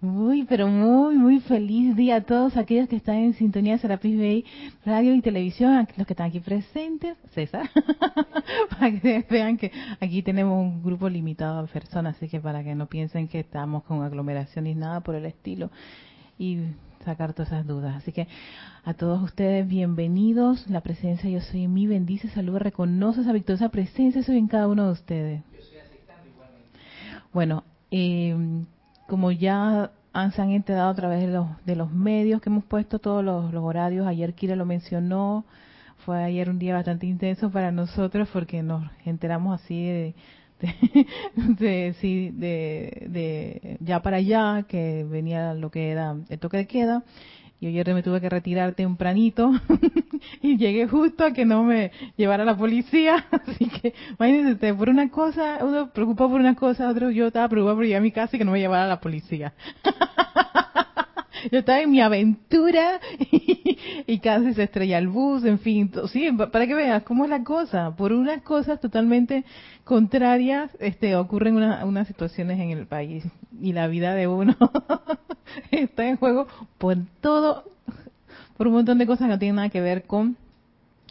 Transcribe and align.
Muy, 0.00 0.44
pero 0.44 0.66
muy, 0.66 1.14
muy 1.16 1.40
feliz 1.40 1.94
día 1.94 2.16
a 2.16 2.20
todos 2.22 2.56
aquellos 2.56 2.88
que 2.88 2.96
están 2.96 3.16
en 3.16 3.34
sintonía 3.34 3.74
de 3.74 3.80
Serapis 3.80 4.16
Bay, 4.16 4.46
radio 4.86 5.14
y 5.14 5.20
televisión, 5.20 5.86
los 5.94 6.06
que 6.06 6.14
están 6.14 6.28
aquí 6.28 6.40
presentes, 6.40 7.18
César, 7.34 7.68
para 8.70 8.98
que 8.98 9.26
vean 9.28 9.58
que 9.58 9.70
aquí 10.00 10.22
tenemos 10.22 10.58
un 10.58 10.82
grupo 10.82 11.06
limitado 11.10 11.60
de 11.60 11.68
personas, 11.68 12.16
así 12.16 12.28
que 12.30 12.40
para 12.40 12.64
que 12.64 12.74
no 12.74 12.86
piensen 12.86 13.28
que 13.28 13.40
estamos 13.40 13.82
con 13.82 14.02
aglomeración 14.02 14.64
ni 14.64 14.74
nada 14.74 15.00
por 15.00 15.16
el 15.16 15.26
estilo, 15.26 15.70
y 16.38 16.60
sacar 17.04 17.34
todas 17.34 17.48
esas 17.48 17.66
dudas. 17.66 17.94
Así 17.96 18.10
que 18.10 18.26
a 18.84 18.94
todos 18.94 19.22
ustedes, 19.22 19.68
bienvenidos. 19.68 20.66
La 20.70 20.80
presencia 20.80 21.28
Yo 21.28 21.42
Soy 21.42 21.64
en 21.64 21.74
mí 21.74 21.86
bendice, 21.86 22.28
saluda, 22.28 22.60
reconoce 22.60 23.20
esa 23.20 23.34
victoriosa 23.34 23.68
presencia, 23.68 24.22
soy 24.22 24.38
en 24.38 24.48
cada 24.48 24.66
uno 24.66 24.86
de 24.86 24.92
ustedes. 24.92 25.42
Yo 25.52 25.58
estoy 25.58 25.98
igualmente. 26.32 26.78
Bueno, 27.34 27.64
eh, 27.90 28.64
como 29.10 29.32
ya 29.32 29.90
se 30.32 30.40
han 30.40 30.50
enterado 30.52 30.88
a 30.88 30.94
través 30.94 31.20
de 31.20 31.26
los, 31.26 31.48
de 31.66 31.74
los 31.74 31.90
medios 31.90 32.40
que 32.40 32.48
hemos 32.48 32.64
puesto 32.64 33.00
todos 33.00 33.24
los, 33.24 33.52
horarios, 33.52 34.06
ayer 34.06 34.34
Kira 34.34 34.54
lo 34.54 34.64
mencionó, 34.64 35.44
fue 36.06 36.22
ayer 36.22 36.48
un 36.48 36.60
día 36.60 36.74
bastante 36.74 37.06
intenso 37.06 37.50
para 37.50 37.72
nosotros 37.72 38.28
porque 38.32 38.62
nos 38.62 38.88
enteramos 39.04 39.60
así 39.60 39.84
de, 39.84 40.14
de, 40.60 41.94
sí, 42.00 42.30
de, 42.30 43.08
de 43.08 43.78
ya 43.80 44.00
para 44.00 44.18
allá, 44.18 44.64
que 44.68 45.04
venía 45.10 45.54
lo 45.54 45.72
que 45.72 45.90
era 45.90 46.14
el 46.28 46.38
toque 46.38 46.58
de 46.58 46.66
queda, 46.68 47.02
y 47.60 47.66
ayer 47.66 47.92
me 47.92 48.02
tuve 48.02 48.20
que 48.22 48.28
retirar 48.30 48.74
tempranito 48.74 49.52
y 50.42 50.56
llegué 50.56 50.88
justo 50.88 51.24
a 51.24 51.32
que 51.32 51.44
no 51.44 51.62
me 51.62 51.92
llevara 52.16 52.44
la 52.44 52.56
policía. 52.56 53.26
Así 53.30 53.68
que, 53.68 53.94
imagínense, 54.18 54.74
por 54.74 54.88
una 54.88 55.10
cosa, 55.10 55.58
uno 55.62 55.90
preocupado 55.90 56.30
por 56.30 56.40
una 56.40 56.54
cosa, 56.54 56.88
otro 56.88 57.10
yo 57.10 57.26
estaba 57.26 57.48
preocupado 57.48 57.76
por 57.76 57.84
ir 57.84 57.96
a 57.96 58.00
mi 58.00 58.12
casa 58.12 58.36
y 58.36 58.38
que 58.38 58.44
no 58.46 58.52
me 58.52 58.60
llevara 58.60 58.86
la 58.86 59.00
policía. 59.00 59.52
yo 61.50 61.58
estaba 61.58 61.80
en 61.80 61.90
mi 61.90 62.00
aventura 62.00 63.00
y, 64.06 64.18
casi 64.20 64.54
se 64.54 64.64
estrella 64.64 64.98
el 64.98 65.08
bus, 65.08 65.44
en 65.44 65.58
fin, 65.58 65.90
sí, 66.12 66.30
para 66.32 66.66
que 66.66 66.74
veas 66.74 67.02
cómo 67.02 67.24
es 67.24 67.30
la 67.30 67.42
cosa, 67.44 67.94
por 67.96 68.12
unas 68.12 68.42
cosas 68.42 68.80
totalmente 68.80 69.44
contrarias 69.84 70.70
este, 70.78 71.16
ocurren 71.16 71.56
unas 71.56 72.06
situaciones 72.06 72.60
en 72.60 72.70
el 72.70 72.86
país 72.86 73.24
y 73.60 73.72
la 73.72 73.86
vida 73.88 74.14
de 74.14 74.28
uno 74.28 74.56
está 75.70 76.06
en 76.06 76.16
juego 76.16 76.46
por 76.78 76.96
todo, 77.20 77.64
por 78.56 78.68
un 78.68 78.74
montón 78.74 78.98
de 78.98 79.06
cosas 79.06 79.26
que 79.26 79.32
no 79.32 79.38
tienen 79.38 79.56
nada 79.56 79.68
que 79.68 79.80
ver 79.80 80.04
con, 80.04 80.36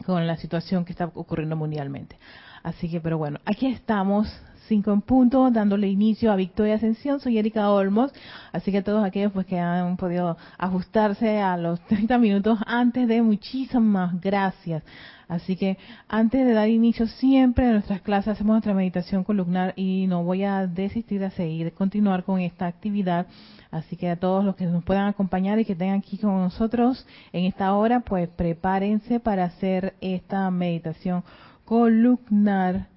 con 0.06 0.26
la 0.26 0.36
situación 0.36 0.84
que 0.84 0.92
está 0.92 1.06
ocurriendo 1.14 1.56
mundialmente. 1.56 2.16
Así 2.62 2.90
que, 2.90 3.00
pero 3.00 3.18
bueno, 3.18 3.38
aquí 3.44 3.66
estamos 3.66 4.28
5 4.70 4.92
en 4.92 5.00
punto, 5.02 5.50
dándole 5.50 5.88
inicio 5.88 6.30
a 6.30 6.36
Victoria 6.36 6.76
Ascensión. 6.76 7.18
Soy 7.18 7.38
Erika 7.38 7.72
Olmos, 7.72 8.12
así 8.52 8.70
que 8.70 8.82
todos 8.82 9.04
aquellos 9.04 9.32
pues 9.32 9.44
que 9.44 9.58
han 9.58 9.96
podido 9.96 10.36
ajustarse 10.58 11.40
a 11.40 11.56
los 11.56 11.80
30 11.88 12.18
minutos 12.18 12.56
antes 12.66 13.08
de 13.08 13.20
muchísimas 13.20 14.20
gracias. 14.20 14.84
Así 15.26 15.56
que 15.56 15.76
antes 16.08 16.46
de 16.46 16.52
dar 16.52 16.68
inicio 16.68 17.08
siempre 17.08 17.66
en 17.66 17.72
nuestras 17.72 18.00
clases 18.00 18.28
hacemos 18.28 18.52
nuestra 18.54 18.72
meditación 18.72 19.24
columnar 19.24 19.72
y 19.74 20.06
no 20.06 20.22
voy 20.22 20.44
a 20.44 20.68
desistir 20.68 21.20
de 21.20 21.32
seguir, 21.32 21.72
continuar 21.72 22.22
con 22.22 22.38
esta 22.38 22.68
actividad. 22.68 23.26
Así 23.72 23.96
que 23.96 24.08
a 24.08 24.20
todos 24.20 24.44
los 24.44 24.54
que 24.54 24.66
nos 24.66 24.84
puedan 24.84 25.08
acompañar 25.08 25.58
y 25.58 25.64
que 25.64 25.72
estén 25.72 25.94
aquí 25.94 26.16
con 26.16 26.36
nosotros 26.36 27.04
en 27.32 27.44
esta 27.44 27.74
hora, 27.74 28.00
pues 28.00 28.28
prepárense 28.28 29.18
para 29.18 29.46
hacer 29.46 29.94
esta 30.00 30.48
meditación 30.52 31.24
columnar 31.64 32.89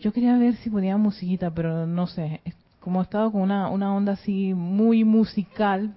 yo 0.00 0.12
quería 0.12 0.36
ver 0.38 0.56
si 0.56 0.70
ponía 0.70 0.96
musiquita, 0.96 1.50
pero 1.50 1.86
no 1.86 2.06
sé. 2.06 2.40
Como 2.80 3.00
he 3.00 3.04
estado 3.04 3.30
con 3.30 3.42
una, 3.42 3.68
una 3.68 3.94
onda 3.94 4.12
así 4.12 4.54
muy 4.54 5.04
musical, 5.04 5.94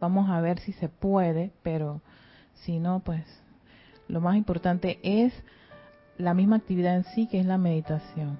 vamos 0.00 0.28
a 0.30 0.40
ver 0.40 0.58
si 0.60 0.72
se 0.72 0.88
puede, 0.88 1.50
pero 1.62 2.00
si 2.54 2.78
no, 2.78 3.00
pues 3.00 3.24
lo 4.08 4.20
más 4.20 4.36
importante 4.36 4.98
es 5.02 5.32
la 6.18 6.34
misma 6.34 6.56
actividad 6.56 6.96
en 6.96 7.04
sí, 7.04 7.26
que 7.26 7.40
es 7.40 7.46
la 7.46 7.58
meditación. 7.58 8.38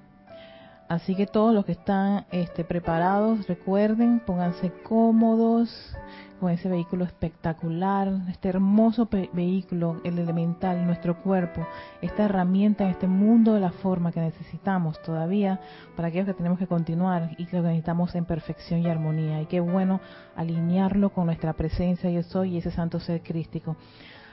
Así 0.93 1.15
que 1.15 1.27
todos 1.27 1.55
los 1.55 1.65
que 1.65 1.73
están 1.73 2.27
este, 2.31 2.65
preparados, 2.65 3.49
recuerden, 3.49 4.21
pónganse 4.21 4.71
cómodos 4.83 5.97
con 6.39 6.51
ese 6.51 6.69
vehículo 6.69 7.07
espectacular, 7.07 8.13
este 8.29 8.51
hermoso 8.51 9.09
vehículo, 9.33 10.03
el 10.05 10.19
elemental, 10.19 10.85
nuestro 10.85 11.17
cuerpo, 11.23 11.67
esta 12.03 12.25
herramienta 12.25 12.85
en 12.85 12.91
este 12.91 13.07
mundo 13.07 13.55
de 13.55 13.61
la 13.61 13.71
forma 13.71 14.13
que 14.13 14.21
necesitamos 14.21 15.01
todavía 15.01 15.61
para 15.97 16.09
aquellos 16.09 16.27
que 16.27 16.35
tenemos 16.35 16.59
que 16.59 16.67
continuar 16.67 17.37
y 17.39 17.47
que 17.47 17.59
necesitamos 17.59 18.15
en 18.15 18.27
perfección 18.27 18.81
y 18.81 18.89
armonía. 18.89 19.41
Y 19.41 19.47
qué 19.47 19.61
bueno 19.61 19.99
alinearlo 20.37 21.09
con 21.09 21.25
nuestra 21.25 21.55
presencia, 21.55 22.11
yo 22.11 22.23
soy 22.23 22.57
y 22.57 22.59
ese 22.59 22.71
santo 22.71 23.01
ser 23.01 23.23
crístico. 23.23 23.79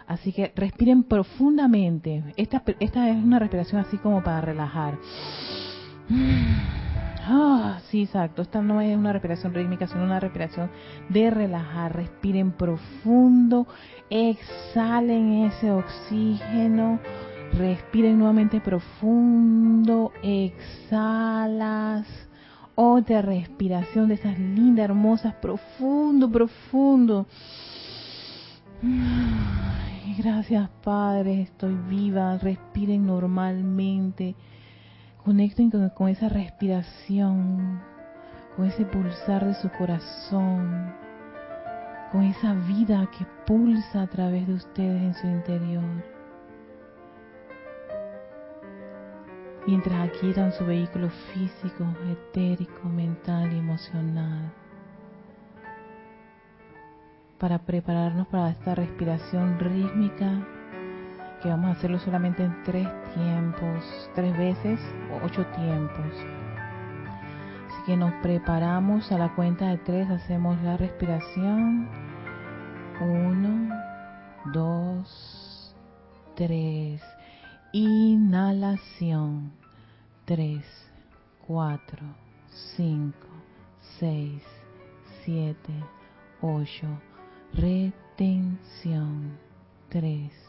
Así 0.07 0.33
que 0.33 0.51
respiren 0.57 1.03
profundamente. 1.03 2.33
Esta, 2.35 2.63
esta 2.81 3.09
es 3.09 3.15
una 3.15 3.39
respiración 3.39 3.79
así 3.79 3.97
como 3.97 4.21
para 4.21 4.41
relajar. 4.41 4.97
Ah, 7.31 7.79
sí, 7.91 8.03
exacto. 8.03 8.41
Esta 8.41 8.59
no 8.61 8.81
es 8.81 8.97
una 8.97 9.13
respiración 9.13 9.53
rítmica, 9.53 9.85
sino 9.85 10.03
una 10.03 10.19
respiración 10.19 10.71
de 11.09 11.29
relajar. 11.29 11.95
Respiren 11.95 12.51
profundo, 12.53 13.67
exhalen 14.09 15.43
ese 15.43 15.69
oxígeno, 15.69 16.99
respiren 17.53 18.17
nuevamente 18.17 18.59
profundo, 18.61 20.11
exhalas. 20.23 22.07
Otra 22.73 23.21
respiración 23.21 24.07
de 24.07 24.15
esas 24.15 24.39
lindas, 24.39 24.85
hermosas, 24.85 25.35
profundo, 25.35 26.31
profundo. 26.31 27.27
gracias, 30.17 30.67
Padre, 30.83 31.41
estoy 31.41 31.75
viva. 31.87 32.39
Respiren 32.39 33.05
normalmente. 33.05 34.35
Conecten 35.29 35.69
con, 35.69 36.09
esa 36.09 36.27
respiración, 36.27 37.79
con 38.55 38.65
ese 38.65 38.83
pulsar 38.83 39.45
de 39.45 39.53
su 39.53 39.69
corazón, 39.69 40.91
con 42.11 42.23
esa 42.23 42.55
vida 42.55 43.07
que 43.15 43.27
pulsa 43.45 44.01
a 44.01 44.07
través 44.07 44.47
de 44.47 44.55
ustedes 44.55 45.03
en 45.03 45.13
su 45.13 45.27
interior. 45.27 46.03
Mientras 49.67 50.09
adquieran 50.09 50.51
su 50.51 50.65
vehículo 50.65 51.11
físico, 51.31 51.85
etérico, 52.09 52.89
mental 52.89 53.53
y 53.53 53.59
emocional 53.59 54.51
para 57.37 57.59
prepararnos 57.59 58.27
para 58.27 58.49
esta 58.49 58.73
respiración 58.73 59.59
rítmica 59.59 60.58
que 61.41 61.49
vamos 61.49 61.69
a 61.69 61.71
hacerlo 61.73 61.99
solamente 61.99 62.43
en 62.43 62.63
tres 62.63 62.87
tiempos, 63.13 64.09
tres 64.13 64.37
veces 64.37 64.79
o 65.11 65.25
ocho 65.25 65.45
tiempos. 65.55 66.05
Así 67.67 67.83
que 67.85 67.97
nos 67.97 68.11
preparamos 68.21 69.11
a 69.11 69.17
la 69.17 69.33
cuenta 69.35 69.67
de 69.67 69.77
tres, 69.77 70.09
hacemos 70.09 70.61
la 70.61 70.77
respiración. 70.77 71.89
Uno, 73.01 73.75
dos, 74.53 75.75
tres. 76.35 77.01
Inhalación. 77.71 79.51
Tres, 80.25 80.65
cuatro, 81.47 82.03
cinco, 82.75 83.27
seis, 83.99 84.43
siete, 85.23 85.73
ocho. 86.41 86.87
Retención. 87.53 89.37
Tres 89.89 90.48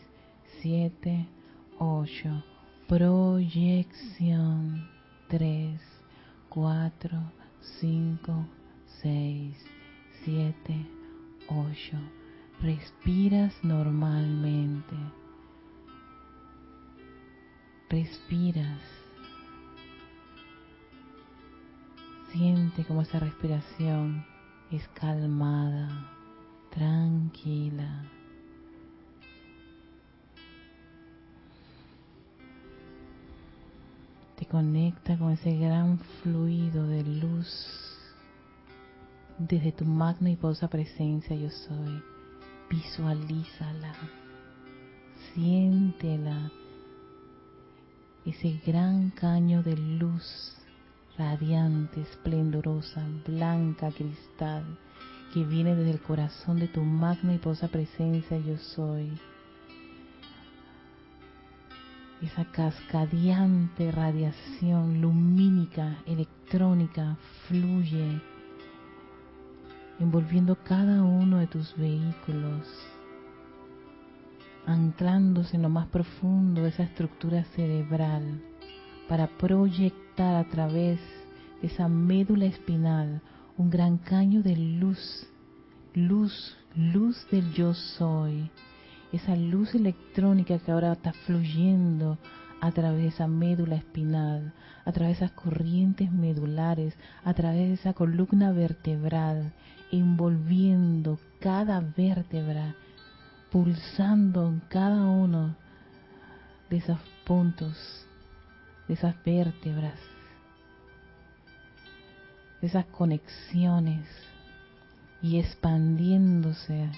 7, 0.61 1.27
8. 1.79 2.43
Proyección. 2.87 4.87
3, 5.27 5.81
4, 6.49 7.31
5, 7.79 8.45
6, 9.01 9.57
7, 10.23 10.85
8. 11.47 11.97
Respiras 12.61 13.55
normalmente. 13.63 14.95
Respiras. 17.89 18.81
Siente 22.31 22.85
como 22.85 23.01
esa 23.01 23.19
respiración 23.19 24.23
es 24.69 24.87
calmada, 24.89 25.89
tranquila. 26.69 28.05
Conecta 34.51 35.17
con 35.17 35.31
ese 35.31 35.55
gran 35.55 35.97
fluido 36.21 36.85
de 36.85 37.03
luz 37.05 37.47
desde 39.37 39.71
tu 39.71 39.85
magna 39.85 40.29
y 40.29 40.35
poderosa 40.35 40.67
presencia 40.67 41.33
yo 41.37 41.49
soy. 41.49 42.03
Visualízala, 42.69 43.93
siéntela, 45.33 46.51
ese 48.25 48.59
gran 48.65 49.11
caño 49.11 49.63
de 49.63 49.77
luz 49.77 50.57
radiante, 51.17 52.01
esplendorosa, 52.01 53.07
blanca, 53.25 53.89
cristal, 53.91 54.65
que 55.33 55.45
viene 55.45 55.75
desde 55.75 55.91
el 55.91 56.01
corazón 56.01 56.59
de 56.59 56.67
tu 56.67 56.81
magna 56.81 57.33
y 57.33 57.37
posa 57.37 57.69
presencia 57.69 58.37
yo 58.37 58.57
soy. 58.57 59.17
Esa 62.21 62.45
cascadeante 62.45 63.91
radiación 63.91 65.01
lumínica, 65.01 65.97
electrónica, 66.05 67.17
fluye, 67.47 68.21
envolviendo 69.99 70.55
cada 70.63 71.01
uno 71.01 71.39
de 71.39 71.47
tus 71.47 71.75
vehículos, 71.75 72.67
anclándose 74.67 75.55
en 75.55 75.63
lo 75.63 75.69
más 75.69 75.87
profundo 75.87 76.61
de 76.61 76.69
esa 76.69 76.83
estructura 76.83 77.43
cerebral 77.55 78.39
para 79.09 79.27
proyectar 79.27 80.35
a 80.35 80.47
través 80.47 80.99
de 81.59 81.67
esa 81.67 81.87
médula 81.87 82.45
espinal 82.45 83.21
un 83.57 83.71
gran 83.71 83.97
caño 83.97 84.43
de 84.43 84.55
luz, 84.55 85.27
luz, 85.95 86.55
luz 86.75 87.27
del 87.31 87.51
yo 87.53 87.73
soy, 87.73 88.51
esa 89.11 89.35
luz 89.35 89.75
electrónica 89.75 90.59
que 90.59 90.71
ahora 90.71 90.93
está 90.93 91.13
fluyendo 91.13 92.17
a 92.61 92.71
través 92.71 93.01
de 93.01 93.07
esa 93.07 93.27
médula 93.27 93.75
espinal, 93.75 94.53
a 94.85 94.91
través 94.91 95.19
de 95.19 95.25
esas 95.25 95.35
corrientes 95.35 96.11
medulares, 96.11 96.95
a 97.23 97.33
través 97.33 97.67
de 97.67 97.73
esa 97.73 97.93
columna 97.93 98.51
vertebral, 98.51 99.51
envolviendo 99.91 101.19
cada 101.39 101.81
vértebra, 101.81 102.75
pulsando 103.51 104.47
en 104.47 104.61
cada 104.69 105.05
uno 105.05 105.55
de 106.69 106.77
esos 106.77 106.99
puntos 107.25 108.05
de 108.87 108.93
esas 108.93 109.15
vértebras, 109.23 109.99
de 112.61 112.67
esas 112.67 112.85
conexiones 112.85 114.07
y 115.21 115.39
expandiéndose 115.39 116.89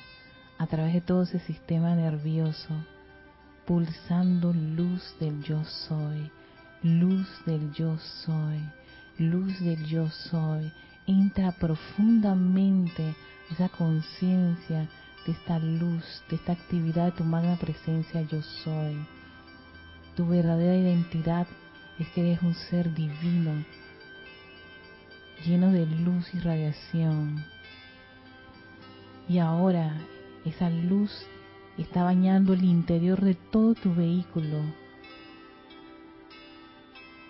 a 0.57 0.67
través 0.67 0.93
de 0.93 1.01
todo 1.01 1.23
ese 1.23 1.39
sistema 1.39 1.95
nervioso, 1.95 2.73
pulsando 3.65 4.53
luz 4.53 5.15
del 5.19 5.41
yo 5.43 5.63
soy, 5.63 6.31
luz 6.81 7.27
del 7.45 7.71
yo 7.73 7.97
soy, 7.97 8.59
luz 9.17 9.59
del 9.59 9.85
yo 9.85 10.09
soy. 10.09 10.71
Entra 11.05 11.51
profundamente 11.51 13.15
esa 13.51 13.69
conciencia 13.69 14.87
de 15.25 15.31
esta 15.31 15.59
luz, 15.59 16.23
de 16.29 16.37
esta 16.37 16.53
actividad 16.53 17.05
de 17.05 17.11
tu 17.11 17.23
magna 17.23 17.57
presencia 17.57 18.21
yo 18.21 18.41
soy. 18.63 19.05
Tu 20.15 20.27
verdadera 20.27 20.75
identidad 20.75 21.47
es 21.99 22.07
que 22.09 22.21
eres 22.21 22.41
un 22.41 22.53
ser 22.53 22.93
divino, 22.93 23.63
lleno 25.45 25.71
de 25.71 25.85
luz 25.85 26.33
y 26.33 26.39
radiación. 26.39 27.43
Y 29.27 29.39
ahora 29.39 29.95
esa 30.45 30.69
luz 30.69 31.11
está 31.77 32.03
bañando 32.03 32.53
el 32.53 32.63
interior 32.63 33.21
de 33.21 33.35
todo 33.35 33.73
tu 33.75 33.93
vehículo, 33.93 34.59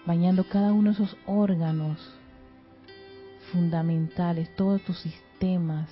bañando 0.06 0.44
cada 0.44 0.74
uno 0.74 0.90
de 0.90 0.96
esos 0.96 1.18
órganos 1.26 2.00
fundamentales, 3.52 4.54
todos 4.56 4.82
tus 4.84 4.98
sistemas, 5.00 5.90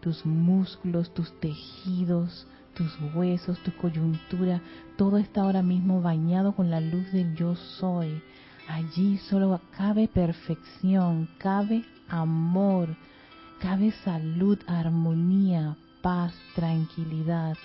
tus 0.00 0.24
músculos, 0.24 1.12
tus 1.12 1.38
tejidos, 1.40 2.46
tus 2.74 2.96
huesos, 3.14 3.58
tu 3.62 3.72
coyuntura, 3.76 4.60
todo 4.96 5.18
está 5.18 5.42
ahora 5.42 5.62
mismo 5.62 6.00
bañado 6.00 6.54
con 6.54 6.70
la 6.70 6.80
luz 6.80 7.12
del 7.12 7.34
yo 7.34 7.56
soy. 7.56 8.22
Allí 8.68 9.18
solo 9.18 9.60
cabe 9.76 10.08
perfección, 10.08 11.28
cabe 11.38 11.84
amor, 12.08 12.96
cabe 13.60 13.90
salud, 14.04 14.58
armonía, 14.66 15.76
paz, 16.02 16.34
tranquilidad. 16.54 17.56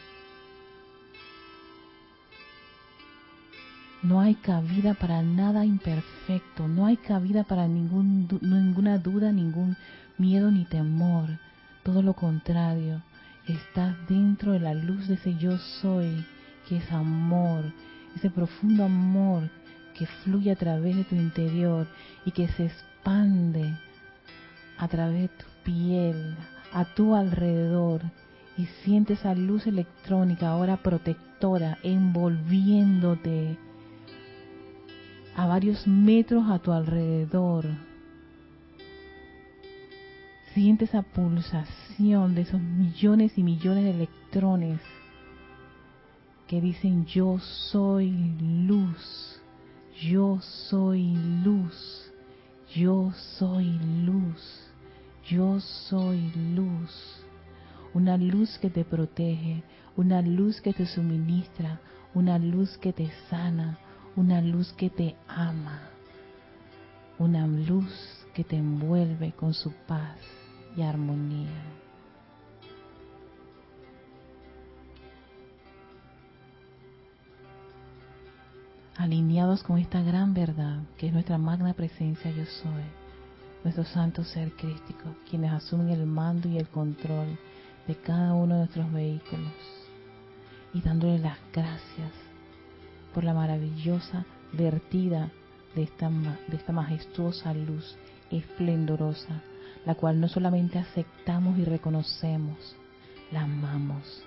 No 4.03 4.21
hay 4.21 4.35
cabida 4.35 4.93
para 4.93 5.23
nada 5.23 5.65
imperfecto, 5.65 6.67
no 6.67 6.85
hay 6.85 6.97
cabida 6.97 7.43
para 7.43 7.67
ningún, 7.67 8.27
ninguna 8.41 8.99
duda, 8.99 9.31
ningún 9.31 9.75
miedo 10.17 10.51
ni 10.51 10.65
temor. 10.65 11.27
Todo 11.83 12.01
lo 12.03 12.13
contrario, 12.13 13.01
estás 13.47 13.95
dentro 14.07 14.51
de 14.51 14.59
la 14.59 14.75
luz 14.75 15.07
de 15.07 15.15
ese 15.15 15.35
yo 15.35 15.57
soy, 15.57 16.25
que 16.69 16.77
es 16.77 16.91
amor, 16.91 17.65
ese 18.15 18.29
profundo 18.29 18.85
amor 18.85 19.49
que 19.97 20.05
fluye 20.05 20.51
a 20.51 20.55
través 20.55 20.95
de 20.95 21.03
tu 21.03 21.15
interior 21.15 21.87
y 22.23 22.31
que 22.31 22.47
se 22.49 22.65
expande 22.65 23.75
a 24.77 24.87
través 24.87 25.21
de 25.21 25.27
tu 25.29 25.45
piel, 25.63 26.35
a 26.71 26.85
tu 26.85 27.15
alrededor, 27.15 28.01
y 28.57 28.65
sientes 28.83 29.19
esa 29.19 29.35
luz 29.35 29.67
electrónica 29.67 30.49
ahora 30.49 30.77
protectora 30.77 31.77
envolviéndote 31.83 33.57
a 35.35 35.45
varios 35.45 35.85
metros 35.85 36.49
a 36.49 36.57
tu 36.57 36.71
alrededor. 36.71 37.65
Siente 40.55 40.85
esa 40.85 41.03
pulsación 41.03 42.33
de 42.33 42.41
esos 42.41 42.59
millones 42.59 43.37
y 43.37 43.43
millones 43.43 43.83
de 43.83 43.91
electrones 43.91 44.81
que 46.47 46.59
dicen 46.59 47.05
yo 47.05 47.37
soy 47.39 48.11
luz, 48.65 49.39
yo 50.01 50.39
soy 50.41 51.15
luz, 51.43 52.11
yo 52.73 53.11
soy 53.37 53.77
luz, 54.03 54.71
yo 55.27 55.59
soy 55.59 56.31
luz. 56.55 57.26
Una 57.97 58.15
luz 58.15 58.59
que 58.59 58.69
te 58.69 58.85
protege, 58.85 59.63
una 59.95 60.21
luz 60.21 60.61
que 60.61 60.71
te 60.71 60.85
suministra, 60.85 61.79
una 62.13 62.37
luz 62.37 62.77
que 62.77 62.93
te 62.93 63.09
sana, 63.27 63.79
una 64.15 64.39
luz 64.39 64.71
que 64.73 64.91
te 64.91 65.15
ama, 65.27 65.81
una 67.17 67.47
luz 67.47 67.91
que 68.35 68.43
te 68.43 68.55
envuelve 68.55 69.31
con 69.31 69.55
su 69.55 69.71
paz 69.87 70.19
y 70.75 70.83
armonía. 70.83 71.49
Alineados 78.95 79.63
con 79.63 79.79
esta 79.79 80.03
gran 80.03 80.35
verdad 80.35 80.83
que 80.99 81.07
es 81.07 81.13
nuestra 81.13 81.39
magna 81.39 81.73
presencia 81.73 82.29
yo 82.29 82.45
soy, 82.45 82.83
nuestro 83.63 83.85
santo 83.85 84.23
ser 84.23 84.51
crístico, 84.51 85.15
quienes 85.27 85.51
asumen 85.51 85.89
el 85.89 86.05
mando 86.05 86.47
y 86.47 86.59
el 86.59 86.67
control 86.67 87.39
de 87.87 87.95
cada 87.95 88.33
uno 88.33 88.55
de 88.55 88.59
nuestros 88.61 88.91
vehículos, 88.91 89.53
y 90.73 90.81
dándole 90.81 91.19
las 91.19 91.37
gracias 91.53 92.11
por 93.13 93.23
la 93.23 93.33
maravillosa 93.33 94.25
vertida 94.53 95.31
de 95.75 95.83
esta, 95.83 96.09
de 96.09 96.55
esta 96.55 96.73
majestuosa 96.73 97.53
luz 97.53 97.97
esplendorosa, 98.31 99.41
la 99.85 99.95
cual 99.95 100.19
no 100.19 100.27
solamente 100.27 100.79
aceptamos 100.79 101.57
y 101.57 101.65
reconocemos, 101.65 102.75
la 103.31 103.41
amamos, 103.43 104.23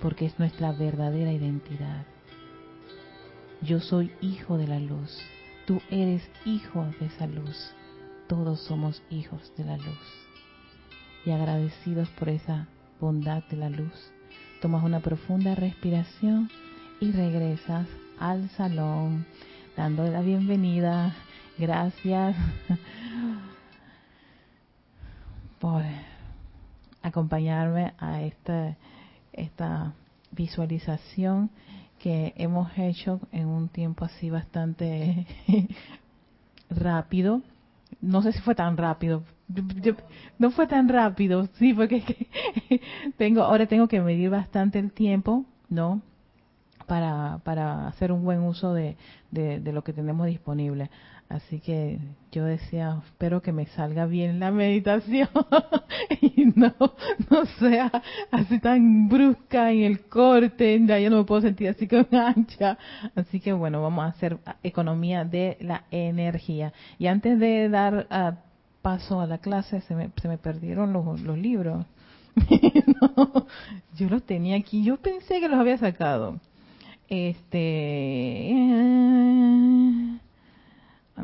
porque 0.00 0.26
es 0.26 0.38
nuestra 0.38 0.72
verdadera 0.72 1.32
identidad. 1.32 2.04
Yo 3.62 3.80
soy 3.80 4.12
hijo 4.20 4.58
de 4.58 4.66
la 4.66 4.78
luz, 4.78 5.18
tú 5.66 5.80
eres 5.90 6.22
hijo 6.44 6.86
de 6.98 7.06
esa 7.06 7.26
luz, 7.26 7.72
todos 8.28 8.60
somos 8.60 9.02
hijos 9.10 9.52
de 9.56 9.64
la 9.64 9.76
luz. 9.76 10.26
Y 11.26 11.30
agradecidos 11.30 12.08
por 12.10 12.30
esa 12.30 12.68
bondad 13.00 13.42
de 13.50 13.56
la 13.56 13.70
luz, 13.70 14.12
tomas 14.60 14.84
una 14.84 15.00
profunda 15.00 15.54
respiración 15.54 16.50
y 17.00 17.10
regresas 17.12 17.86
al 18.18 18.50
salón, 18.50 19.26
dando 19.76 20.04
la 20.04 20.20
bienvenida. 20.20 21.14
Gracias 21.56 22.36
por 25.58 25.82
acompañarme 27.02 27.94
a 27.98 28.22
esta, 28.22 28.76
esta 29.32 29.94
visualización 30.30 31.50
que 31.98 32.34
hemos 32.36 32.70
hecho 32.76 33.20
en 33.32 33.46
un 33.46 33.68
tiempo 33.68 34.04
así 34.04 34.30
bastante 34.30 35.26
rápido. 36.70 37.42
No 38.00 38.22
sé 38.22 38.32
si 38.32 38.40
fue 38.40 38.54
tan 38.54 38.76
rápido. 38.76 39.22
no 40.38 40.50
fue 40.50 40.66
tan 40.66 40.88
rápido, 40.88 41.48
sí, 41.54 41.74
porque 41.74 42.02
tengo 43.16 43.42
ahora 43.42 43.66
tengo 43.66 43.88
que 43.88 44.00
medir 44.00 44.30
bastante 44.30 44.78
el 44.78 44.92
tiempo, 44.92 45.44
¿no? 45.68 46.00
Para, 46.90 47.38
para 47.44 47.86
hacer 47.86 48.10
un 48.10 48.24
buen 48.24 48.40
uso 48.40 48.74
de, 48.74 48.96
de, 49.30 49.72
lo 49.72 49.84
que 49.84 49.92
tenemos 49.92 50.26
disponible. 50.26 50.90
Así 51.28 51.60
que 51.60 52.00
yo 52.32 52.44
decía, 52.44 53.00
espero 53.06 53.42
que 53.42 53.52
me 53.52 53.66
salga 53.66 54.06
bien 54.06 54.40
la 54.40 54.50
meditación 54.50 55.28
y 56.20 56.46
no, 56.56 56.74
no 57.30 57.46
sea 57.60 57.92
así 58.32 58.58
tan 58.58 59.08
brusca 59.08 59.70
en 59.70 59.82
el 59.82 60.00
corte, 60.08 60.80
ya 60.84 60.98
yo 60.98 61.10
no 61.10 61.18
me 61.18 61.24
puedo 61.26 61.42
sentir 61.42 61.68
así 61.68 61.86
con 61.86 62.08
ancha. 62.12 62.76
Así 63.14 63.38
que 63.38 63.52
bueno, 63.52 63.80
vamos 63.80 64.06
a 64.06 64.08
hacer 64.08 64.38
economía 64.64 65.24
de 65.24 65.58
la 65.60 65.84
energía. 65.92 66.72
Y 66.98 67.06
antes 67.06 67.38
de 67.38 67.68
dar 67.68 68.08
ah, 68.10 68.38
paso 68.82 69.20
a 69.20 69.28
la 69.28 69.38
clase, 69.38 69.80
se 69.82 69.94
me, 69.94 70.10
se 70.20 70.26
me 70.26 70.38
perdieron 70.38 70.92
los, 70.92 71.20
los 71.20 71.38
libros. 71.38 71.86
yo 73.96 74.08
los 74.08 74.24
tenía 74.24 74.56
aquí, 74.56 74.82
yo 74.82 74.96
pensé 74.96 75.38
que 75.38 75.48
los 75.48 75.60
había 75.60 75.78
sacado. 75.78 76.40
Este... 77.10 77.58
Eh, 78.52 80.18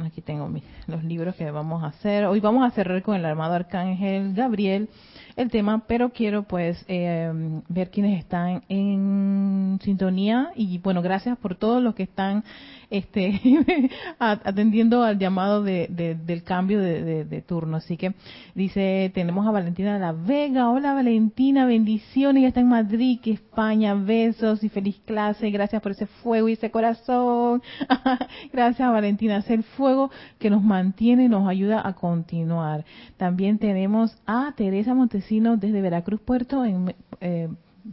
aquí 0.04 0.20
tengo 0.20 0.50
los 0.88 1.04
libros 1.04 1.36
que 1.36 1.48
vamos 1.50 1.84
a 1.84 1.86
hacer. 1.86 2.24
Hoy 2.26 2.40
vamos 2.40 2.66
a 2.66 2.74
cerrar 2.74 3.02
con 3.02 3.14
el 3.14 3.24
armado 3.24 3.54
arcángel 3.54 4.34
Gabriel 4.34 4.88
el 5.36 5.50
tema, 5.50 5.84
pero 5.86 6.10
quiero 6.10 6.44
pues 6.44 6.82
eh, 6.88 7.30
ver 7.68 7.90
quiénes 7.90 8.18
están 8.18 8.62
en 8.68 9.78
sintonía 9.82 10.50
y 10.56 10.78
bueno, 10.78 11.02
gracias 11.02 11.36
por 11.38 11.54
todos 11.54 11.82
los 11.82 11.94
que 11.94 12.04
están 12.04 12.42
este, 12.90 13.40
atendiendo 14.18 15.02
al 15.02 15.18
llamado 15.18 15.62
de, 15.62 15.88
del 15.88 16.42
cambio 16.42 16.80
de, 16.80 17.44
turno. 17.46 17.76
Así 17.76 17.96
que 17.96 18.14
dice, 18.54 19.10
tenemos 19.14 19.46
a 19.46 19.50
Valentina 19.50 19.94
de 19.94 20.00
la 20.00 20.12
Vega. 20.12 20.70
Hola 20.70 20.94
Valentina, 20.94 21.66
bendiciones. 21.66 22.42
Ya 22.42 22.48
está 22.48 22.60
en 22.60 22.68
Madrid, 22.68 23.20
que 23.20 23.32
España. 23.32 23.94
Besos 23.94 24.64
y 24.64 24.68
feliz 24.68 24.98
clase. 25.04 25.50
Gracias 25.50 25.82
por 25.82 25.92
ese 25.92 26.06
fuego 26.06 26.48
y 26.48 26.52
ese 26.52 26.70
corazón. 26.70 27.62
gracias 28.52 28.90
Valentina. 28.90 29.38
Es 29.38 29.50
el 29.50 29.62
fuego 29.62 30.10
que 30.38 30.50
nos 30.50 30.62
mantiene 30.62 31.24
y 31.24 31.28
nos 31.28 31.48
ayuda 31.48 31.86
a 31.86 31.94
continuar. 31.94 32.84
También 33.16 33.58
tenemos 33.58 34.16
a 34.26 34.52
Teresa 34.56 34.94
Desde 35.28 35.80
Veracruz 35.80 36.20
Puerto 36.20 36.64
en 36.64 36.94
eh, 37.20 37.48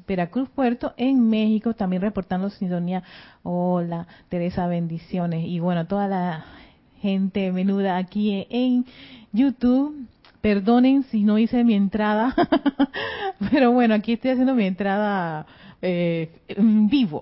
Veracruz 0.08 0.50
Puerto 0.50 0.94
en 0.98 1.30
México, 1.30 1.74
también 1.74 2.04
reportando 2.04 2.52
sintonía. 2.52 3.02
Hola, 3.42 4.06
Teresa, 4.30 4.68
bendiciones. 4.68 5.48
Y 5.48 5.60
bueno, 5.60 5.88
toda 5.88 6.08
la 6.08 6.46
gente 7.02 7.52
menuda 7.52 7.98
aquí 7.98 8.46
en 8.52 8.86
YouTube. 9.32 10.08
Perdonen 10.42 11.06
si 11.06 11.24
no 11.24 11.40
hice 11.40 11.63
mi 11.63 11.74
entrada, 11.74 12.36
pero 13.52 13.72
bueno, 13.72 13.96
aquí 13.96 14.13
estoy 14.13 14.32
haciendo 14.32 14.54
mi 14.54 14.66
entrada 14.66 15.48
eh, 15.86 16.30
vivo. 16.90 17.22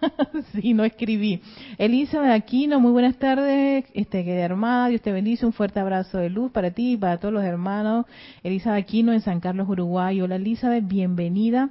si 0.52 0.74
no 0.74 0.84
escribí. 0.84 1.40
Elisa 1.78 2.20
de 2.20 2.32
Aquino, 2.32 2.78
muy 2.78 2.92
buenas 2.92 3.16
tardes. 3.16 3.86
Este, 3.94 4.22
que 4.24 4.38
hermana, 4.38 4.88
Dios 4.88 5.00
te 5.00 5.12
bendice. 5.12 5.46
Un 5.46 5.54
fuerte 5.54 5.80
abrazo 5.80 6.18
de 6.18 6.28
luz 6.28 6.52
para 6.52 6.72
ti 6.72 6.92
y 6.92 6.96
para 6.98 7.18
todos 7.18 7.32
los 7.32 7.42
hermanos. 7.42 8.04
Elisa 8.42 8.72
de 8.72 8.80
Aquino 8.80 9.12
en 9.14 9.22
San 9.22 9.40
Carlos, 9.40 9.66
Uruguay. 9.68 10.20
Hola 10.20 10.36
Elizabeth, 10.36 10.86
bienvenida. 10.86 11.70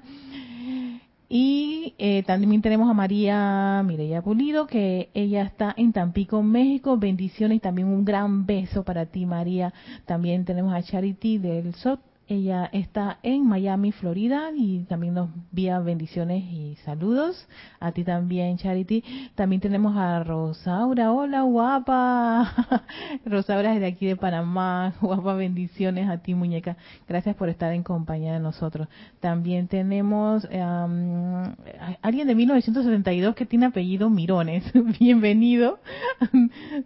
Y 1.29 1.93
eh, 1.99 2.23
también 2.23 2.61
tenemos 2.61 2.89
a 2.89 2.93
María 2.93 3.81
Mireya 3.85 4.21
Pulido, 4.21 4.67
que 4.67 5.09
ella 5.13 5.43
está 5.43 5.73
en 5.77 5.93
Tampico, 5.93 6.41
México. 6.41 6.97
Bendiciones 6.97 7.57
y 7.57 7.59
también 7.59 7.87
un 7.87 8.03
gran 8.03 8.47
beso 8.47 8.83
para 8.83 9.05
ti, 9.05 9.27
María. 9.27 9.73
También 10.05 10.43
tenemos 10.43 10.73
a 10.73 10.81
Charity 10.81 11.37
del 11.37 11.75
SOT 11.75 12.10
ella 12.31 12.69
está 12.71 13.17
en 13.23 13.45
Miami, 13.45 13.91
Florida 13.91 14.51
y 14.55 14.85
también 14.85 15.15
nos 15.15 15.29
envía 15.35 15.79
bendiciones 15.79 16.41
y 16.45 16.77
saludos. 16.85 17.45
A 17.81 17.91
ti 17.91 18.05
también, 18.05 18.55
Charity. 18.55 19.03
También 19.35 19.59
tenemos 19.59 19.97
a 19.97 20.23
Rosaura. 20.23 21.11
Hola, 21.11 21.41
guapa. 21.41 22.85
Rosaura 23.25 23.73
es 23.73 23.81
de 23.81 23.87
aquí 23.87 24.05
de 24.05 24.15
Panamá. 24.15 24.93
Guapa, 25.01 25.33
bendiciones 25.33 26.09
a 26.09 26.19
ti, 26.19 26.33
muñeca. 26.33 26.77
Gracias 27.05 27.35
por 27.35 27.49
estar 27.49 27.73
en 27.73 27.83
compañía 27.83 28.31
de 28.31 28.39
nosotros. 28.39 28.87
También 29.19 29.67
tenemos 29.67 30.45
um, 30.45 31.53
alguien 32.01 32.27
de 32.27 32.35
1972 32.35 33.35
que 33.35 33.45
tiene 33.45 33.65
apellido 33.65 34.09
Mirones. 34.09 34.63
bienvenido. 34.99 35.79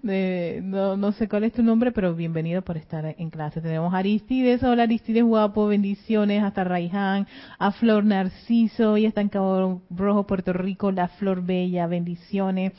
no, 0.01 0.97
no 0.97 1.11
sé 1.11 1.29
cuál 1.29 1.43
es 1.43 1.53
tu 1.53 1.61
nombre, 1.61 1.91
pero 1.91 2.15
bienvenido 2.15 2.63
por 2.63 2.77
estar 2.77 3.13
en 3.15 3.29
clase. 3.29 3.61
Tenemos 3.61 3.93
a 3.93 3.97
Aristides. 3.97 4.63
Hola, 4.63 4.83
Aristides 4.83 5.23
guapo, 5.35 5.67
bendiciones 5.67 6.41
hasta 6.41 6.63
Raiján, 6.63 7.27
a 7.59 7.71
Flor 7.73 8.05
Narciso, 8.05 8.95
y 8.95 9.05
está 9.05 9.19
en 9.19 9.27
Cabo 9.27 9.81
Rojo, 9.89 10.25
Puerto 10.25 10.53
Rico, 10.53 10.93
la 10.93 11.09
Flor 11.09 11.43
Bella, 11.43 11.87
bendiciones. 11.87 12.71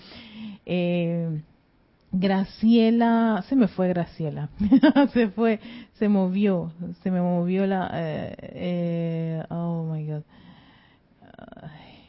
Eh, 0.64 1.42
Graciela, 2.12 3.44
se 3.46 3.56
me 3.56 3.68
fue 3.68 3.88
Graciela, 3.88 4.48
se 5.12 5.28
fue, 5.28 5.60
se 5.98 6.08
movió, 6.08 6.72
se 7.02 7.10
me 7.10 7.20
movió 7.20 7.66
la, 7.66 7.90
eh, 7.92 8.34
eh, 8.40 9.42
oh 9.50 9.84
my 9.92 10.06
God. 10.06 10.22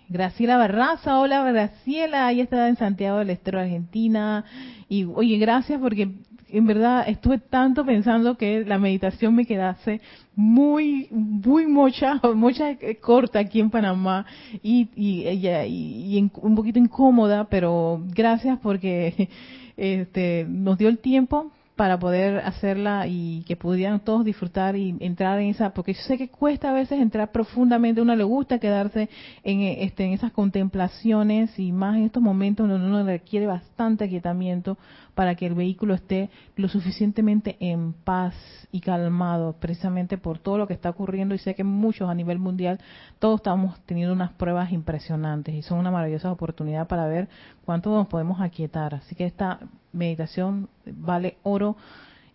Graciela 0.07 0.55
Barraza, 0.55 1.19
hola 1.19 1.43
Graciela, 1.51 2.31
ella 2.31 2.43
está 2.43 2.69
en 2.69 2.77
Santiago 2.77 3.17
del 3.17 3.31
Estero, 3.31 3.59
Argentina. 3.59 4.45
Y 4.87 5.03
oye, 5.03 5.37
gracias 5.39 5.81
porque 5.81 6.09
en 6.49 6.65
verdad 6.65 7.07
estuve 7.07 7.39
tanto 7.39 7.85
pensando 7.85 8.37
que 8.37 8.63
la 8.65 8.79
meditación 8.79 9.35
me 9.35 9.45
quedase 9.45 10.01
muy, 10.35 11.07
muy 11.11 11.67
mucha, 11.67 12.21
mucha 12.35 12.71
eh, 12.71 12.97
corta 12.97 13.39
aquí 13.39 13.59
en 13.59 13.69
Panamá 13.69 14.25
y, 14.61 14.89
y, 14.95 15.27
y, 15.27 16.31
un 16.41 16.55
poquito 16.55 16.79
incómoda, 16.79 17.45
pero 17.45 18.01
gracias 18.13 18.59
porque 18.61 19.29
este, 19.77 20.45
nos 20.47 20.77
dio 20.77 20.89
el 20.89 20.99
tiempo 20.99 21.51
para 21.77 21.99
poder 21.99 22.39
hacerla 22.39 23.05
y 23.07 23.43
que 23.43 23.55
pudieran 23.55 23.99
todos 23.99 24.25
disfrutar 24.25 24.75
y 24.75 24.97
entrar 24.99 25.39
en 25.39 25.49
esa, 25.49 25.69
porque 25.69 25.93
yo 25.93 26.01
sé 26.01 26.17
que 26.17 26.27
cuesta 26.27 26.71
a 26.71 26.73
veces 26.73 26.99
entrar 26.99 27.31
profundamente, 27.31 28.01
a 28.01 28.03
uno 28.03 28.15
le 28.15 28.23
gusta 28.23 28.59
quedarse 28.59 29.09
en, 29.43 29.61
este, 29.61 30.05
en 30.05 30.13
esas 30.13 30.31
contemplaciones 30.31 31.57
y 31.59 31.71
más 31.71 31.95
en 31.95 32.05
estos 32.05 32.21
momentos 32.21 32.67
donde 32.67 32.87
uno 32.87 33.05
requiere 33.05 33.45
bastante 33.45 34.05
aquietamiento 34.05 34.77
para 35.17 35.33
que 35.33 35.47
el 35.47 35.55
vehículo 35.55 35.95
esté 35.95 36.29
lo 36.57 36.67
suficientemente 36.67 37.57
en 37.59 37.93
paz 37.93 38.35
y 38.71 38.81
calmado, 38.81 39.53
precisamente 39.53 40.19
por 40.19 40.37
todo 40.37 40.59
lo 40.59 40.67
que 40.67 40.75
está 40.75 40.91
ocurriendo 40.91 41.33
y 41.33 41.39
sé 41.39 41.55
que 41.55 41.63
muchos 41.63 42.07
a 42.07 42.13
nivel 42.13 42.37
mundial, 42.37 42.79
todos 43.17 43.39
estamos 43.39 43.79
teniendo 43.87 44.13
unas 44.13 44.31
pruebas 44.33 44.71
impresionantes 44.71 45.55
y 45.55 45.63
son 45.63 45.79
una 45.79 45.89
maravillosa 45.89 46.31
oportunidad 46.31 46.87
para 46.87 47.07
ver 47.07 47.29
cuánto 47.65 47.89
nos 47.89 48.05
podemos 48.05 48.41
aquietar. 48.41 48.93
Así 48.93 49.15
que 49.15 49.25
esta 49.25 49.57
meditación 49.91 50.69
vale 50.85 51.37
oro 51.41 51.77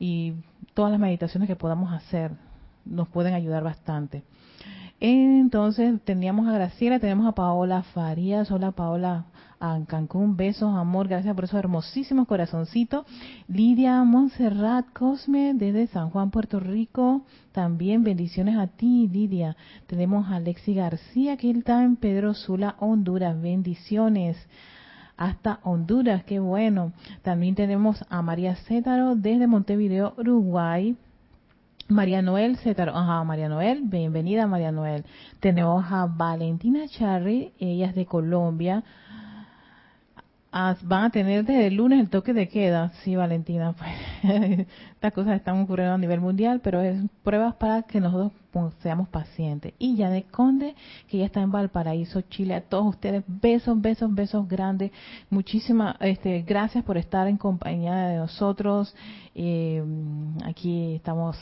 y 0.01 0.33
todas 0.75 0.91
las 0.91 0.99
meditaciones 0.99 1.47
que 1.47 1.55
podamos 1.55 1.93
hacer 1.93 2.33
nos 2.85 3.07
pueden 3.07 3.35
ayudar 3.35 3.62
bastante. 3.62 4.25
Entonces 5.04 6.00
teníamos 6.04 6.47
a 6.47 6.52
Graciela, 6.52 7.00
tenemos 7.00 7.26
a 7.26 7.32
Paola 7.32 7.82
Farías. 7.82 8.52
Hola 8.52 8.71
Paola, 8.71 9.25
a 9.59 9.80
Cancún, 9.88 10.37
besos, 10.37 10.76
amor, 10.76 11.09
gracias 11.09 11.35
por 11.35 11.42
esos 11.42 11.59
hermosísimos 11.59 12.28
corazoncitos. 12.28 13.04
Lidia 13.49 14.04
Montserrat 14.04 14.87
Cosme 14.92 15.54
desde 15.54 15.88
San 15.88 16.11
Juan, 16.11 16.30
Puerto 16.30 16.61
Rico, 16.61 17.23
también 17.50 18.04
bendiciones 18.04 18.56
a 18.56 18.68
ti, 18.68 19.09
Lidia. 19.09 19.56
Tenemos 19.88 20.28
a 20.28 20.37
Alexi 20.37 20.73
García, 20.73 21.37
que 21.37 21.50
está 21.50 21.82
en 21.82 21.97
Pedro 21.97 22.32
Sula, 22.35 22.76
Honduras, 22.78 23.42
bendiciones. 23.42 24.37
Hasta 25.16 25.59
Honduras, 25.64 26.23
qué 26.23 26.38
bueno. 26.38 26.92
También 27.23 27.56
tenemos 27.56 28.04
a 28.09 28.23
María 28.23 28.54
Cétaro 28.54 29.16
desde 29.16 29.49
Montevideo, 29.49 30.14
Uruguay. 30.16 30.97
María 31.89 32.23
Noel 32.23 32.57
Cétaro, 32.59 32.97
ajá, 32.97 33.23
María 33.25 33.49
Noel, 33.49 33.83
bienvenida 33.85 34.47
María 34.47 34.73
Noel. 34.73 35.05
Tenemos 35.41 35.85
a 35.91 36.07
Valentina 36.07 36.87
Charri, 36.89 37.53
ella 37.59 37.87
es 37.87 37.95
de 37.95 38.07
Colombia. 38.07 38.85
Ah, 40.55 40.77
van 40.83 41.05
a 41.05 41.11
tener 41.11 41.47
desde 41.47 41.69
el 41.69 41.77
lunes 41.77 41.99
el 41.99 42.11
toque 42.11 42.35
de 42.35 42.47
queda, 42.49 42.93
sí, 43.03 43.17
Valentina. 43.17 43.75
Pues, 44.23 44.69
estas 44.93 45.12
cosas 45.15 45.37
están 45.37 45.61
ocurriendo 45.61 45.95
a 45.95 45.99
nivel 45.99 46.21
mundial, 46.21 46.61
pero 46.62 46.81
es 46.81 47.03
pruebas 47.25 47.55
para 47.55 47.83
que 47.83 48.01
nosotros 48.01 48.33
pues, 48.53 48.73
seamos 48.83 49.09
pacientes. 49.09 49.73
Y 49.79 49.97
ya 49.97 50.11
de 50.11 50.25
Conde, 50.25 50.77
que 51.09 51.19
ya 51.19 51.25
está 51.25 51.41
en 51.41 51.51
Valparaíso, 51.51 52.21
Chile, 52.21 52.55
a 52.55 52.61
todos 52.61 52.87
ustedes, 52.87 53.25
besos, 53.27 53.81
besos, 53.81 54.15
besos 54.15 54.47
grandes. 54.47 54.93
Muchísimas 55.31 55.97
este, 56.01 56.43
gracias 56.43 56.85
por 56.85 56.99
estar 56.99 57.27
en 57.27 57.39
compañía 57.39 57.95
de 57.95 58.17
nosotros. 58.19 58.95
Eh, 59.35 59.83
aquí 60.45 60.95
estamos 60.95 61.37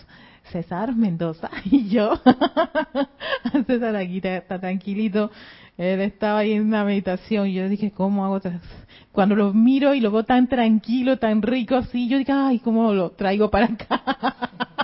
César 0.51 0.95
Mendoza 0.95 1.51
y 1.65 1.89
yo. 1.89 2.21
César 3.67 3.97
aquí 3.97 4.21
está, 4.23 4.59
tranquilito. 4.59 5.31
Él 5.77 6.01
estaba 6.01 6.41
ahí 6.41 6.53
en 6.53 6.67
una 6.67 6.85
meditación 6.85 7.47
y 7.47 7.55
yo 7.55 7.69
dije, 7.69 7.91
¿cómo 7.91 8.25
hago? 8.25 8.41
Cuando 9.13 9.35
lo 9.35 9.55
miro 9.55 9.95
y 9.95 10.01
lo 10.01 10.11
veo 10.11 10.25
tan 10.25 10.47
tranquilo, 10.47 11.19
tan 11.19 11.41
rico 11.41 11.77
así, 11.77 12.09
yo 12.09 12.19
digo, 12.19 12.35
ay, 12.35 12.59
¿cómo 12.59 12.93
lo 12.93 13.11
traigo 13.11 13.51
para 13.51 13.67
acá? 13.67 14.77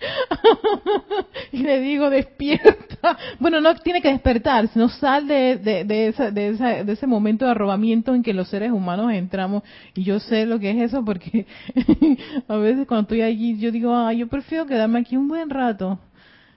y 1.52 1.58
le 1.58 1.80
digo, 1.80 2.10
despierta. 2.10 3.16
Bueno, 3.38 3.60
no 3.60 3.74
tiene 3.76 4.00
que 4.00 4.08
despertar, 4.08 4.68
sino 4.68 4.88
sal 4.88 5.26
de, 5.26 5.56
de, 5.56 5.84
de, 5.84 6.08
esa, 6.08 6.30
de, 6.30 6.48
esa, 6.48 6.84
de 6.84 6.92
ese 6.92 7.06
momento 7.06 7.44
de 7.44 7.52
arrobamiento 7.52 8.14
en 8.14 8.22
que 8.22 8.32
los 8.32 8.48
seres 8.48 8.70
humanos 8.70 9.12
entramos. 9.12 9.62
Y 9.94 10.04
yo 10.04 10.20
sé 10.20 10.46
lo 10.46 10.58
que 10.58 10.70
es 10.70 10.92
eso 10.92 11.04
porque 11.04 11.46
a 12.48 12.56
veces 12.56 12.86
cuando 12.86 13.02
estoy 13.02 13.22
allí 13.22 13.58
yo 13.58 13.70
digo, 13.72 13.94
ah, 13.94 14.12
yo 14.12 14.28
prefiero 14.28 14.66
quedarme 14.66 15.00
aquí 15.00 15.16
un 15.16 15.28
buen 15.28 15.50
rato. 15.50 15.98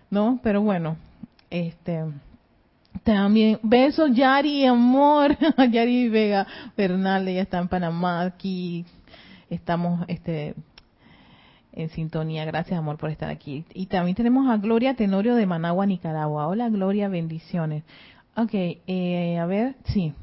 ¿No? 0.10 0.40
Pero 0.44 0.62
bueno, 0.62 0.98
este... 1.50 2.04
También, 3.04 3.58
besos 3.64 4.12
Yari, 4.14 4.66
amor, 4.66 5.36
Yari 5.72 6.10
Vega 6.10 6.46
Bernal, 6.78 7.28
ella 7.28 7.42
está 7.42 7.58
en 7.58 7.70
Panamá, 7.70 8.22
aquí 8.22 8.86
estamos 9.50 10.06
este 10.08 10.54
en 11.74 11.90
sintonía. 11.90 12.46
Gracias, 12.46 12.78
amor, 12.78 12.98
por 12.98 13.10
estar 13.10 13.30
aquí. 13.30 13.66
Y 13.74 13.88
también 13.88 14.16
tenemos 14.16 14.50
a 14.50 14.58
Gloria 14.58 14.96
Tenorio 14.96 15.36
de 15.36 15.46
Managua, 15.46 15.86
Nicaragua. 15.86 16.48
Hola, 16.48 16.70
Gloria, 16.70 17.08
bendiciones. 17.08 17.84
Ok, 18.36 18.54
eh, 18.54 19.38
a 19.40 19.46
ver, 19.46 19.76
sí. 19.86 20.14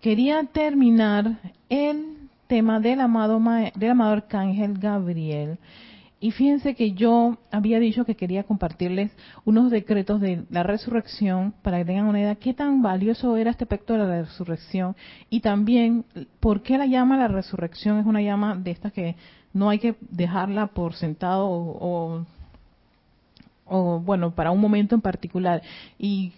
Quería 0.00 0.44
terminar 0.44 1.38
el 1.68 2.16
tema 2.46 2.80
del 2.80 3.00
amado, 3.00 3.40
del 3.74 3.90
amado 3.90 4.12
Arcángel 4.12 4.78
Gabriel. 4.78 5.58
Y 6.20 6.32
fíjense 6.32 6.74
que 6.74 6.92
yo 6.92 7.38
había 7.52 7.78
dicho 7.78 8.04
que 8.04 8.16
quería 8.16 8.42
compartirles 8.42 9.12
unos 9.44 9.70
decretos 9.70 10.20
de 10.20 10.44
la 10.50 10.64
resurrección 10.64 11.54
para 11.62 11.78
que 11.78 11.84
tengan 11.84 12.06
una 12.06 12.20
idea 12.20 12.34
qué 12.34 12.54
tan 12.54 12.82
valioso 12.82 13.36
era 13.36 13.52
este 13.52 13.64
aspecto 13.64 13.92
de 13.92 14.00
la 14.00 14.22
resurrección 14.22 14.96
y 15.30 15.40
también 15.40 16.04
por 16.40 16.62
qué 16.62 16.76
la 16.76 16.86
llama 16.86 17.16
la 17.16 17.28
resurrección 17.28 17.98
es 17.98 18.06
una 18.06 18.20
llama 18.20 18.56
de 18.56 18.72
estas 18.72 18.92
que 18.92 19.14
no 19.52 19.70
hay 19.70 19.78
que 19.78 19.94
dejarla 20.00 20.66
por 20.68 20.94
sentado 20.94 21.46
o, 21.48 22.26
o, 23.66 24.00
bueno, 24.00 24.34
para 24.34 24.50
un 24.50 24.60
momento 24.60 24.96
en 24.96 25.00
particular. 25.00 25.62
Y 25.98 26.32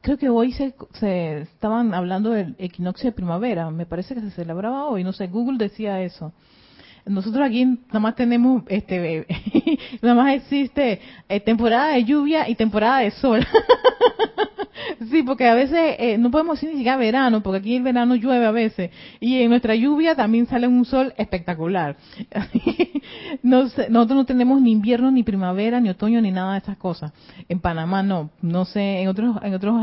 creo 0.00 0.18
que 0.18 0.30
hoy 0.30 0.52
se, 0.52 0.74
se 0.94 1.42
estaban 1.42 1.94
hablando 1.94 2.30
del 2.30 2.56
equinoccio 2.58 3.10
de 3.10 3.16
primavera, 3.16 3.70
me 3.70 3.86
parece 3.86 4.14
que 4.14 4.20
se 4.20 4.30
celebraba 4.32 4.86
hoy, 4.86 5.04
no 5.04 5.12
sé, 5.12 5.28
Google 5.28 5.58
decía 5.58 6.02
eso. 6.02 6.32
Nosotros 7.04 7.44
aquí 7.44 7.64
nada 7.64 8.00
más 8.00 8.14
tenemos, 8.14 8.62
este, 8.68 9.26
nada 10.02 10.14
más 10.14 10.34
existe 10.34 11.00
eh, 11.28 11.40
temporada 11.40 11.94
de 11.94 12.04
lluvia 12.04 12.48
y 12.48 12.54
temporada 12.54 13.00
de 13.00 13.10
sol. 13.10 13.44
sí, 15.10 15.22
porque 15.24 15.48
a 15.48 15.54
veces 15.54 15.96
eh, 15.98 16.16
no 16.18 16.30
podemos 16.30 16.56
decir 16.56 16.70
ni 16.70 16.76
siquiera 16.76 16.96
verano, 16.96 17.42
porque 17.42 17.58
aquí 17.58 17.76
el 17.76 17.82
verano 17.82 18.14
llueve 18.14 18.46
a 18.46 18.52
veces. 18.52 18.90
Y 19.18 19.40
en 19.42 19.50
nuestra 19.50 19.74
lluvia 19.74 20.14
también 20.14 20.46
sale 20.46 20.68
un 20.68 20.84
sol 20.84 21.12
espectacular. 21.16 21.96
no 23.42 23.62
nosotros 23.62 24.16
no 24.16 24.24
tenemos 24.24 24.60
ni 24.60 24.70
invierno, 24.72 25.10
ni 25.10 25.24
primavera, 25.24 25.80
ni 25.80 25.88
otoño, 25.88 26.20
ni 26.20 26.30
nada 26.30 26.52
de 26.52 26.58
esas 26.58 26.76
cosas. 26.76 27.12
En 27.48 27.58
Panamá 27.58 28.02
no. 28.02 28.30
No 28.40 28.64
sé, 28.64 29.00
en 29.00 29.08
otros, 29.08 29.36
en 29.42 29.54
otros 29.54 29.74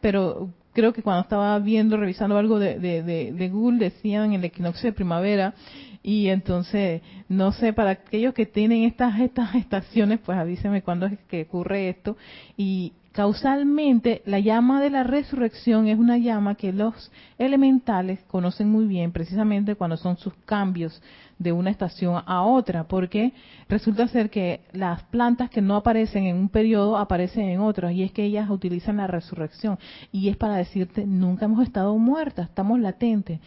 pero 0.00 0.50
creo 0.72 0.92
que 0.92 1.02
cuando 1.02 1.22
estaba 1.22 1.58
viendo, 1.58 1.96
revisando 1.96 2.38
algo 2.38 2.60
de, 2.60 2.78
de, 2.78 3.02
de, 3.02 3.32
de 3.32 3.48
Google, 3.48 3.78
decían 3.78 4.32
el 4.32 4.44
equinoccio 4.44 4.88
de 4.88 4.92
primavera 4.92 5.54
y 6.02 6.28
entonces, 6.28 7.02
no 7.28 7.52
sé, 7.52 7.72
para 7.72 7.90
aquellos 7.90 8.34
que 8.34 8.46
tienen 8.46 8.84
estas, 8.84 9.18
estas 9.20 9.54
estaciones, 9.54 10.20
pues 10.24 10.38
avísenme 10.38 10.82
cuándo 10.82 11.06
es 11.06 11.18
que 11.28 11.42
ocurre 11.42 11.88
esto. 11.88 12.16
Y 12.56 12.92
causalmente, 13.12 14.22
la 14.26 14.38
llama 14.38 14.80
de 14.80 14.90
la 14.90 15.02
resurrección 15.02 15.88
es 15.88 15.98
una 15.98 16.16
llama 16.18 16.54
que 16.54 16.72
los 16.72 17.10
elementales 17.36 18.20
conocen 18.28 18.70
muy 18.70 18.86
bien, 18.86 19.12
precisamente 19.12 19.74
cuando 19.74 19.96
son 19.96 20.16
sus 20.18 20.34
cambios 20.44 21.02
de 21.38 21.52
una 21.52 21.70
estación 21.70 22.22
a 22.26 22.42
otra, 22.42 22.84
porque 22.84 23.32
resulta 23.68 24.08
ser 24.08 24.30
que 24.30 24.60
las 24.72 25.02
plantas 25.04 25.50
que 25.50 25.62
no 25.62 25.76
aparecen 25.76 26.24
en 26.24 26.36
un 26.36 26.48
periodo 26.48 26.96
aparecen 26.96 27.48
en 27.48 27.60
otros, 27.60 27.92
y 27.92 28.02
es 28.02 28.12
que 28.12 28.24
ellas 28.24 28.50
utilizan 28.50 28.96
la 28.98 29.06
resurrección, 29.06 29.78
y 30.12 30.28
es 30.28 30.36
para 30.36 30.56
decirte, 30.56 31.06
nunca 31.06 31.44
hemos 31.44 31.64
estado 31.64 31.96
muertas, 31.98 32.48
estamos 32.48 32.80
latentes 32.80 33.40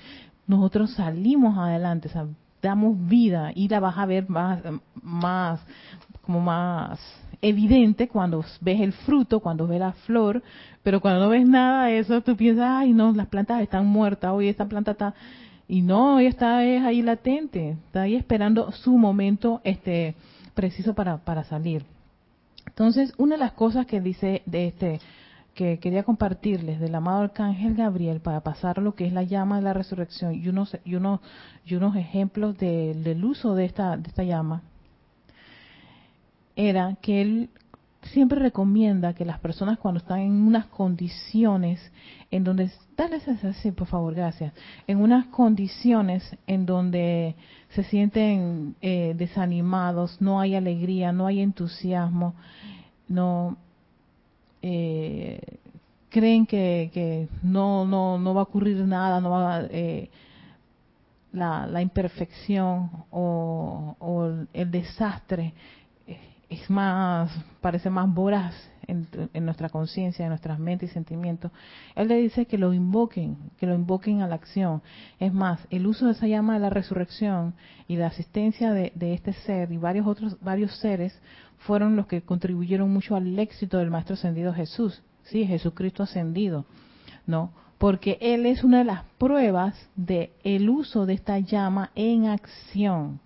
nosotros 0.47 0.91
salimos 0.91 1.57
adelante, 1.57 2.09
damos 2.61 3.07
vida 3.07 3.51
y 3.55 3.67
la 3.67 3.79
vas 3.79 3.97
a 3.97 4.05
ver 4.05 4.27
más, 4.29 5.59
como 6.21 6.41
más 6.41 6.99
evidente 7.41 8.07
cuando 8.07 8.43
ves 8.59 8.81
el 8.81 8.93
fruto, 8.93 9.39
cuando 9.39 9.67
ves 9.67 9.79
la 9.79 9.93
flor, 9.93 10.43
pero 10.83 11.01
cuando 11.01 11.21
no 11.21 11.29
ves 11.29 11.47
nada 11.47 11.85
de 11.85 11.99
eso, 11.99 12.21
tú 12.21 12.35
piensas, 12.35 12.65
ay 12.67 12.93
no, 12.93 13.11
las 13.13 13.27
plantas 13.27 13.61
están 13.61 13.87
muertas, 13.87 14.31
hoy 14.31 14.47
esta 14.47 14.65
planta 14.65 14.91
está, 14.91 15.15
y 15.67 15.81
no, 15.81 16.19
ella 16.19 16.29
está 16.29 16.63
es 16.65 16.83
ahí 16.83 17.01
latente, 17.01 17.77
está 17.85 18.03
ahí 18.03 18.15
esperando 18.15 18.71
su 18.71 18.97
momento 18.97 19.61
este 19.63 20.15
preciso 20.53 20.93
para, 20.93 21.17
para 21.17 21.43
salir. 21.45 21.85
Entonces, 22.67 23.13
una 23.17 23.35
de 23.35 23.39
las 23.39 23.53
cosas 23.53 23.85
que 23.85 24.01
dice 24.01 24.43
de 24.45 24.67
este 24.67 24.99
que 25.53 25.79
quería 25.79 26.03
compartirles 26.03 26.79
del 26.79 26.95
amado 26.95 27.23
arcángel 27.23 27.75
Gabriel 27.75 28.21
para 28.21 28.41
pasar 28.41 28.77
lo 28.77 28.95
que 28.95 29.05
es 29.05 29.13
la 29.13 29.23
llama 29.23 29.57
de 29.57 29.63
la 29.63 29.73
resurrección 29.73 30.33
y 30.35 30.47
unos 30.47 30.77
y 30.85 30.95
unos 30.95 31.19
y 31.65 31.75
unos 31.75 31.95
ejemplos 31.95 32.57
del 32.57 33.25
uso 33.25 33.55
de 33.55 33.65
esta 33.65 33.97
de 33.97 34.07
esta 34.07 34.23
llama 34.23 34.61
era 36.55 36.95
que 37.01 37.21
él 37.21 37.49
siempre 38.03 38.39
recomienda 38.39 39.13
que 39.13 39.25
las 39.25 39.39
personas 39.39 39.77
cuando 39.77 39.99
están 39.99 40.19
en 40.19 40.31
unas 40.31 40.65
condiciones 40.67 41.79
en 42.31 42.43
donde 42.43 42.71
dale 42.97 43.17
ese 43.17 43.71
por 43.73 43.87
favor 43.87 44.15
gracias 44.15 44.53
en 44.87 44.99
unas 44.99 45.27
condiciones 45.27 46.23
en 46.47 46.65
donde 46.65 47.35
se 47.69 47.83
sienten 47.83 48.75
eh, 48.81 49.13
desanimados 49.17 50.21
no 50.21 50.39
hay 50.39 50.55
alegría 50.55 51.11
no 51.11 51.27
hay 51.27 51.41
entusiasmo 51.41 52.35
no 53.07 53.57
eh, 54.61 55.39
creen 56.09 56.45
que, 56.45 56.91
que, 56.93 57.27
no, 57.41 57.85
no, 57.85 58.19
no 58.19 58.33
va 58.33 58.41
a 58.41 58.43
ocurrir 58.43 58.77
nada, 58.85 59.21
no 59.21 59.31
va 59.31 59.63
eh, 59.69 60.09
la, 61.31 61.65
la, 61.65 61.81
imperfección 61.81 62.91
o, 63.09 64.45
el 64.53 64.69
desastre 64.69 65.53
es 66.49 66.69
más, 66.69 67.31
parece 67.61 67.89
más 67.89 68.13
voraz 68.13 68.53
en, 68.85 69.07
en 69.33 69.45
nuestra 69.45 69.69
conciencia, 69.69 70.25
en 70.25 70.29
nuestras 70.29 70.59
mentes 70.59 70.91
y 70.91 70.93
sentimientos. 70.93 71.49
Él 71.95 72.09
le 72.09 72.17
dice 72.17 72.45
que 72.45 72.57
lo 72.57 72.73
invoquen, 72.73 73.37
que 73.57 73.65
lo 73.65 73.73
invoquen 73.73 74.21
a 74.21 74.27
la 74.27 74.35
acción. 74.35 74.81
Es 75.17 75.31
más, 75.33 75.65
el 75.69 75.87
uso 75.87 76.07
de 76.07 76.11
esa 76.11 76.27
llama 76.27 76.55
de 76.55 76.59
la 76.59 76.69
resurrección 76.69 77.53
y 77.87 77.95
la 77.95 78.07
asistencia 78.07 78.73
de, 78.73 78.91
de 78.95 79.13
este 79.13 79.31
ser 79.31 79.71
y 79.71 79.77
varios 79.77 80.05
otros, 80.05 80.37
varios 80.41 80.75
seres 80.79 81.17
fueron 81.65 81.95
los 81.95 82.07
que 82.07 82.21
contribuyeron 82.21 82.91
mucho 82.91 83.15
al 83.15 83.37
éxito 83.37 83.77
del 83.77 83.91
Maestro 83.91 84.15
Ascendido 84.15 84.53
Jesús, 84.53 85.01
sí, 85.23 85.45
Jesucristo 85.45 86.03
ascendido, 86.03 86.65
¿no? 87.27 87.51
Porque 87.77 88.17
Él 88.21 88.45
es 88.45 88.63
una 88.63 88.79
de 88.79 88.85
las 88.85 89.03
pruebas 89.17 89.75
de 89.95 90.31
el 90.43 90.69
uso 90.69 91.05
de 91.05 91.13
esta 91.13 91.39
llama 91.39 91.91
en 91.95 92.27
acción. 92.27 93.19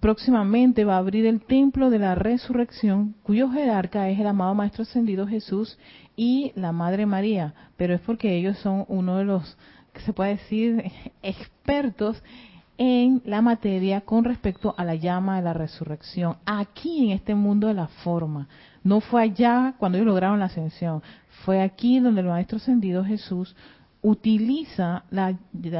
próximamente 0.00 0.84
va 0.84 0.94
a 0.94 0.98
abrir 0.98 1.26
el 1.26 1.40
templo 1.40 1.90
de 1.90 1.98
la 1.98 2.14
resurrección, 2.14 3.14
cuyo 3.22 3.50
jerarca 3.50 4.08
es 4.08 4.18
el 4.18 4.26
amado 4.26 4.54
Maestro 4.54 4.82
Ascendido 4.82 5.26
Jesús 5.26 5.78
y 6.16 6.52
la 6.54 6.72
Madre 6.72 7.06
María, 7.06 7.54
pero 7.76 7.94
es 7.94 8.00
porque 8.00 8.36
ellos 8.36 8.58
son 8.58 8.84
uno 8.88 9.16
de 9.16 9.24
los, 9.24 9.56
que 9.92 10.00
se 10.00 10.12
puede 10.12 10.36
decir, 10.36 10.84
expertos 11.22 12.22
en 12.78 13.22
la 13.24 13.42
materia 13.42 14.00
con 14.00 14.24
respecto 14.24 14.74
a 14.76 14.84
la 14.84 14.94
llama 14.94 15.36
de 15.36 15.42
la 15.42 15.52
resurrección, 15.52 16.36
aquí 16.46 17.06
en 17.06 17.10
este 17.12 17.34
mundo 17.34 17.68
de 17.68 17.74
la 17.74 17.86
forma. 17.86 18.48
No 18.82 19.00
fue 19.00 19.22
allá 19.22 19.74
cuando 19.78 19.98
ellos 19.98 20.06
lograron 20.08 20.40
la 20.40 20.46
ascensión, 20.46 21.02
fue 21.44 21.62
aquí 21.62 22.00
donde 22.00 22.20
el 22.20 22.26
Maestro 22.26 22.56
Ascendido 22.56 23.04
Jesús 23.04 23.54
utiliza 24.02 25.04
la, 25.10 25.38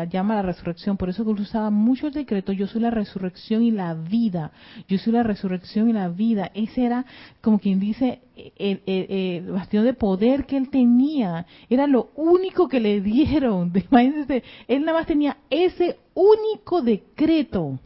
llama 0.08 0.36
la 0.36 0.42
resurrección, 0.42 0.96
por 0.96 1.08
eso 1.08 1.24
que 1.24 1.42
usaba 1.42 1.70
mucho 1.70 2.06
el 2.06 2.12
decreto, 2.12 2.52
yo 2.52 2.68
soy 2.68 2.80
la 2.80 2.90
resurrección 2.90 3.64
y 3.64 3.72
la 3.72 3.94
vida, 3.94 4.52
yo 4.86 4.96
soy 4.98 5.12
la 5.12 5.24
resurrección 5.24 5.90
y 5.90 5.92
la 5.92 6.08
vida, 6.08 6.52
ese 6.54 6.84
era 6.84 7.04
como 7.40 7.58
quien 7.58 7.80
dice 7.80 8.20
el, 8.56 8.82
el, 8.86 9.50
bastión 9.50 9.84
de 9.84 9.94
poder 9.94 10.46
que 10.46 10.56
él 10.56 10.70
tenía, 10.70 11.46
era 11.68 11.88
lo 11.88 12.10
único 12.14 12.68
que 12.68 12.78
le 12.78 13.00
dieron, 13.00 13.72
imagínense, 13.90 14.44
él 14.68 14.84
nada 14.84 14.98
más 14.98 15.06
tenía 15.08 15.38
ese 15.50 15.98
único 16.14 16.80
decreto, 16.80 17.80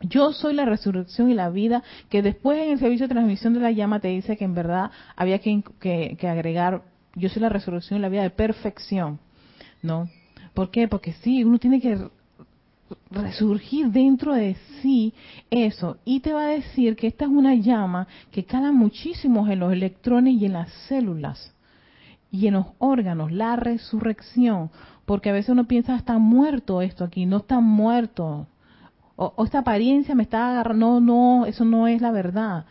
yo 0.00 0.32
soy 0.32 0.54
la 0.54 0.64
resurrección 0.64 1.30
y 1.30 1.34
la 1.34 1.50
vida, 1.50 1.84
que 2.08 2.22
después 2.22 2.58
en 2.58 2.70
el 2.70 2.80
servicio 2.80 3.06
de 3.06 3.14
transmisión 3.14 3.54
de 3.54 3.60
la 3.60 3.70
llama 3.70 4.00
te 4.00 4.08
dice 4.08 4.36
que 4.36 4.44
en 4.44 4.54
verdad 4.54 4.90
había 5.14 5.38
que, 5.38 5.62
que 5.78 6.28
agregar, 6.28 6.82
yo 7.14 7.28
soy 7.28 7.42
la 7.42 7.48
resurrección 7.48 8.00
y 8.00 8.02
la 8.02 8.08
vida 8.08 8.22
de 8.22 8.30
perfección 8.30 9.20
¿no? 9.82 10.08
¿Por 10.54 10.70
qué? 10.70 10.88
Porque 10.88 11.12
sí, 11.22 11.44
uno 11.44 11.58
tiene 11.58 11.80
que 11.80 11.98
resurgir 13.10 13.90
dentro 13.90 14.34
de 14.34 14.56
sí 14.80 15.14
eso 15.50 15.96
y 16.04 16.20
te 16.20 16.32
va 16.32 16.44
a 16.44 16.48
decir 16.48 16.96
que 16.96 17.06
esta 17.06 17.24
es 17.24 17.30
una 17.30 17.54
llama 17.54 18.06
que 18.30 18.44
cala 18.44 18.72
muchísimo 18.72 19.48
en 19.48 19.60
los 19.60 19.72
electrones 19.72 20.34
y 20.34 20.46
en 20.46 20.54
las 20.54 20.70
células 20.88 21.54
y 22.30 22.46
en 22.46 22.54
los 22.54 22.66
órganos, 22.78 23.30
la 23.30 23.56
resurrección, 23.56 24.70
porque 25.04 25.28
a 25.28 25.34
veces 25.34 25.50
uno 25.50 25.66
piensa 25.66 25.96
está 25.96 26.16
muerto 26.16 26.80
esto 26.80 27.04
aquí, 27.04 27.26
no 27.26 27.38
está 27.38 27.60
muerto, 27.60 28.46
o, 29.16 29.34
o 29.36 29.44
esta 29.44 29.58
apariencia 29.58 30.14
me 30.14 30.22
está 30.22 30.50
agarrando, 30.50 31.00
no, 31.00 31.40
no, 31.40 31.46
eso 31.46 31.66
no 31.66 31.88
es 31.88 32.00
la 32.00 32.10
verdad 32.10 32.64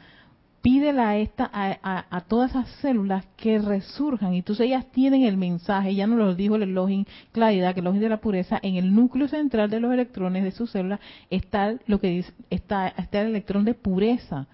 pídele 0.62 1.02
a, 1.02 1.18
esta, 1.18 1.50
a, 1.54 2.22
todas 2.22 2.52
esas 2.52 2.70
células 2.82 3.26
que 3.36 3.60
resurjan. 3.60 4.34
Y 4.34 4.40
entonces 4.40 4.68
ellas 4.68 4.86
tienen 4.92 5.24
el 5.24 5.38
mensaje, 5.38 5.96
ya 5.96 6.08
nos 6.08 6.20
lo 6.20 6.36
dijo 6.36 6.56
el 6.56 6.74
login 6.74 7.08
claridad, 7.32 7.74
que 7.74 7.80
el 7.80 7.86
login 7.86 8.02
de 8.02 8.10
la 8.10 8.22
pureza, 8.22 8.60
en 8.62 8.76
el 8.76 8.94
núcleo 8.94 9.28
central 9.28 9.70
de 9.70 9.80
los 9.80 9.94
electrones 9.94 10.44
de 10.44 10.52
sus 10.52 10.72
células 10.72 11.00
está 11.30 11.76
lo 11.88 12.00
que 12.00 12.08
dice, 12.08 12.34
está, 12.50 12.88
está 12.90 13.22
el 13.22 13.28
electrón 13.28 13.66
de 13.66 13.74
pureza. 13.74 14.48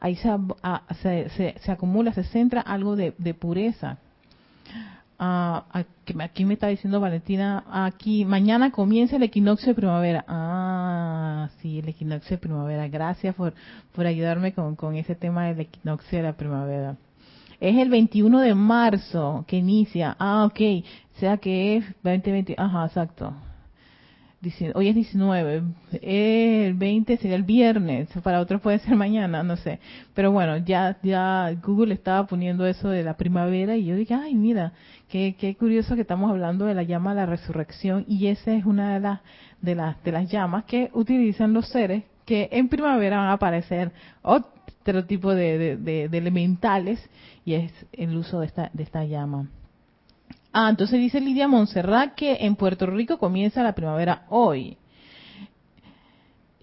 Ahí 0.00 0.16
se, 0.16 0.30
se, 1.30 1.54
se, 1.58 1.72
acumula, 1.72 2.12
se 2.12 2.24
centra 2.24 2.60
algo 2.60 2.94
de 2.94 3.34
pureza. 3.34 3.98
Ah, 5.26 5.64
aquí 6.18 6.44
me 6.44 6.52
está 6.52 6.66
diciendo 6.66 7.00
Valentina, 7.00 7.64
aquí 7.70 8.26
mañana 8.26 8.70
comienza 8.70 9.16
el 9.16 9.22
equinoccio 9.22 9.68
de 9.68 9.74
primavera. 9.74 10.22
Ah, 10.28 11.48
sí, 11.62 11.78
el 11.78 11.88
equinoccio 11.88 12.36
de 12.36 12.42
primavera. 12.42 12.88
Gracias 12.88 13.34
por, 13.34 13.54
por 13.94 14.06
ayudarme 14.06 14.52
con, 14.52 14.76
con 14.76 14.96
ese 14.96 15.14
tema 15.14 15.46
del 15.46 15.60
equinoccio 15.60 16.18
de 16.18 16.24
la 16.24 16.34
primavera. 16.34 16.96
Es 17.58 17.74
el 17.78 17.88
21 17.88 18.40
de 18.40 18.54
marzo 18.54 19.46
que 19.48 19.56
inicia. 19.56 20.14
Ah, 20.18 20.44
ok. 20.44 20.60
O 21.16 21.18
sea 21.20 21.38
que 21.38 21.78
es 21.78 21.86
2020. 22.02 22.54
Ajá, 22.58 22.84
exacto 22.84 23.32
hoy 24.74 24.88
es 24.88 24.94
19, 24.94 25.62
el 26.02 26.74
20 26.74 27.16
sería 27.16 27.36
el 27.36 27.42
viernes, 27.42 28.08
para 28.22 28.40
otros 28.40 28.60
puede 28.60 28.78
ser 28.80 28.96
mañana, 28.96 29.42
no 29.42 29.56
sé. 29.56 29.80
Pero 30.14 30.32
bueno, 30.32 30.56
ya 30.58 30.98
ya 31.02 31.50
Google 31.62 31.94
estaba 31.94 32.26
poniendo 32.26 32.66
eso 32.66 32.88
de 32.88 33.02
la 33.02 33.16
primavera 33.16 33.76
y 33.76 33.84
yo 33.84 33.96
dije, 33.96 34.14
ay, 34.14 34.34
mira, 34.34 34.72
qué, 35.08 35.36
qué 35.38 35.54
curioso 35.56 35.94
que 35.94 36.02
estamos 36.02 36.30
hablando 36.30 36.66
de 36.66 36.74
la 36.74 36.82
llama 36.82 37.14
de 37.14 37.20
la 37.20 37.26
resurrección 37.26 38.04
y 38.08 38.26
esa 38.28 38.52
es 38.52 38.64
una 38.64 38.94
de 38.94 39.00
las 39.00 39.20
de 39.60 39.74
las 39.74 40.02
de 40.04 40.12
las 40.12 40.30
llamas 40.30 40.64
que 40.64 40.90
utilizan 40.92 41.52
los 41.52 41.68
seres 41.68 42.04
que 42.26 42.48
en 42.52 42.68
primavera 42.68 43.18
van 43.18 43.28
a 43.28 43.32
aparecer 43.32 43.92
otro 44.22 45.04
tipo 45.06 45.34
de, 45.34 45.76
de, 45.76 46.08
de 46.08 46.18
elementales 46.18 46.98
y 47.44 47.54
es 47.54 47.72
el 47.92 48.16
uso 48.16 48.40
de 48.40 48.46
esta 48.46 48.70
de 48.72 48.82
esta 48.82 49.04
llama. 49.04 49.48
Ah, 50.52 50.70
entonces 50.70 51.00
dice 51.00 51.20
Lidia 51.20 51.48
Montserrat 51.48 52.14
que 52.14 52.38
en 52.40 52.54
Puerto 52.54 52.86
Rico 52.86 53.18
comienza 53.18 53.62
la 53.62 53.74
primavera 53.74 54.24
hoy. 54.28 54.76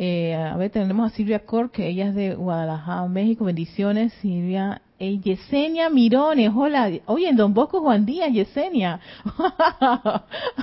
Eh, 0.03 0.33
a 0.33 0.57
ver, 0.57 0.71
tenemos 0.71 1.11
a 1.11 1.15
Silvia 1.15 1.45
Cor, 1.45 1.69
que 1.69 1.87
ella 1.87 2.07
es 2.07 2.15
de 2.15 2.33
Guadalajara, 2.33 3.07
México. 3.07 3.45
Bendiciones, 3.45 4.11
Silvia. 4.13 4.81
Eh, 4.97 5.19
Yesenia 5.19 5.89
Mirones, 5.89 6.51
hola. 6.55 6.89
Oye, 7.05 7.29
en 7.29 7.35
Don 7.35 7.53
Bosco 7.53 7.81
Juan 7.81 8.05
Díaz, 8.05 8.31
Yesenia. 8.31 8.99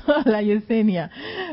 hola, 0.07 0.43
Yesenia. 0.43 1.11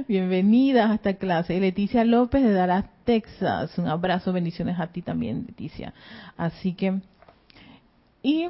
Bienvenida 0.07 0.89
a 0.89 0.95
esta 0.95 1.13
clase. 1.13 1.59
Leticia 1.59 2.03
López 2.05 2.41
de 2.41 2.53
Dallas, 2.53 2.85
Texas. 3.03 3.77
Un 3.77 3.87
abrazo, 3.87 4.33
bendiciones 4.33 4.79
a 4.79 4.87
ti 4.87 5.03
también, 5.03 5.45
Leticia. 5.45 5.93
Así 6.37 6.73
que, 6.73 7.01
y 8.23 8.49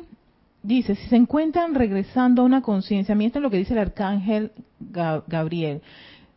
dice, 0.66 0.96
si 0.96 1.08
se 1.08 1.16
encuentran 1.16 1.76
regresando 1.76 2.42
a 2.42 2.46
una 2.46 2.62
conciencia, 2.62 3.16
es 3.16 3.36
lo 3.36 3.50
que 3.50 3.58
dice 3.58 3.74
el 3.74 3.80
arcángel 3.80 4.52
Gabriel, 4.80 5.82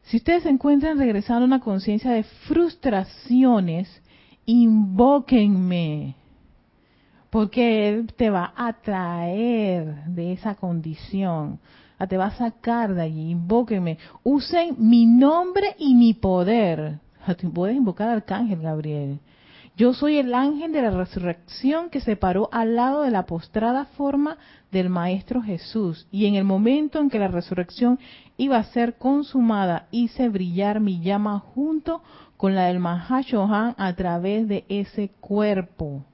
si 0.03 0.19
ustedes 0.19 0.45
se 0.45 0.49
encuentran 0.49 0.99
regresando 0.99 1.43
a 1.43 1.47
una 1.47 1.61
conciencia 1.61 2.11
de 2.11 2.23
frustraciones, 2.23 4.03
invóquenme, 4.47 6.15
porque 7.31 7.89
Él 7.89 8.13
te 8.15 8.31
va 8.31 8.53
a 8.57 8.73
traer 8.75 10.05
de 10.07 10.33
esa 10.33 10.55
condición, 10.55 11.59
te 12.09 12.17
va 12.17 12.27
a 12.27 12.37
sacar 12.37 12.95
de 12.95 13.03
allí, 13.03 13.31
invóquenme, 13.31 13.99
usen 14.23 14.77
mi 14.79 15.05
nombre 15.05 15.75
y 15.79 15.95
mi 15.95 16.15
poder. 16.15 17.01
Puedes 17.53 17.77
invocar 17.77 18.09
al 18.09 18.17
arcángel 18.17 18.63
Gabriel 18.63 19.21
yo 19.79 19.95
soy 19.95 20.17
el 20.17 20.35
ángel 20.35 20.73
de 20.73 20.83
la 20.83 20.91
resurrección 20.91 21.89
que 21.89 22.01
se 22.01 22.17
paró 22.17 22.49
al 22.51 22.75
lado 22.75 23.03
de 23.03 23.13
la 23.13 23.27
postrada 23.27 23.85
forma 23.85 24.37
del 24.73 24.91
Maestro 24.91 25.41
Jesús. 25.41 26.09
Y 26.11 26.27
en 26.27 26.35
el 26.35 26.43
momento 26.43 26.99
en 26.99 27.09
que 27.09 27.21
la 27.21 27.29
resurrección 27.29 28.01
iba 28.37 28.57
a 28.57 28.65
ser 28.65 28.99
consumada, 28.99 29.87
hice 29.93 30.31
brillar 30.31 30.81
mi 30.81 31.01
llama 31.01 31.39
junto 31.39 32.03
con 32.37 32.57
la 32.57 32.67
del 32.67 32.81
Mahashohan 32.81 33.77
a 33.79 33.95
través 33.95 34.49
de 34.49 34.65
ese 34.69 35.11
cuerpo. 35.21 36.05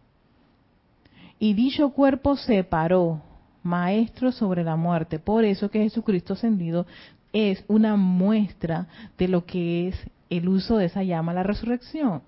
Y 1.39 1.55
dicho 1.55 1.89
cuerpo 1.89 2.37
se 2.37 2.65
paró, 2.65 3.23
Maestro 3.63 4.31
sobre 4.31 4.63
la 4.63 4.77
muerte. 4.77 5.19
Por 5.19 5.43
eso 5.43 5.71
que 5.71 5.81
Jesucristo 5.81 6.35
ascendido 6.35 6.85
es 7.33 7.65
una 7.67 7.97
muestra 7.97 8.89
de 9.17 9.27
lo 9.27 9.47
que 9.47 9.89
es 9.89 9.97
el 10.29 10.51
uso 10.51 10.77
de 10.77 10.85
esa 10.85 11.03
llama, 11.03 11.33
la 11.33 11.45
resurrección 11.45 12.21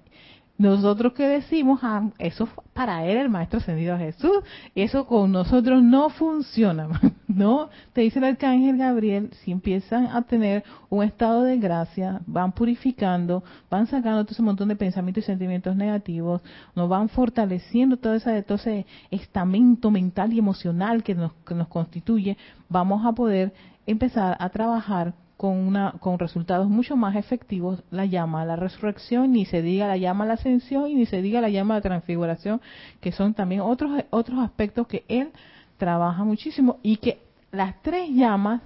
nosotros 0.58 1.12
que 1.12 1.26
decimos, 1.28 1.80
ah, 1.82 2.08
eso 2.18 2.48
para 2.72 3.04
él 3.04 3.18
el 3.18 3.28
maestro 3.28 3.58
ascendido 3.58 3.98
Jesús, 3.98 4.38
eso 4.74 5.06
con 5.06 5.32
nosotros 5.32 5.82
no 5.82 6.08
funciona, 6.08 6.88
¿no? 7.28 7.68
Te 7.92 8.02
dice 8.02 8.18
el 8.18 8.24
arcángel 8.24 8.78
Gabriel, 8.78 9.30
si 9.42 9.52
empiezan 9.52 10.06
a 10.06 10.22
tener 10.22 10.64
un 10.88 11.04
estado 11.04 11.42
de 11.42 11.58
gracia, 11.58 12.20
van 12.26 12.52
purificando, 12.52 13.44
van 13.70 13.86
sacando 13.86 14.24
todo 14.24 14.32
ese 14.32 14.42
montón 14.42 14.68
de 14.68 14.76
pensamientos 14.76 15.24
y 15.24 15.26
sentimientos 15.26 15.76
negativos, 15.76 16.40
nos 16.74 16.88
van 16.88 17.08
fortaleciendo 17.08 17.98
todo 17.98 18.14
ese, 18.14 18.42
todo 18.42 18.56
ese 18.56 18.86
estamento 19.10 19.90
mental 19.90 20.32
y 20.32 20.38
emocional 20.38 21.02
que 21.02 21.14
nos, 21.14 21.32
que 21.46 21.54
nos 21.54 21.68
constituye, 21.68 22.36
vamos 22.68 23.04
a 23.04 23.12
poder 23.12 23.52
empezar 23.86 24.36
a 24.40 24.48
trabajar 24.48 25.14
con, 25.36 25.52
una, 25.52 25.92
con 26.00 26.18
resultados 26.18 26.68
mucho 26.68 26.96
más 26.96 27.16
efectivos 27.16 27.82
la 27.90 28.06
llama 28.06 28.42
a 28.42 28.44
la 28.44 28.56
resurrección, 28.56 29.32
ni 29.32 29.44
se 29.44 29.62
diga 29.62 29.86
la 29.86 29.96
llama 29.96 30.24
a 30.24 30.28
la 30.28 30.34
ascensión 30.34 30.88
y 30.88 30.94
ni 30.94 31.06
se 31.06 31.20
diga 31.20 31.40
la 31.40 31.50
llama 31.50 31.74
a 31.74 31.78
la 31.78 31.82
transfiguración, 31.82 32.60
que 33.00 33.12
son 33.12 33.34
también 33.34 33.60
otros, 33.60 33.90
otros 34.10 34.38
aspectos 34.40 34.86
que 34.86 35.04
él 35.08 35.30
trabaja 35.76 36.24
muchísimo 36.24 36.78
y 36.82 36.96
que 36.96 37.20
las 37.52 37.80
tres 37.82 38.08
llamas 38.10 38.62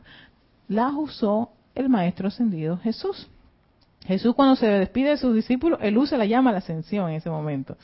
las 0.68 0.92
usó 0.94 1.50
el 1.74 1.88
Maestro 1.88 2.28
Ascendido 2.28 2.76
Jesús. 2.78 3.28
Jesús 4.06 4.34
cuando 4.34 4.56
se 4.56 4.66
despide 4.66 5.10
de 5.10 5.16
sus 5.16 5.34
discípulos, 5.34 5.78
él 5.82 5.98
usa 5.98 6.16
la 6.16 6.24
llama 6.24 6.50
a 6.50 6.52
la 6.54 6.58
ascensión 6.60 7.10
en 7.10 7.16
ese 7.16 7.30
momento 7.30 7.76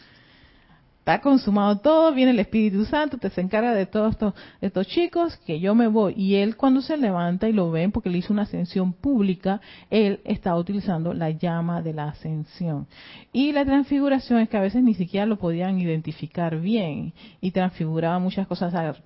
está 1.07 1.21
consumado 1.21 1.79
todo, 1.79 2.13
viene 2.13 2.33
el 2.33 2.41
Espíritu 2.41 2.85
Santo, 2.85 3.17
te 3.17 3.31
se 3.31 3.41
encarga 3.41 3.73
de 3.75 3.87
todos 3.87 4.15
estos, 4.15 4.35
estos 4.61 4.89
chicos, 4.89 5.37
que 5.47 5.61
yo 5.61 5.73
me 5.73 5.87
voy. 5.87 6.15
Y 6.17 6.35
él 6.35 6.57
cuando 6.57 6.83
se 6.83 6.97
levanta 6.97 7.49
y 7.49 7.53
lo 7.53 7.71
ven, 7.71 7.93
porque 7.93 8.11
le 8.11 8.19
hizo 8.19 8.33
una 8.33 8.43
ascensión 8.43 8.93
pública, 8.93 9.61
él 9.89 10.19
está 10.25 10.57
utilizando 10.57 11.15
la 11.15 11.31
llama 11.31 11.81
de 11.81 11.93
la 11.93 12.09
ascensión. 12.09 12.89
Y 13.33 13.53
la 13.53 13.65
transfiguración 13.65 14.41
es 14.41 14.49
que 14.49 14.57
a 14.57 14.61
veces 14.61 14.83
ni 14.83 14.95
siquiera 14.95 15.27
lo 15.27 15.39
podían 15.39 15.79
identificar 15.79 16.59
bien 16.59 17.13
y 17.41 17.53
transfiguraba 17.53 18.19
muchas 18.19 18.49
cosas. 18.49 18.97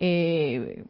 Eh, 0.00 0.84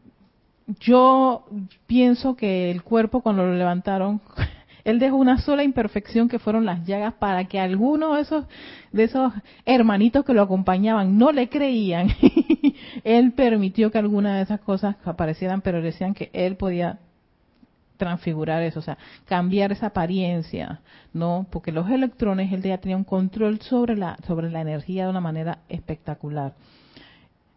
yo 0.78 1.44
pienso 1.88 2.37
que 2.37 2.70
el 2.70 2.85
cuerpo 2.85 3.20
cuando 3.20 3.44
lo 3.44 3.54
levantaron 3.54 4.20
él 4.87 5.01
dejó 5.01 5.16
una 5.16 5.38
sola 5.38 5.64
imperfección 5.64 6.29
que 6.29 6.38
fueron 6.38 6.64
las 6.64 6.87
llagas 6.87 7.14
para 7.14 7.44
que 7.46 7.59
algunos 7.59 8.14
de 8.14 8.22
esos, 8.22 8.44
de 8.92 9.03
esos 9.03 9.33
hermanitos 9.64 10.25
que 10.25 10.33
lo 10.33 10.42
acompañaban 10.42 11.18
no 11.18 11.33
le 11.33 11.49
creían. 11.49 12.11
él 13.05 13.33
permitió 13.33 13.90
que 13.90 13.99
algunas 13.99 14.37
de 14.37 14.42
esas 14.42 14.61
cosas 14.61 14.94
aparecieran, 15.05 15.61
pero 15.61 15.83
decían 15.83 16.14
que 16.14 16.31
él 16.33 16.55
podía 16.55 17.01
transfigurar 17.96 18.62
eso, 18.62 18.79
o 18.79 18.83
sea, 18.83 18.96
cambiar 19.25 19.72
esa 19.72 19.87
apariencia, 19.87 20.83
¿no? 21.12 21.49
Porque 21.51 21.72
los 21.72 21.90
electrones, 21.90 22.53
él 22.53 22.62
ya 22.62 22.79
tenía 22.79 22.96
un 22.96 23.03
control 23.03 23.61
sobre 23.62 23.96
la, 23.96 24.16
sobre 24.25 24.53
la 24.53 24.61
energía 24.61 25.05
de 25.05 25.11
una 25.11 25.20
manera 25.20 25.59
espectacular. 25.68 26.55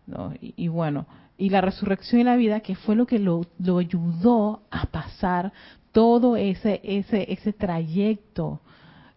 ¿no? 0.07 0.33
Y, 0.41 0.67
bueno, 0.67 1.05
y 1.37 1.51
la 1.51 1.61
resurrección 1.61 2.21
y 2.21 2.23
la 2.23 2.37
vida, 2.37 2.61
que 2.61 2.73
fue 2.73 2.95
lo 2.95 3.05
que 3.05 3.19
lo, 3.19 3.41
lo 3.59 3.77
ayudó 3.77 4.63
a 4.71 4.87
pasar 4.87 5.53
todo 5.91 6.35
ese, 6.35 6.81
ese, 6.83 7.31
ese 7.31 7.53
trayecto 7.53 8.61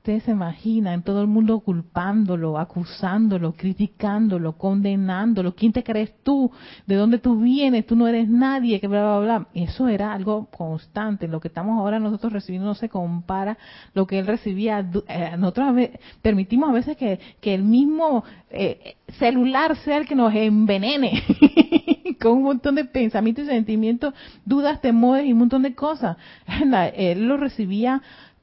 Ustedes 0.02 0.24
se 0.24 0.32
imaginan 0.32 1.04
todo 1.04 1.20
el 1.20 1.28
mundo 1.28 1.60
culpándolo, 1.60 2.58
acusándolo, 2.58 3.52
criticándolo, 3.52 4.58
condenándolo. 4.58 5.54
¿Quién 5.54 5.72
te 5.72 5.84
crees 5.84 6.12
tú? 6.24 6.50
¿De 6.88 6.96
dónde 6.96 7.18
tú 7.18 7.38
vienes? 7.38 7.86
Tú 7.86 7.94
no 7.94 8.08
eres 8.08 8.28
nadie, 8.28 8.80
que 8.80 8.88
bla, 8.88 9.20
bla, 9.20 9.20
bla. 9.20 9.46
Eso 9.54 9.86
era 9.86 10.12
algo 10.12 10.46
constante. 10.46 11.28
Lo 11.28 11.38
que 11.38 11.46
estamos 11.46 11.78
ahora 11.78 12.00
nosotros 12.00 12.32
recibiendo 12.32 12.66
no 12.66 12.74
se 12.74 12.88
compara 12.88 13.56
lo 13.94 14.08
que 14.08 14.18
él 14.18 14.26
recibía. 14.26 14.84
Eh, 15.06 15.36
nosotros 15.38 15.72
permitimos 16.20 16.70
a 16.70 16.72
veces 16.72 16.96
que, 16.96 17.20
que 17.40 17.54
el 17.54 17.62
mismo 17.62 18.24
eh, 18.50 18.96
celular 19.20 19.76
sea 19.84 19.98
el 19.98 20.08
que 20.08 20.16
nos 20.16 20.34
envenene. 20.34 21.22
con 22.22 22.38
un 22.38 22.42
montón 22.44 22.76
de 22.76 22.84
pensamientos 22.84 23.44
y 23.44 23.48
sentimientos, 23.48 24.14
dudas, 24.44 24.80
temores 24.80 25.26
y 25.26 25.32
un 25.32 25.40
montón 25.40 25.62
de 25.62 25.74
cosas. 25.74 26.16
Él 26.94 27.26
lo 27.26 27.36
recibía 27.36 28.00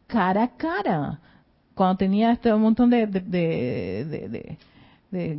cara 0.08 0.44
a 0.44 0.58
cara 0.58 1.20
cuando 1.74 1.98
tenía 1.98 2.32
este 2.34 2.54
montón 2.54 2.90
de, 2.90 3.08
de, 3.08 4.58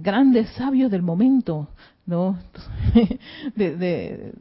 grandes 0.03 0.48
sabios 0.50 0.90
del 0.90 1.03
momento, 1.03 1.68
¿no? 2.07 2.38
de, 3.55 4.33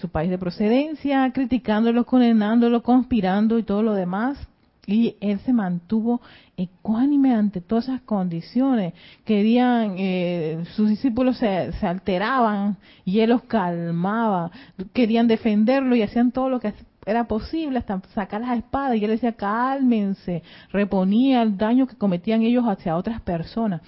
su 0.00 0.08
país 0.08 0.30
de 0.30 0.38
procedencia, 0.38 1.30
criticándolo, 1.30 2.06
condenándolo, 2.06 2.82
conspirando 2.82 3.58
y 3.58 3.64
todo 3.64 3.82
lo 3.82 3.92
demás. 3.92 4.38
Y 4.86 5.16
él 5.20 5.40
se 5.40 5.52
mantuvo 5.52 6.20
ecuánime 6.56 7.34
ante 7.34 7.60
todas 7.60 7.84
esas 7.84 8.02
condiciones. 8.02 8.92
Querían, 9.24 9.94
eh, 9.98 10.64
sus 10.74 10.88
discípulos 10.88 11.38
se, 11.38 11.72
alteraban 11.82 12.76
y 13.04 13.20
él 13.20 13.30
los 13.30 13.42
calmaba. 13.44 14.50
Querían 14.92 15.26
defenderlo 15.26 15.96
y 15.96 16.02
hacían 16.02 16.32
todo 16.32 16.50
lo 16.50 16.60
que 16.60 16.74
era 17.06 17.24
posible 17.24 17.78
hasta 17.78 18.00
sacar 18.14 18.40
las 18.40 18.58
espadas 18.58 18.96
y 18.96 19.04
él 19.04 19.10
decía 19.10 19.32
cálmense, 19.32 20.42
reponía 20.70 21.42
el 21.42 21.56
daño 21.56 21.86
que 21.86 21.96
cometían 21.96 22.42
ellos 22.42 22.64
hacia 22.66 22.96
otras 22.96 23.20
personas. 23.20 23.82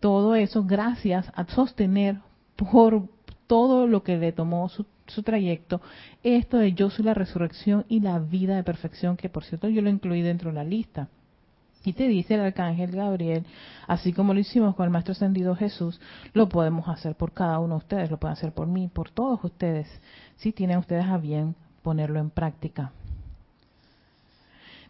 Todo 0.00 0.34
eso 0.34 0.64
gracias 0.64 1.30
a 1.34 1.44
sostener 1.46 2.16
por 2.56 3.08
todo 3.46 3.86
lo 3.86 4.02
que 4.02 4.16
le 4.16 4.32
tomó 4.32 4.68
su, 4.68 4.86
su 5.06 5.22
trayecto, 5.22 5.80
esto 6.22 6.58
de 6.58 6.72
yo 6.72 6.90
soy 6.90 7.04
la 7.04 7.14
resurrección 7.14 7.84
y 7.88 8.00
la 8.00 8.18
vida 8.18 8.56
de 8.56 8.64
perfección, 8.64 9.16
que 9.16 9.28
por 9.28 9.44
cierto 9.44 9.68
yo 9.68 9.82
lo 9.82 9.90
incluí 9.90 10.22
dentro 10.22 10.50
de 10.50 10.56
la 10.56 10.64
lista. 10.64 11.08
Y 11.84 11.94
te 11.94 12.06
dice 12.06 12.34
el 12.34 12.40
arcángel 12.40 12.92
Gabriel, 12.92 13.44
así 13.88 14.12
como 14.12 14.34
lo 14.34 14.40
hicimos 14.40 14.76
con 14.76 14.84
el 14.84 14.90
Maestro 14.90 15.12
Ascendido 15.12 15.56
Jesús, 15.56 16.00
lo 16.32 16.48
podemos 16.48 16.88
hacer 16.88 17.16
por 17.16 17.32
cada 17.32 17.58
uno 17.58 17.74
de 17.74 17.78
ustedes, 17.78 18.10
lo 18.10 18.18
pueden 18.18 18.34
hacer 18.34 18.52
por 18.52 18.68
mí, 18.68 18.88
por 18.88 19.10
todos 19.10 19.42
ustedes, 19.42 19.88
si 20.36 20.52
tienen 20.52 20.78
ustedes 20.78 21.06
a 21.06 21.18
bien 21.18 21.56
ponerlo 21.82 22.20
en 22.20 22.30
práctica. 22.30 22.92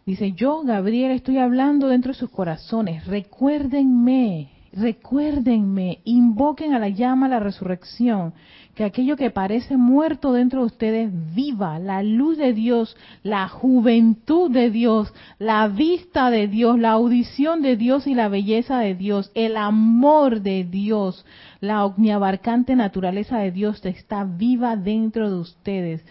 Dice, 0.05 0.33
yo, 0.33 0.63
Gabriel, 0.63 1.11
estoy 1.11 1.37
hablando 1.37 1.87
dentro 1.87 2.11
de 2.11 2.19
sus 2.19 2.29
corazones. 2.29 3.07
Recuérdenme, 3.07 4.51
recuérdenme, 4.73 5.99
invoquen 6.03 6.73
a 6.73 6.79
la 6.79 6.89
llama 6.89 7.27
la 7.27 7.39
resurrección, 7.39 8.33
que 8.75 8.83
aquello 8.83 9.15
que 9.15 9.29
parece 9.29 9.77
muerto 9.77 10.33
dentro 10.33 10.61
de 10.61 10.65
ustedes 10.65 11.11
viva, 11.35 11.77
la 11.79 12.01
luz 12.01 12.37
de 12.37 12.53
Dios, 12.53 12.97
la 13.21 13.47
juventud 13.47 14.49
de 14.49 14.71
Dios, 14.71 15.13
la 15.37 15.67
vista 15.67 16.31
de 16.31 16.47
Dios, 16.47 16.79
la 16.79 16.91
audición 16.91 17.61
de 17.61 17.77
Dios 17.77 18.07
y 18.07 18.15
la 18.15 18.29
belleza 18.29 18.79
de 18.79 18.95
Dios, 18.95 19.31
el 19.35 19.57
amor 19.57 20.41
de 20.41 20.63
Dios, 20.63 21.25
la 21.59 21.85
omniabarcante 21.85 22.75
naturaleza 22.75 23.37
de 23.37 23.51
Dios 23.51 23.85
está 23.85 24.23
viva 24.23 24.75
dentro 24.75 25.29
de 25.29 25.37
ustedes 25.37 26.03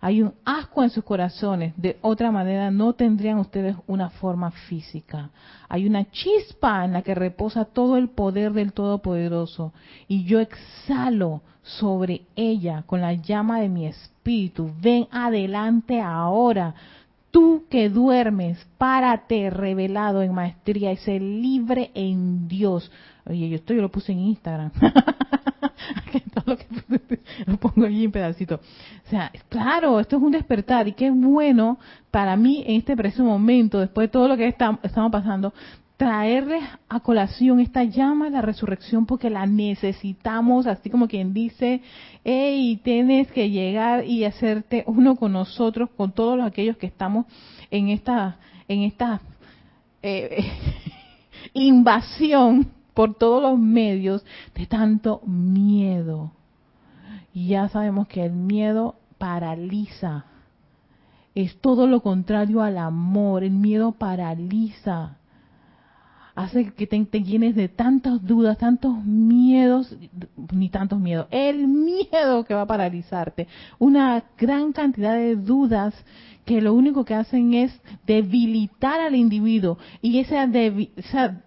hay 0.00 0.22
un 0.22 0.32
asco 0.44 0.82
en 0.82 0.90
sus 0.90 1.04
corazones, 1.04 1.74
de 1.76 1.98
otra 2.00 2.30
manera 2.30 2.70
no 2.70 2.94
tendrían 2.94 3.38
ustedes 3.38 3.76
una 3.86 4.08
forma 4.08 4.50
física. 4.50 5.30
Hay 5.68 5.86
una 5.86 6.10
chispa 6.10 6.86
en 6.86 6.94
la 6.94 7.02
que 7.02 7.14
reposa 7.14 7.66
todo 7.66 7.98
el 7.98 8.08
poder 8.08 8.52
del 8.54 8.72
Todopoderoso 8.72 9.74
y 10.08 10.24
yo 10.24 10.40
exhalo 10.40 11.42
sobre 11.62 12.22
ella 12.34 12.84
con 12.86 13.02
la 13.02 13.12
llama 13.12 13.60
de 13.60 13.68
mi 13.68 13.86
espíritu. 13.86 14.72
Ven 14.80 15.06
adelante 15.10 16.00
ahora. 16.00 16.74
Tú 17.30 17.66
que 17.70 17.90
duermes, 17.90 18.66
párate 18.76 19.50
revelado 19.50 20.22
en 20.22 20.34
maestría 20.34 20.92
y 20.92 20.96
sé 20.96 21.20
libre 21.20 21.92
en 21.94 22.48
Dios. 22.48 22.90
Oye, 23.24 23.48
yo 23.48 23.56
esto 23.56 23.74
yo 23.74 23.82
lo 23.82 23.90
puse 23.90 24.12
en 24.12 24.20
Instagram. 24.20 24.72
lo, 26.46 26.56
que, 26.56 27.19
pongo 27.60 27.86
allí 27.86 28.04
en 28.04 28.12
pedacito. 28.12 28.56
O 28.56 29.10
sea, 29.10 29.30
claro, 29.48 30.00
esto 30.00 30.16
es 30.16 30.22
un 30.22 30.32
despertar 30.32 30.88
y 30.88 30.92
qué 30.92 31.10
bueno 31.10 31.78
para 32.10 32.36
mí 32.36 32.64
en 32.66 32.76
este 32.76 32.96
preciso 32.96 33.24
momento, 33.24 33.78
después 33.78 34.08
de 34.08 34.12
todo 34.12 34.28
lo 34.28 34.36
que 34.36 34.48
estamos 34.48 34.80
pasando, 35.12 35.52
traerles 36.00 36.64
a 36.88 37.00
colación 37.00 37.60
esta 37.60 37.84
llama 37.84 38.24
de 38.24 38.30
la 38.30 38.40
resurrección 38.40 39.04
porque 39.04 39.28
la 39.28 39.44
necesitamos, 39.44 40.66
así 40.66 40.88
como 40.88 41.08
quien 41.08 41.34
dice, 41.34 41.82
hey, 42.24 42.80
tienes 42.82 43.30
que 43.30 43.50
llegar 43.50 44.06
y 44.06 44.24
hacerte 44.24 44.82
uno 44.86 45.16
con 45.16 45.34
nosotros, 45.34 45.90
con 45.98 46.12
todos 46.12 46.40
aquellos 46.42 46.78
que 46.78 46.86
estamos 46.86 47.26
en 47.70 47.90
esta, 47.90 48.38
en 48.66 48.80
esta 48.84 49.20
eh, 50.02 50.42
invasión 51.52 52.70
por 52.94 53.14
todos 53.14 53.42
los 53.42 53.58
medios 53.58 54.24
de 54.54 54.64
tanto 54.64 55.20
miedo. 55.26 56.32
Y 57.32 57.48
ya 57.48 57.68
sabemos 57.68 58.08
que 58.08 58.24
el 58.24 58.32
miedo 58.32 58.96
paraliza. 59.18 60.24
Es 61.34 61.56
todo 61.60 61.86
lo 61.86 62.00
contrario 62.00 62.62
al 62.62 62.78
amor. 62.78 63.44
El 63.44 63.52
miedo 63.52 63.92
paraliza. 63.92 65.16
Hace 66.34 66.72
que 66.72 66.86
te, 66.86 67.22
llenes 67.22 67.54
de 67.54 67.68
tantas 67.68 68.24
dudas, 68.24 68.56
tantos 68.56 69.04
miedos, 69.04 69.94
ni 70.52 70.68
tantos 70.70 70.98
miedos. 70.98 71.26
El 71.30 71.66
miedo 71.68 72.44
que 72.44 72.54
va 72.54 72.62
a 72.62 72.66
paralizarte. 72.66 73.46
Una 73.78 74.24
gran 74.38 74.72
cantidad 74.72 75.14
de 75.14 75.36
dudas 75.36 75.94
que 76.50 76.60
lo 76.60 76.74
único 76.74 77.04
que 77.04 77.14
hacen 77.14 77.54
es 77.54 77.70
debilitar 78.04 78.98
al 78.98 79.14
individuo 79.14 79.78
y 80.02 80.18
esa, 80.18 80.48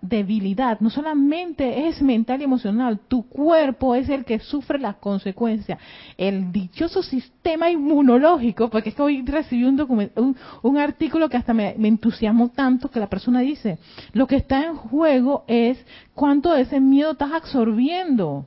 debilidad 0.01 0.79
no 0.79 0.89
solamente 0.89 1.89
es 1.89 2.01
mental 2.01 2.39
y 2.39 2.45
emocional, 2.45 3.01
tu 3.09 3.27
cuerpo 3.27 3.95
es 3.95 4.07
el 4.07 4.23
que 4.23 4.39
sufre 4.39 4.79
las 4.79 4.95
consecuencias. 4.95 5.77
El 6.17 6.53
dichoso 6.53 7.03
sistema 7.03 7.69
inmunológico, 7.69 8.69
porque 8.69 8.91
es 8.91 8.95
que 8.95 9.01
hoy 9.01 9.25
recibí 9.25 9.65
un, 9.65 10.37
un, 10.61 10.77
artículo 10.77 11.27
que 11.27 11.35
hasta 11.35 11.53
me, 11.53 11.75
me 11.77 11.89
entusiasmó 11.89 12.51
tanto 12.51 12.89
que 12.89 13.01
la 13.01 13.09
persona 13.09 13.41
dice, 13.41 13.79
lo 14.13 14.25
que 14.25 14.37
está 14.37 14.65
en 14.65 14.75
juego 14.75 15.43
es 15.47 15.85
cuánto 16.15 16.53
de 16.53 16.61
ese 16.61 16.79
miedo 16.79 17.11
estás 17.11 17.33
absorbiendo. 17.33 18.45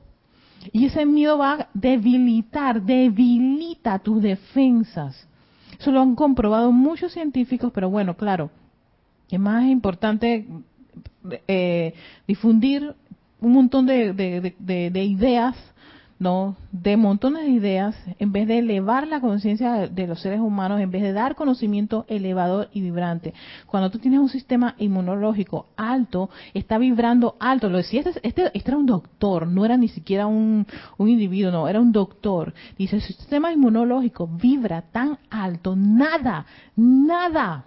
Y 0.71 0.87
ese 0.87 1.05
miedo 1.05 1.37
va 1.37 1.53
a 1.53 1.67
debilitar, 1.75 2.81
debilita 2.81 3.99
tus 3.99 4.23
defensas. 4.23 5.27
Eso 5.79 5.91
lo 5.91 6.01
han 6.01 6.15
comprobado 6.15 6.71
muchos 6.71 7.13
científicos, 7.13 7.71
pero 7.73 7.89
bueno, 7.89 8.15
claro, 8.15 8.49
es 9.29 9.39
más 9.39 9.65
importante 9.65 10.47
eh, 11.47 11.93
difundir 12.27 12.95
un 13.39 13.51
montón 13.51 13.85
de, 13.85 14.13
de, 14.13 15.03
ideas, 15.03 15.55
¿no? 16.19 16.55
De 16.71 16.97
montones 16.97 17.43
de 17.43 17.51
ideas, 17.51 17.95
en 18.19 18.31
vez 18.31 18.47
de 18.47 18.59
elevar 18.59 19.07
la 19.07 19.21
conciencia 19.21 19.87
de 19.87 20.07
los 20.07 20.21
seres 20.21 20.39
humanos, 20.39 20.79
en 20.81 20.91
vez 20.91 21.03
de 21.03 21.13
dar 21.13 21.35
conocimiento 21.35 22.05
elevador 22.07 22.69
y 22.73 22.81
vibrante. 22.81 23.33
Cuando 23.67 23.91
tú 23.91 23.99
tienes 23.99 24.19
un 24.19 24.29
sistema 24.29 24.75
inmunológico 24.77 25.67
alto, 25.77 26.29
está 26.53 26.77
vibrando 26.77 27.35
alto. 27.39 27.69
Lo 27.69 27.77
decía, 27.77 28.01
este, 28.01 28.19
este, 28.23 28.51
este 28.53 28.71
era 28.71 28.77
un 28.77 28.85
doctor, 28.85 29.47
no 29.47 29.65
era 29.65 29.77
ni 29.77 29.87
siquiera 29.89 30.27
un, 30.27 30.65
un 30.97 31.09
individuo, 31.09 31.51
no, 31.51 31.67
era 31.67 31.79
un 31.79 31.91
doctor. 31.91 32.53
Dice, 32.77 32.95
el 32.95 33.01
sistema 33.01 33.51
inmunológico 33.51 34.27
vibra 34.27 34.81
tan 34.81 35.19
alto, 35.29 35.75
nada, 35.75 36.45
nada 36.75 37.65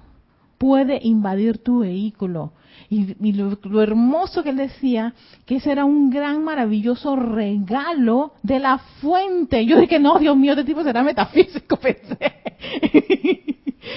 puede 0.60 1.00
invadir 1.02 1.56
tu 1.56 1.78
vehículo 1.78 2.52
y, 2.90 3.32
lo, 3.32 3.82
hermoso 3.82 4.42
que 4.42 4.50
él 4.50 4.56
decía, 4.56 5.14
que 5.46 5.56
ese 5.56 5.72
era 5.72 5.86
un 5.86 6.10
gran, 6.10 6.44
maravilloso 6.44 7.16
regalo 7.16 8.32
de 8.42 8.58
la 8.58 8.78
fuente. 9.00 9.64
Yo 9.64 9.80
dije, 9.80 9.98
no, 9.98 10.18
Dios 10.18 10.36
mío, 10.36 10.52
este 10.52 10.64
tipo 10.64 10.82
será 10.82 11.02
metafísico, 11.02 11.76
pensé. 11.80 12.18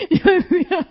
yo 0.09 0.31
decía, 0.31 0.87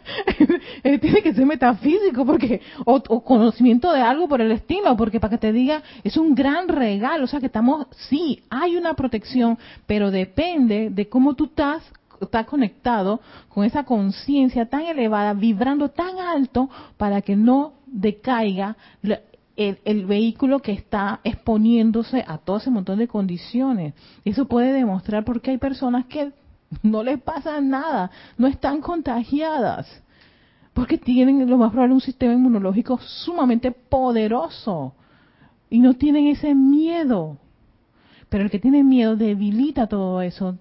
tiene 1.01 1.23
que 1.23 1.33
ser 1.33 1.47
metafísico 1.47 2.27
porque 2.27 2.61
o, 2.85 3.01
o, 3.09 3.25
conocimiento 3.25 3.93
de 3.93 4.03
algo 4.03 4.29
por 4.29 4.43
el 4.43 4.53
estilo, 4.53 4.95
porque 4.95 5.21
para 5.21 5.31
que 5.31 5.39
te 5.39 5.53
diga, 5.53 5.83
es 6.05 6.19
un 6.19 6.35
gran 6.35 6.69
regalo, 6.69 7.25
o 7.25 7.29
sea 7.29 7.41
que 7.41 7.47
estamos, 7.47 7.87
sí, 8.11 8.43
hay 8.51 8.77
una 8.77 8.93
protección, 8.93 9.57
pero 9.87 10.11
depende 10.11 10.91
de 10.91 11.09
cómo 11.09 11.35
tú 11.35 11.47
estás 11.47 11.83
estás 12.25 12.47
conectado 12.47 13.21
con 13.49 13.65
esa 13.65 13.85
conciencia 13.85 14.67
tan 14.67 14.83
elevada, 14.83 15.35
vibrando 15.35 15.91
tan 15.91 16.19
alto 16.19 16.69
para 16.97 17.23
que 17.23 17.37
no 17.37 17.75
decaiga 17.87 18.77
el, 19.57 20.07
vehículo 20.07 20.61
que 20.61 20.73
está 20.73 21.21
exponiéndose 21.25 22.25
a 22.27 22.39
todo 22.39 22.59
ese 22.59 22.71
montón 22.71 22.99
de 22.99 23.09
condiciones. 23.09 23.95
Eso 24.25 24.47
puede 24.47 24.73
demostrar 24.73 25.25
porque 25.25 25.51
hay 25.51 25.59
personas 25.59 26.07
que 26.07 26.33
no 26.83 27.03
les 27.03 27.21
pasa 27.21 27.61
nada, 27.61 28.11
no 28.39 28.47
están 28.47 28.81
contagiadas, 28.81 30.03
porque 30.73 30.97
tienen 30.97 31.49
lo 31.49 31.59
más 31.59 31.71
probable 31.71 31.95
un 31.95 32.01
sistema 32.01 32.33
inmunológico 32.33 32.99
sumamente 32.99 33.71
poderoso 33.71 34.95
y 35.69 35.81
no 35.81 35.95
tienen 35.95 36.29
ese 36.29 36.55
miedo. 36.55 37.37
Pero 38.31 38.45
el 38.45 38.51
que 38.51 38.59
tiene 38.59 38.83
miedo 38.83 39.17
debilita 39.17 39.87
todo 39.87 40.23
eso, 40.23 40.57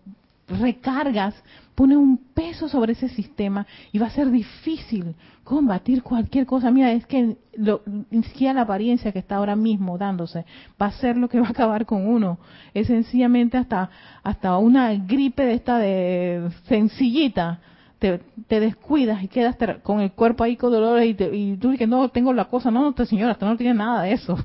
recargas, 0.59 1.35
pone 1.75 1.97
un 1.97 2.17
peso 2.17 2.67
sobre 2.67 2.93
ese 2.93 3.09
sistema 3.09 3.65
y 3.91 3.97
va 3.97 4.07
a 4.07 4.11
ser 4.11 4.29
difícil 4.29 5.15
combatir 5.43 6.03
cualquier 6.03 6.45
cosa. 6.45 6.69
Mira, 6.71 6.91
es 6.91 7.05
que 7.05 7.37
lo, 7.55 7.81
ni 8.09 8.23
la 8.53 8.61
apariencia 8.61 9.11
que 9.11 9.19
está 9.19 9.37
ahora 9.37 9.55
mismo 9.55 9.97
dándose 9.97 10.45
va 10.81 10.87
a 10.87 10.91
ser 10.91 11.17
lo 11.17 11.27
que 11.29 11.39
va 11.39 11.47
a 11.47 11.51
acabar 11.51 11.85
con 11.85 12.07
uno. 12.07 12.39
Es 12.73 12.87
sencillamente 12.87 13.57
hasta, 13.57 13.89
hasta 14.23 14.57
una 14.57 14.93
gripe 14.93 15.43
de 15.43 15.53
esta 15.53 15.77
de 15.77 16.49
sencillita. 16.67 17.59
Te, 17.99 18.19
descuidas 18.47 19.23
y 19.23 19.27
quedas 19.27 19.55
con 19.83 20.01
el 20.01 20.11
cuerpo 20.13 20.43
ahí 20.43 20.55
con 20.55 20.71
dolores 20.71 21.05
y, 21.05 21.23
y 21.35 21.57
tú 21.57 21.69
dices, 21.69 21.87
no, 21.87 22.09
tengo 22.09 22.33
la 22.33 22.45
cosa. 22.45 22.71
No, 22.71 22.91
no, 22.97 23.05
señora, 23.05 23.33
usted 23.33 23.45
no 23.45 23.57
tiene 23.57 23.75
nada 23.75 24.01
de 24.01 24.13
eso. 24.13 24.39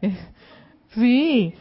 sí, 0.94 1.52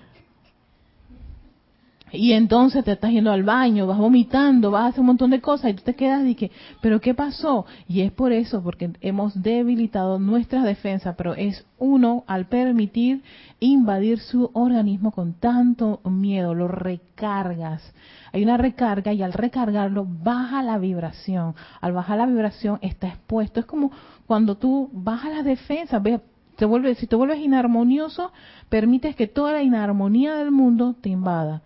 y 2.12 2.34
entonces 2.34 2.84
te 2.84 2.94
estás 2.94 3.12
yendo 3.12 3.32
al 3.32 3.44
baño, 3.44 3.86
vas 3.86 3.98
vomitando, 3.98 4.72
vas 4.72 4.84
a 4.84 4.88
hacer 4.88 5.02
un 5.02 5.08
montón 5.08 5.30
de 5.30 5.42
cosas 5.42 5.72
y 5.72 5.74
tú 5.76 5.84
te 5.84 5.96
quedas 5.96 6.26
y 6.26 6.36
que, 6.36 6.52
pero 6.82 7.00
¿qué 7.00 7.14
pasó? 7.14 7.66
Y 7.88 8.02
es 8.02 8.12
por 8.12 8.32
eso, 8.32 8.64
porque 8.64 8.92
hemos 9.02 9.42
debilitado 9.42 10.20
nuestras 10.20 10.64
defensas, 10.64 11.16
pero 11.16 11.36
es 11.36 11.66
uno 11.78 12.24
al 12.28 12.48
permitir 12.48 13.24
invadir 13.60 14.20
su 14.20 14.50
organismo 14.54 15.12
con 15.12 15.34
tanto 15.34 16.02
miedo, 16.06 16.56
lo 16.56 16.68
recargas. 16.68 17.94
Hay 18.32 18.44
una 18.44 18.58
recarga 18.58 19.14
y 19.14 19.22
al 19.22 19.34
recargarlo 19.34 20.06
baja 20.08 20.64
la 20.64 20.78
vibración. 20.78 21.56
Al 21.82 21.94
bajar 21.94 22.20
la 22.20 22.26
vibración 22.26 22.80
está 22.82 23.08
expuesto. 23.08 23.60
Es 23.60 23.66
como 23.66 23.92
cuando 24.28 24.58
tú 24.58 24.90
bajas 24.94 25.34
las 25.34 25.46
defensas, 25.46 26.02
ves, 26.02 26.22
te 26.56 26.66
vuelves, 26.66 26.98
si 27.00 27.08
te 27.08 27.16
vuelves 27.16 27.40
inarmonioso, 27.40 28.32
permites 28.70 29.16
que 29.16 29.28
toda 29.28 29.54
la 29.54 29.64
inarmonía 29.64 30.36
del 30.36 30.52
mundo 30.52 30.96
te 31.00 31.10
invada 31.10 31.64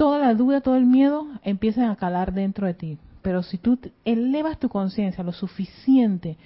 toda 0.00 0.18
la 0.18 0.32
duda, 0.32 0.62
todo 0.62 0.76
el 0.76 0.86
miedo 0.86 1.26
empiezan 1.42 1.90
a 1.90 1.96
calar 1.96 2.32
dentro 2.32 2.66
de 2.66 2.72
ti. 2.72 2.96
Pero 3.20 3.42
si 3.42 3.58
tú 3.58 3.78
elevas 4.06 4.58
tu 4.58 4.70
conciencia 4.70 5.22
lo 5.22 5.32
suficiente, 5.32 6.38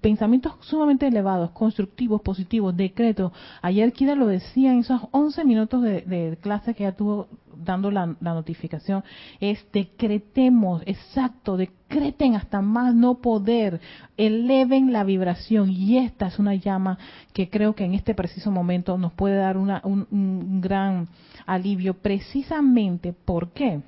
pensamientos 0.00 0.54
sumamente 0.60 1.06
elevados, 1.06 1.50
constructivos, 1.50 2.20
positivos, 2.22 2.76
decretos. 2.76 3.32
Ayer 3.62 3.92
Kira 3.92 4.14
lo 4.14 4.26
decía 4.26 4.72
en 4.72 4.80
esos 4.80 5.02
11 5.10 5.44
minutos 5.44 5.82
de, 5.82 6.38
clase 6.40 6.74
que 6.74 6.84
ya 6.84 6.92
tuvo 6.92 7.28
dando 7.54 7.90
la, 7.90 8.16
la, 8.20 8.34
notificación, 8.34 9.04
es 9.38 9.64
decretemos, 9.72 10.82
exacto, 10.86 11.56
decreten 11.56 12.34
hasta 12.34 12.60
más 12.60 12.94
no 12.94 13.16
poder, 13.16 13.80
eleven 14.16 14.92
la 14.92 15.04
vibración 15.04 15.70
y 15.70 15.98
esta 15.98 16.26
es 16.26 16.38
una 16.38 16.54
llama 16.54 16.98
que 17.32 17.50
creo 17.50 17.74
que 17.74 17.84
en 17.84 17.94
este 17.94 18.14
preciso 18.14 18.50
momento 18.50 18.96
nos 18.98 19.12
puede 19.12 19.36
dar 19.36 19.56
una, 19.58 19.80
un, 19.84 20.08
un 20.10 20.60
gran 20.60 21.08
alivio 21.46 21.94
precisamente, 21.94 23.12
¿por 23.12 23.50
qué? 23.50 23.80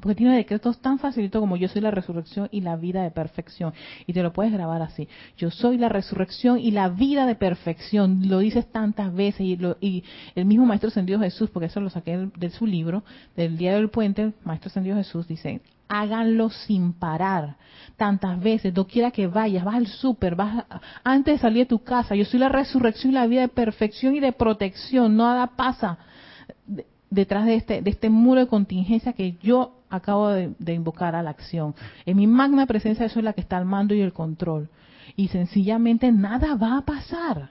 Porque 0.00 0.14
tiene 0.14 0.36
decretos 0.36 0.80
tan 0.80 0.98
facilitos 0.98 1.40
como 1.40 1.56
yo 1.56 1.68
soy 1.68 1.82
la 1.82 1.90
resurrección 1.90 2.48
y 2.50 2.62
la 2.62 2.76
vida 2.76 3.02
de 3.02 3.10
perfección. 3.10 3.74
Y 4.06 4.12
te 4.12 4.22
lo 4.22 4.32
puedes 4.32 4.52
grabar 4.52 4.80
así. 4.80 5.06
Yo 5.36 5.50
soy 5.50 5.76
la 5.76 5.88
resurrección 5.88 6.58
y 6.58 6.70
la 6.70 6.88
vida 6.88 7.26
de 7.26 7.34
perfección. 7.34 8.28
Lo 8.28 8.38
dices 8.38 8.66
tantas 8.72 9.14
veces 9.14 9.42
y, 9.42 9.56
lo, 9.56 9.76
y 9.80 10.02
el 10.34 10.46
mismo 10.46 10.64
Maestro 10.64 10.88
Ascendido 10.88 11.20
Jesús, 11.20 11.50
porque 11.50 11.66
eso 11.66 11.80
lo 11.80 11.90
saqué 11.90 12.30
de, 12.34 12.50
su 12.50 12.66
libro, 12.66 13.04
del 13.36 13.58
Día 13.58 13.74
del 13.74 13.90
Puente, 13.90 14.32
Maestro 14.44 14.68
Ascendido 14.68 14.96
Jesús 14.96 15.28
dice, 15.28 15.60
háganlo 15.88 16.48
sin 16.48 16.94
parar. 16.94 17.56
Tantas 17.96 18.40
veces, 18.40 18.72
doquiera 18.72 19.10
que 19.10 19.26
vayas, 19.26 19.62
vas 19.62 19.74
al 19.74 19.86
súper, 19.86 20.36
vas 20.36 20.64
antes 21.04 21.34
de 21.34 21.38
salir 21.38 21.64
de 21.64 21.66
tu 21.66 21.80
casa. 21.80 22.14
Yo 22.14 22.24
soy 22.24 22.40
la 22.40 22.48
resurrección 22.48 23.12
y 23.12 23.14
la 23.14 23.26
vida 23.26 23.42
de 23.42 23.48
perfección 23.48 24.16
y 24.16 24.20
de 24.20 24.32
protección. 24.32 25.16
Nada 25.16 25.48
pasa 25.48 25.98
detrás 27.10 27.44
de 27.44 27.56
este, 27.56 27.82
de 27.82 27.90
este 27.90 28.08
muro 28.08 28.40
de 28.40 28.46
contingencia 28.46 29.12
que 29.12 29.36
yo 29.42 29.81
acabo 29.92 30.30
de, 30.30 30.72
invocar 30.72 31.14
a 31.14 31.22
la 31.22 31.30
acción. 31.30 31.74
En 32.06 32.16
mi 32.16 32.26
magna 32.26 32.66
presencia 32.66 33.06
eso 33.06 33.20
es 33.20 33.24
la 33.24 33.34
que 33.34 33.42
está 33.42 33.58
al 33.58 33.66
mando 33.66 33.94
y 33.94 34.00
el 34.00 34.12
control. 34.12 34.70
Y 35.16 35.28
sencillamente 35.28 36.10
nada 36.10 36.54
va 36.56 36.78
a 36.78 36.82
pasar. 36.82 37.50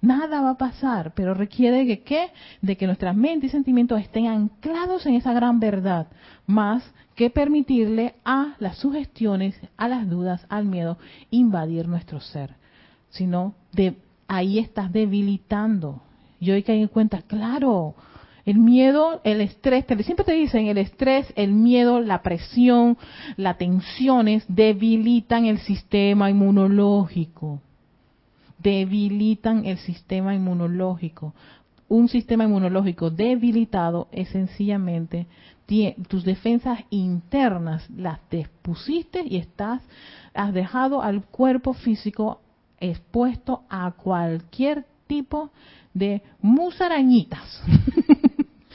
Nada 0.00 0.42
va 0.42 0.50
a 0.50 0.58
pasar, 0.58 1.12
pero 1.14 1.32
requiere 1.32 1.84
de 1.84 2.02
que, 2.02 2.30
de 2.60 2.76
que 2.76 2.86
nuestras 2.86 3.14
mentes 3.14 3.50
y 3.50 3.52
sentimientos 3.52 4.00
estén 4.00 4.26
anclados 4.26 5.06
en 5.06 5.14
esa 5.14 5.32
gran 5.32 5.60
verdad, 5.60 6.08
más 6.44 6.82
que 7.14 7.30
permitirle 7.30 8.16
a 8.24 8.56
las 8.58 8.78
sugestiones, 8.78 9.54
a 9.76 9.86
las 9.86 10.10
dudas, 10.10 10.44
al 10.48 10.64
miedo 10.64 10.98
invadir 11.30 11.86
nuestro 11.86 12.18
ser. 12.18 12.56
Sino 13.10 13.54
de 13.70 13.96
ahí 14.26 14.58
estás 14.58 14.92
debilitando. 14.92 16.02
Y 16.40 16.50
hoy 16.50 16.64
que 16.64 16.72
hay 16.72 16.82
en 16.82 16.88
cuenta, 16.88 17.22
claro, 17.22 17.94
el 18.44 18.58
miedo, 18.58 19.20
el 19.24 19.40
estrés, 19.40 19.84
siempre 20.04 20.24
te 20.24 20.32
dicen, 20.32 20.66
el 20.66 20.78
estrés, 20.78 21.32
el 21.36 21.52
miedo, 21.52 22.00
la 22.00 22.22
presión, 22.22 22.98
las 23.36 23.58
tensiones 23.58 24.44
debilitan 24.48 25.46
el 25.46 25.58
sistema 25.58 26.30
inmunológico. 26.30 27.60
Debilitan 28.58 29.64
el 29.66 29.78
sistema 29.78 30.34
inmunológico. 30.34 31.34
Un 31.88 32.08
sistema 32.08 32.44
inmunológico 32.44 33.10
debilitado 33.10 34.08
es 34.12 34.28
sencillamente 34.30 35.26
tus 36.08 36.24
defensas 36.24 36.80
internas 36.90 37.88
las 37.90 38.18
despusiste 38.30 39.22
y 39.24 39.38
estás 39.38 39.82
has 40.34 40.52
dejado 40.52 41.02
al 41.02 41.24
cuerpo 41.24 41.72
físico 41.72 42.40
expuesto 42.78 43.62
a 43.70 43.90
cualquier 43.92 44.84
tipo 45.06 45.50
de 45.94 46.22
musarañitas 46.40 47.62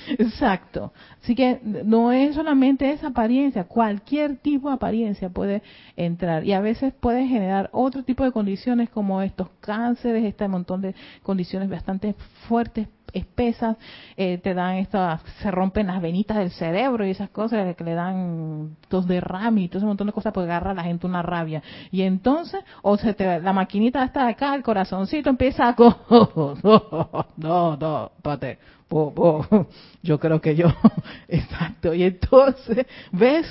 Exacto. 0.08 0.94
Así 1.22 1.36
que 1.36 1.60
no 1.64 2.12
es 2.12 2.36
solamente 2.36 2.92
esa 2.92 3.08
apariencia, 3.08 3.66
cualquier 3.66 4.38
tipo 4.38 4.70
de 4.70 4.76
apariencia 4.76 5.30
puede 5.30 5.62
entrar 5.96 6.44
y 6.46 6.54
a 6.54 6.62
veces 6.62 6.94
puede 6.94 7.28
generar 7.28 7.70
otro 7.74 8.04
tipo 8.04 8.24
de 8.24 8.32
condiciones 8.32 8.90
como 8.90 9.22
estos 9.22 9.50
cánceres, 9.60 10.24
este 10.24 10.48
montón 10.48 10.82
de 10.82 10.96
condiciones 11.24 11.70
bastante 11.70 12.16
fuertes, 12.48 12.88
espesas, 13.18 13.78
eh, 14.16 14.38
te 14.38 14.54
dan 14.54 14.76
estas, 14.76 15.22
se 15.42 15.52
rompen 15.52 15.88
las 15.88 16.02
venitas 16.02 16.38
del 16.38 16.52
cerebro 16.52 17.06
y 17.06 17.12
esas 17.12 17.30
cosas 17.30 17.76
que 17.76 17.84
le 17.84 17.94
dan 17.94 18.78
dos 18.90 19.08
derrames 19.08 19.66
y 19.66 19.68
todo 19.68 19.80
ese 19.80 19.88
montón 19.88 20.08
de 20.08 20.14
cosas 20.14 20.34
porque 20.34 20.50
agarra 20.50 20.72
a 20.72 20.76
la 20.76 20.84
gente 20.84 21.06
una 21.06 21.22
rabia. 21.22 21.62
Y 21.92 22.04
entonces, 22.04 22.62
o 22.82 22.98
se 22.98 23.14
te, 23.14 23.40
la 23.40 23.54
maquinita 23.54 24.04
está 24.04 24.28
acá, 24.28 24.56
el 24.56 24.64
corazoncito 24.64 25.30
empieza 25.30 25.70
a... 25.70 25.76
no, 27.38 27.78
no, 27.78 28.12
espérate, 28.18 28.60
yo 30.04 30.20
creo 30.20 30.42
que 30.42 30.56
yo, 30.56 30.68
exacto. 31.28 31.94
Y 31.94 32.04
entonces, 32.04 32.86
¿ves? 33.12 33.48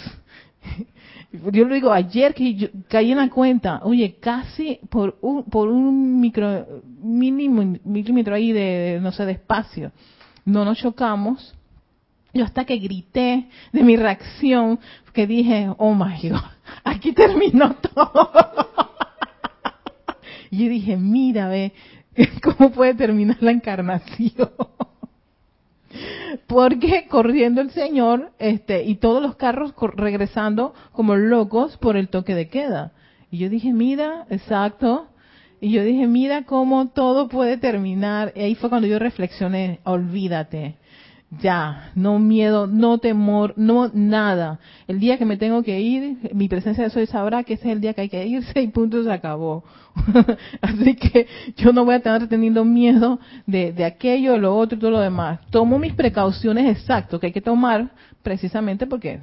Yo 1.32 1.64
lo 1.64 1.74
digo 1.74 1.92
ayer 1.92 2.34
que 2.34 2.54
yo 2.54 2.68
caí 2.88 3.10
en 3.10 3.18
la 3.18 3.28
cuenta, 3.28 3.80
oye, 3.82 4.16
casi 4.20 4.78
por 4.88 5.18
un, 5.20 5.44
por 5.44 5.68
un 5.68 6.20
micro, 6.20 6.82
mínimo 7.00 7.78
milímetro 7.84 8.34
ahí 8.34 8.52
de, 8.52 9.00
no 9.02 9.12
sé, 9.12 9.26
de 9.26 9.32
espacio, 9.32 9.92
no 10.44 10.64
nos 10.64 10.78
chocamos. 10.78 11.54
Yo 12.32 12.44
hasta 12.44 12.64
que 12.64 12.76
grité 12.76 13.48
de 13.72 13.82
mi 13.82 13.96
reacción, 13.96 14.78
que 15.12 15.26
dije, 15.26 15.68
oh 15.78 15.94
my 15.94 16.28
God, 16.28 16.40
aquí 16.84 17.12
terminó 17.12 17.74
todo. 17.76 18.30
y 20.50 20.64
yo 20.64 20.70
dije, 20.70 20.96
mira, 20.96 21.48
ve, 21.48 21.72
cómo 22.42 22.70
puede 22.70 22.94
terminar 22.94 23.38
la 23.40 23.50
encarnación 23.50 24.50
porque 26.46 27.06
corriendo 27.08 27.60
el 27.60 27.70
señor 27.70 28.32
este 28.38 28.84
y 28.84 28.96
todos 28.96 29.22
los 29.22 29.36
carros 29.36 29.74
regresando 29.94 30.74
como 30.92 31.16
locos 31.16 31.76
por 31.78 31.96
el 31.96 32.08
toque 32.08 32.34
de 32.34 32.48
queda. 32.48 32.92
Y 33.30 33.38
yo 33.38 33.48
dije 33.48 33.72
mira 33.72 34.26
exacto 34.30 35.08
y 35.60 35.70
yo 35.72 35.82
dije 35.82 36.06
mira 36.06 36.44
cómo 36.44 36.88
todo 36.88 37.28
puede 37.28 37.56
terminar 37.56 38.32
y 38.36 38.40
ahí 38.40 38.54
fue 38.54 38.68
cuando 38.68 38.86
yo 38.86 38.98
reflexioné 38.98 39.80
olvídate 39.84 40.76
ya, 41.30 41.90
no 41.94 42.18
miedo, 42.18 42.66
no 42.66 42.98
temor, 42.98 43.54
no 43.56 43.90
nada. 43.92 44.60
El 44.86 45.00
día 45.00 45.18
que 45.18 45.24
me 45.24 45.36
tengo 45.36 45.62
que 45.62 45.80
ir, 45.80 46.18
mi 46.32 46.48
presencia 46.48 46.84
de 46.84 46.90
soy 46.90 47.06
sabrá 47.06 47.42
que 47.42 47.54
ese 47.54 47.68
es 47.68 47.72
el 47.72 47.80
día 47.80 47.94
que 47.94 48.02
hay 48.02 48.08
que 48.08 48.26
irse 48.26 48.60
y 48.60 48.68
punto 48.68 49.02
se 49.02 49.12
acabó. 49.12 49.64
Así 50.60 50.94
que 50.94 51.26
yo 51.56 51.72
no 51.72 51.84
voy 51.84 51.94
a 51.94 51.98
estar 51.98 52.28
teniendo 52.28 52.64
miedo 52.64 53.18
de, 53.46 53.72
de 53.72 53.84
aquello, 53.84 54.36
lo 54.36 54.56
otro 54.56 54.76
y 54.76 54.80
todo 54.80 54.92
lo 54.92 55.00
demás. 55.00 55.40
Tomo 55.50 55.78
mis 55.78 55.94
precauciones 55.94 56.70
exactas 56.70 57.18
que 57.18 57.26
hay 57.26 57.32
que 57.32 57.40
tomar 57.40 57.90
precisamente 58.22 58.86
porque 58.86 59.20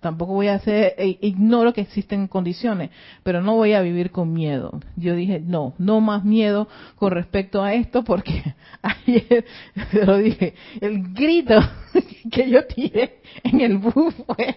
tampoco 0.00 0.34
voy 0.34 0.48
a 0.48 0.54
hacer, 0.54 0.94
e, 0.98 1.18
ignoro 1.22 1.72
que 1.72 1.80
existen 1.80 2.28
condiciones, 2.28 2.90
pero 3.22 3.40
no 3.40 3.54
voy 3.54 3.72
a 3.72 3.80
vivir 3.80 4.10
con 4.10 4.32
miedo. 4.32 4.80
Yo 4.96 5.14
dije, 5.14 5.40
no, 5.40 5.74
no 5.78 6.00
más 6.00 6.24
miedo 6.24 6.68
con 6.96 7.12
respecto 7.12 7.62
a 7.62 7.74
esto, 7.74 8.04
porque 8.04 8.54
ayer, 8.82 9.44
lo 10.06 10.18
dije, 10.18 10.54
el 10.80 11.12
grito 11.12 11.58
que 12.30 12.50
yo 12.50 12.66
tiré 12.66 13.20
en 13.42 13.60
el 13.60 13.78
bus 13.78 14.14
fue, 14.26 14.56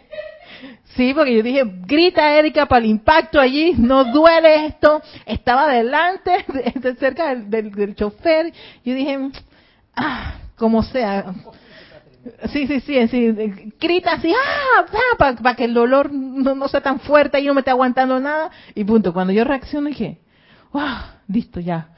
sí, 0.95 1.13
porque 1.13 1.35
yo 1.35 1.43
dije, 1.43 1.63
grita 1.85 2.37
Erika 2.37 2.65
para 2.65 2.83
el 2.83 2.91
impacto 2.91 3.39
allí, 3.39 3.73
no 3.77 4.05
duele 4.05 4.67
esto, 4.67 5.01
estaba 5.25 5.67
delante, 5.67 6.45
cerca 6.99 7.35
del, 7.35 7.71
del 7.71 7.95
chofer, 7.95 8.51
yo 8.83 8.93
dije, 8.93 9.17
ah, 9.95 10.39
como 10.55 10.83
sea, 10.83 11.33
Sí, 12.51 12.67
sí, 12.67 12.81
sí, 12.81 13.07
sí, 13.07 13.31
grita 13.79 14.13
así, 14.13 14.33
¡ah! 14.33 14.85
Para 15.17 15.55
que 15.55 15.65
el 15.65 15.73
dolor 15.73 16.11
no, 16.11 16.67
sea 16.67 16.81
tan 16.81 16.99
fuerte 16.99 17.39
y 17.39 17.45
no 17.45 17.53
me 17.53 17.61
esté 17.61 17.71
aguantando 17.71 18.19
nada. 18.19 18.51
Y 18.75 18.83
punto. 18.83 19.13
Cuando 19.13 19.31
yo 19.31 19.45
reacciono 19.45 19.87
dije, 19.87 20.19
¡wow! 20.73 20.83
Listo, 21.27 21.59
ya. 21.59 21.89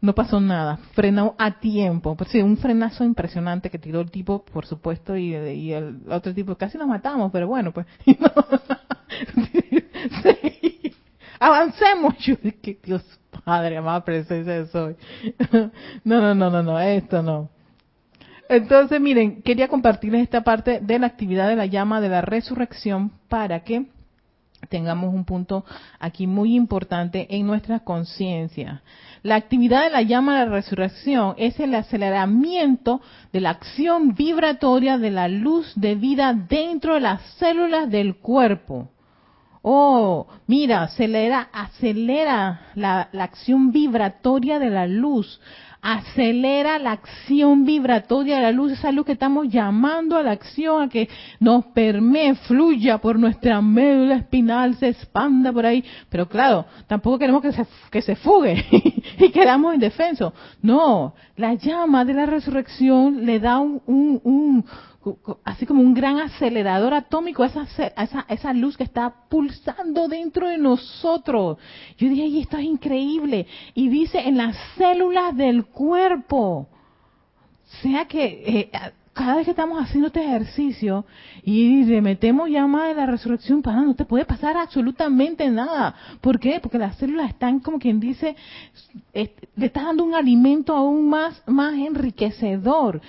No 0.00 0.14
pasó 0.14 0.40
nada. 0.40 0.78
Frenó 0.92 1.34
a 1.38 1.58
tiempo. 1.58 2.16
Pues 2.16 2.30
sí, 2.30 2.40
un 2.40 2.56
frenazo 2.58 3.02
impresionante 3.04 3.70
que 3.70 3.78
tiró 3.78 4.00
el 4.00 4.10
tipo, 4.10 4.44
por 4.44 4.66
supuesto, 4.66 5.16
y, 5.16 5.34
el 5.34 6.02
otro 6.10 6.32
tipo, 6.32 6.54
casi 6.54 6.78
nos 6.78 6.86
matamos, 6.86 7.32
pero 7.32 7.48
bueno, 7.48 7.72
pues. 7.72 7.86
Avancemos. 11.40 12.16
Yo 12.18 12.36
dije, 12.40 12.78
Dios 12.82 13.02
Padre, 13.44 13.76
amada 13.76 14.04
presencia 14.04 14.66
soy. 14.66 14.96
no, 16.04 16.20
no, 16.20 16.34
no, 16.34 16.50
no, 16.50 16.62
no, 16.62 16.78
esto 16.80 17.22
no. 17.22 17.50
Entonces, 18.48 19.00
miren, 19.00 19.42
quería 19.42 19.68
compartirles 19.68 20.22
esta 20.22 20.42
parte 20.42 20.80
de 20.80 20.98
la 20.98 21.06
actividad 21.06 21.48
de 21.48 21.56
la 21.56 21.66
llama 21.66 22.00
de 22.00 22.08
la 22.08 22.20
resurrección 22.20 23.10
para 23.28 23.60
que 23.60 23.86
tengamos 24.68 25.14
un 25.14 25.24
punto 25.24 25.64
aquí 25.98 26.26
muy 26.26 26.54
importante 26.54 27.26
en 27.30 27.46
nuestra 27.46 27.80
conciencia. 27.80 28.82
La 29.22 29.36
actividad 29.36 29.84
de 29.84 29.90
la 29.90 30.02
llama 30.02 30.38
de 30.38 30.46
la 30.46 30.52
resurrección 30.52 31.34
es 31.36 31.58
el 31.60 31.74
aceleramiento 31.74 33.00
de 33.32 33.40
la 33.40 33.50
acción 33.50 34.14
vibratoria 34.14 34.98
de 34.98 35.10
la 35.10 35.28
luz 35.28 35.72
de 35.74 35.94
vida 35.94 36.32
dentro 36.32 36.94
de 36.94 37.00
las 37.00 37.22
células 37.38 37.90
del 37.90 38.16
cuerpo. 38.16 38.88
Oh, 39.62 40.28
mira, 40.46 40.84
acelera, 40.84 41.48
acelera 41.52 42.68
la, 42.76 43.08
la 43.10 43.24
acción 43.24 43.72
vibratoria 43.72 44.60
de 44.60 44.70
la 44.70 44.86
luz 44.86 45.40
acelera 45.94 46.80
la 46.80 46.92
acción 46.92 47.64
vibratoria 47.64 48.36
de 48.36 48.42
la 48.42 48.50
luz, 48.50 48.72
esa 48.72 48.90
luz 48.90 49.06
que 49.06 49.12
estamos 49.12 49.48
llamando 49.48 50.16
a 50.16 50.22
la 50.24 50.32
acción, 50.32 50.82
a 50.82 50.88
que 50.88 51.08
nos 51.38 51.66
permee, 51.66 52.34
fluya 52.34 52.98
por 52.98 53.20
nuestra 53.20 53.62
médula 53.62 54.16
espinal, 54.16 54.74
se 54.74 54.88
expanda 54.88 55.52
por 55.52 55.64
ahí. 55.64 55.84
Pero 56.08 56.28
claro, 56.28 56.64
tampoco 56.88 57.20
queremos 57.20 57.40
que 57.40 57.52
se, 57.52 57.64
que 57.92 58.02
se 58.02 58.16
fugue 58.16 58.64
y 59.18 59.30
quedamos 59.30 59.74
indefensos. 59.74 60.32
No, 60.60 61.14
la 61.36 61.54
llama 61.54 62.04
de 62.04 62.14
la 62.14 62.26
resurrección 62.26 63.24
le 63.24 63.38
da 63.38 63.60
un, 63.60 63.80
un 63.86 64.64
así 65.44 65.66
como 65.66 65.82
un 65.82 65.94
gran 65.94 66.18
acelerador 66.18 66.94
atómico 66.94 67.44
esa, 67.44 67.66
esa, 67.96 68.26
esa 68.28 68.52
luz 68.52 68.76
que 68.76 68.84
está 68.84 69.12
pulsando 69.28 70.08
dentro 70.08 70.48
de 70.48 70.58
nosotros. 70.58 71.58
Yo 71.98 72.08
dije, 72.08 72.26
y 72.26 72.40
esto 72.40 72.56
es 72.56 72.64
increíble. 72.64 73.46
Y 73.74 73.88
dice, 73.88 74.20
en 74.20 74.36
las 74.36 74.56
células 74.76 75.36
del 75.36 75.66
cuerpo. 75.66 76.68
O 76.68 77.82
sea 77.82 78.06
que 78.06 78.24
eh, 78.46 78.70
cada 79.16 79.36
vez 79.36 79.46
que 79.46 79.52
estamos 79.52 79.82
haciendo 79.82 80.08
este 80.08 80.22
ejercicio 80.22 81.06
y 81.42 81.84
le 81.84 82.02
metemos 82.02 82.50
llama 82.50 82.86
de 82.88 82.94
la 82.94 83.06
resurrección, 83.06 83.62
para 83.62 83.80
no 83.80 83.94
te 83.94 84.04
puede 84.04 84.26
pasar 84.26 84.58
absolutamente 84.58 85.48
nada. 85.48 85.94
¿Por 86.20 86.38
qué? 86.38 86.60
Porque 86.60 86.78
las 86.78 86.96
células 86.96 87.30
están, 87.30 87.60
como 87.60 87.78
quien 87.78 87.98
dice, 87.98 88.36
le 89.14 89.66
estás 89.66 89.84
dando 89.84 90.04
un 90.04 90.14
alimento 90.14 90.76
aún 90.76 91.08
más, 91.08 91.42
más 91.46 91.74
enriquecedor 91.74 93.00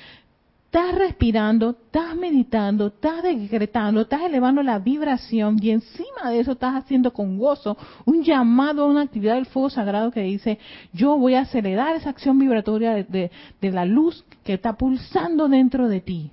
estás 0.77 0.93
respirando, 0.93 1.71
estás 1.71 2.15
meditando, 2.15 2.87
estás 2.87 3.23
decretando, 3.23 4.01
estás 4.01 4.21
elevando 4.21 4.61
la 4.61 4.77
vibración 4.77 5.57
y 5.59 5.71
encima 5.71 6.29
de 6.29 6.39
eso 6.39 6.51
estás 6.51 6.75
haciendo 6.75 7.11
con 7.13 7.39
gozo 7.39 7.75
un 8.05 8.23
llamado 8.23 8.83
a 8.83 8.85
una 8.85 9.01
actividad 9.01 9.33
del 9.33 9.47
fuego 9.47 9.71
sagrado 9.71 10.11
que 10.11 10.21
dice, 10.21 10.59
yo 10.93 11.17
voy 11.17 11.33
a 11.33 11.41
acelerar 11.41 11.95
esa 11.95 12.11
acción 12.11 12.37
vibratoria 12.37 12.93
de, 12.93 13.31
la 13.59 13.85
luz 13.85 14.23
que 14.43 14.53
está 14.53 14.73
pulsando 14.73 15.47
dentro 15.47 15.87
de 15.87 15.99
ti. 15.99 16.31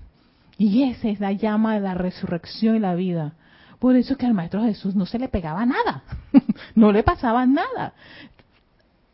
Y 0.58 0.82
esa 0.90 1.08
es 1.08 1.20
la 1.20 1.32
llama 1.32 1.74
de 1.74 1.80
la 1.80 1.94
resurrección 1.94 2.76
y 2.76 2.80
la 2.80 2.94
vida. 2.94 3.32
Por 3.78 3.96
eso 3.96 4.12
es 4.12 4.18
que 4.18 4.26
al 4.26 4.34
Maestro 4.34 4.62
Jesús 4.62 4.94
no 4.94 5.06
se 5.06 5.18
le 5.18 5.28
pegaba 5.28 5.64
nada, 5.64 6.02
no 6.74 6.92
le 6.92 7.02
pasaba 7.02 7.46
nada 7.46 7.94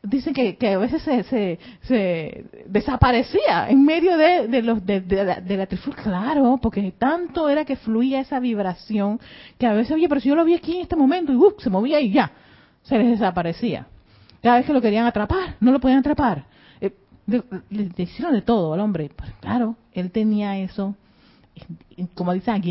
dicen 0.02 0.32
que, 0.32 0.56
que 0.56 0.72
a 0.72 0.78
veces 0.78 1.02
se, 1.02 1.58
se, 1.82 2.44
desaparecía 2.66 3.68
en 3.68 3.84
medio 3.84 4.16
de, 4.16 4.62
los 4.62 4.84
de, 4.84 5.02
la, 5.24 5.40
de 5.40 5.68
claro, 6.02 6.58
porque 6.60 6.92
tanto 6.92 7.48
era 7.48 7.64
que 7.64 7.76
fluía 7.76 8.20
esa 8.20 8.40
vibración 8.40 9.20
que 9.58 9.66
a 9.66 9.72
veces, 9.72 9.92
oye, 9.92 10.08
pero 10.08 10.20
si 10.20 10.28
yo 10.28 10.34
lo 10.34 10.44
vi 10.44 10.54
aquí 10.54 10.76
en 10.76 10.82
este 10.82 10.96
momento 10.96 11.32
y 11.32 11.36
uh, 11.36 11.54
se 11.58 11.70
movía 11.70 12.00
y 12.00 12.12
ya, 12.12 12.32
se 12.82 12.98
les 12.98 13.10
desaparecía. 13.10 13.86
Cada 14.42 14.56
vez 14.56 14.66
que 14.66 14.72
lo 14.72 14.80
querían 14.80 15.06
atrapar, 15.06 15.56
no 15.60 15.70
lo 15.70 15.80
podían 15.80 15.98
atrapar. 15.98 16.46
Eh, 16.80 16.94
le, 17.26 17.90
hicieron 17.98 18.32
de 18.32 18.42
todo 18.42 18.72
al 18.72 18.80
hombre. 18.80 19.10
Pues, 19.14 19.30
claro, 19.40 19.76
él 19.92 20.10
tenía 20.10 20.58
eso, 20.58 20.94
como 22.14 22.32
dicen 22.32 22.54
aquí 22.54 22.70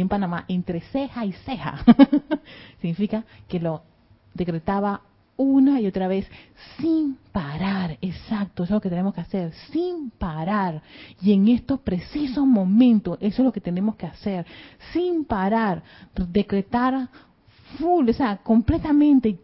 una 5.39 5.79
y 5.79 5.87
otra 5.87 6.07
vez, 6.07 6.27
sin 6.77 7.17
parar. 7.31 7.97
Exacto, 8.01 8.63
eso 8.63 8.73
es 8.73 8.75
lo 8.75 8.81
que 8.81 8.89
tenemos 8.89 9.13
que 9.13 9.21
hacer, 9.21 9.53
sin 9.71 10.11
parar. 10.11 10.81
Y 11.21 11.33
en 11.33 11.47
estos 11.47 11.79
precisos 11.79 12.45
momentos, 12.45 13.17
eso 13.21 13.41
es 13.41 13.45
lo 13.45 13.53
que 13.53 13.61
tenemos 13.61 13.95
que 13.95 14.05
hacer, 14.05 14.45
sin 14.93 15.23
parar, 15.25 15.81
decretar 16.13 17.09
full, 17.77 18.09
o 18.09 18.13
sea, 18.13 18.37
completamente, 18.37 19.39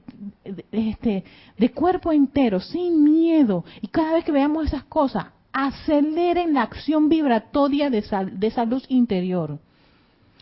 este, 0.72 1.24
de 1.58 1.72
cuerpo 1.72 2.12
entero, 2.12 2.60
sin 2.60 3.04
miedo. 3.04 3.64
Y 3.82 3.88
cada 3.88 4.14
vez 4.14 4.26
que 4.26 4.32
veamos 4.32 4.68
esas 4.68 4.84
cosas, 4.84 5.28
aceleren 5.54 6.54
la 6.54 6.64
acción 6.64 7.08
vibratoria 7.08 7.90
de 7.90 8.00
esa, 8.00 8.26
de 8.26 8.48
esa 8.48 8.66
luz 8.66 8.84
interior. 8.90 9.60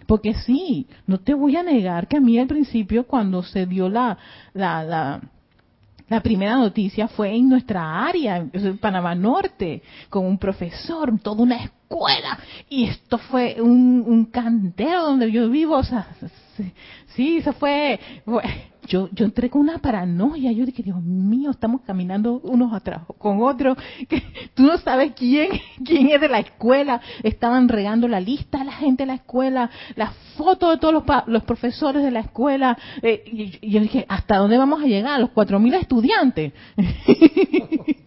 Porque 0.07 0.33
sí, 0.33 0.87
no 1.07 1.19
te 1.19 1.33
voy 1.33 1.55
a 1.55 1.63
negar 1.63 2.07
que 2.07 2.17
a 2.17 2.21
mí 2.21 2.37
al 2.39 2.47
principio 2.47 3.05
cuando 3.05 3.43
se 3.43 3.65
dio 3.65 3.89
la, 3.89 4.17
la, 4.53 4.83
la, 4.83 5.21
la 6.09 6.21
primera 6.21 6.55
noticia 6.55 7.07
fue 7.07 7.35
en 7.35 7.49
nuestra 7.49 8.05
área, 8.05 8.37
en 8.37 8.77
Panamá 8.77 9.15
Norte, 9.15 9.81
con 10.09 10.25
un 10.25 10.37
profesor, 10.37 11.17
toda 11.21 11.43
una 11.43 11.63
escuela. 11.63 12.37
Y 12.69 12.85
esto 12.85 13.17
fue 13.17 13.61
un, 13.61 14.03
un 14.05 14.25
cantero 14.25 15.03
donde 15.03 15.31
yo 15.31 15.49
vivo. 15.49 15.77
O 15.77 15.83
sea, 15.83 16.07
sí, 17.15 17.37
eso 17.37 17.53
fue 17.53 17.99
yo, 18.87 19.09
yo 19.11 19.25
entré 19.25 19.49
con 19.49 19.61
una 19.61 19.79
paranoia, 19.79 20.51
yo 20.51 20.65
dije, 20.65 20.83
Dios 20.83 21.01
mío, 21.01 21.51
estamos 21.51 21.81
caminando 21.81 22.39
unos 22.43 22.73
atrás 22.73 23.01
con 23.17 23.41
otros, 23.41 23.77
que 24.09 24.21
tú 24.53 24.63
no 24.63 24.77
sabes 24.77 25.13
quién, 25.15 25.49
quién 25.85 26.09
es 26.09 26.21
de 26.21 26.29
la 26.29 26.39
escuela, 26.39 27.01
estaban 27.23 27.69
regando 27.69 28.07
la 28.07 28.19
lista 28.19 28.59
de 28.59 28.65
la 28.65 28.73
gente 28.73 29.03
de 29.03 29.07
la 29.07 29.15
escuela, 29.15 29.69
las 29.95 30.13
fotos 30.37 30.71
de 30.71 30.77
todos 30.77 30.93
los, 30.93 31.03
los 31.27 31.43
profesores 31.43 32.03
de 32.03 32.11
la 32.11 32.21
escuela, 32.21 32.77
eh, 33.01 33.23
y, 33.25 33.69
yo 33.69 33.79
dije, 33.79 34.05
¿hasta 34.07 34.37
dónde 34.37 34.57
vamos 34.57 34.81
a 34.81 34.85
llegar? 34.85 35.19
Los 35.19 35.31
cuatro 35.31 35.59
mil 35.59 35.73
estudiantes. 35.73 36.53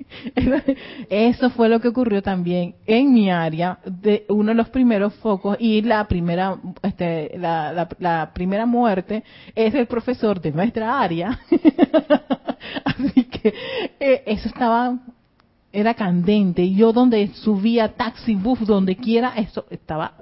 Eso 1.11 1.51
fue 1.51 1.69
lo 1.69 1.81
que 1.81 1.89
ocurrió 1.89 2.23
también 2.23 2.77
en 2.87 3.13
mi 3.13 3.31
área, 3.31 3.79
de 3.85 4.25
uno 4.29 4.51
de 4.51 4.55
los 4.55 4.69
primeros 4.69 5.15
focos 5.15 5.57
y 5.61 5.83
la 5.83 6.07
primera, 6.09 6.57
este, 6.83 7.37
la, 7.39 7.89
la, 7.99 8.33
primera 8.33 8.67
muerte 8.67 9.25
es 9.55 9.75
el 9.75 9.87
profesor 9.87 10.41
de 10.41 10.53
nuestra 10.67 11.01
área. 11.01 11.41
Así 12.85 13.25
que 13.25 13.55
eh, 14.01 14.23
eso 14.27 14.49
estaba, 14.49 14.99
era 15.73 15.95
candente. 15.95 16.73
Yo 16.73 16.93
donde 16.93 17.29
subía 17.35 17.95
taxi, 17.95 18.35
bus, 18.35 18.67
donde 18.67 18.97
quiera, 18.97 19.33
eso 19.37 19.65
estaba, 19.71 20.15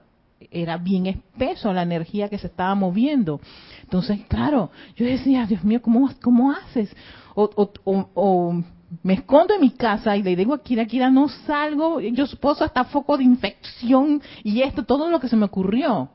era 0.50 0.76
bien 0.76 1.06
espeso 1.06 1.72
la 1.72 1.82
energía 1.82 2.28
que 2.28 2.38
se 2.38 2.48
estaba 2.48 2.74
moviendo. 2.74 3.40
Entonces, 3.82 4.20
claro, 4.28 4.70
yo 4.96 5.06
decía, 5.06 5.46
Dios 5.46 5.64
mío, 5.64 5.80
¿cómo, 5.80 6.10
cómo 6.22 6.52
haces? 6.52 6.94
o, 7.36 7.50
o 7.84 8.62
me 9.02 9.14
escondo 9.14 9.54
en 9.54 9.60
mi 9.60 9.70
casa 9.70 10.16
y 10.16 10.22
le 10.22 10.36
digo 10.36 10.54
a 10.54 10.62
Kira, 10.62 10.86
Kira, 10.86 11.10
no 11.10 11.28
salgo, 11.28 12.00
yo 12.00 12.26
supongo 12.26 12.62
hasta 12.62 12.84
foco 12.84 13.16
de 13.16 13.24
infección 13.24 14.22
y 14.44 14.62
esto, 14.62 14.84
todo 14.84 15.08
lo 15.10 15.18
que 15.18 15.28
se 15.28 15.36
me 15.36 15.46
ocurrió. 15.46 16.10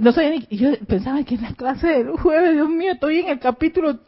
No 0.00 0.12
sé, 0.12 0.46
yo 0.50 0.72
pensaba 0.86 1.22
que 1.24 1.36
en 1.36 1.42
la 1.42 1.54
clase 1.54 1.86
del 1.86 2.10
jueves, 2.10 2.52
Dios 2.52 2.68
mío, 2.68 2.92
estoy 2.92 3.20
en 3.20 3.28
el 3.28 3.38
capítulo 3.38 3.98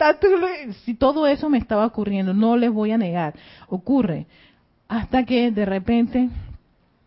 si 0.84 0.94
todo 0.94 1.26
eso 1.26 1.48
me 1.48 1.58
estaba 1.58 1.86
ocurriendo, 1.86 2.34
no 2.34 2.56
les 2.56 2.70
voy 2.70 2.92
a 2.92 2.98
negar, 2.98 3.34
ocurre. 3.68 4.26
Hasta 4.86 5.24
que 5.24 5.50
de 5.50 5.64
repente 5.64 6.28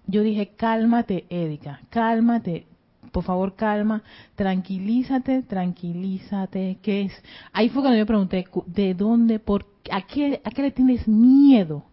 yo 0.08 0.24
dije, 0.24 0.54
cálmate, 0.56 1.26
Erika, 1.30 1.82
cálmate, 1.90 2.66
por 3.12 3.24
favor, 3.24 3.56
calma, 3.56 4.04
tranquilízate, 4.36 5.44
tranquilízate, 5.44 6.80
¿qué 6.82 7.04
es? 7.04 7.24
Ahí 7.54 7.70
fue 7.70 7.82
cuando 7.82 8.00
yo 8.00 8.06
pregunté, 8.06 8.48
¿de 8.66 8.94
dónde, 8.94 9.40
por 9.40 9.66
a 9.92 10.02
qué, 10.02 10.42
a 10.44 10.50
qué 10.50 10.62
le 10.62 10.72
tienes 10.72 11.08
miedo? 11.08 11.84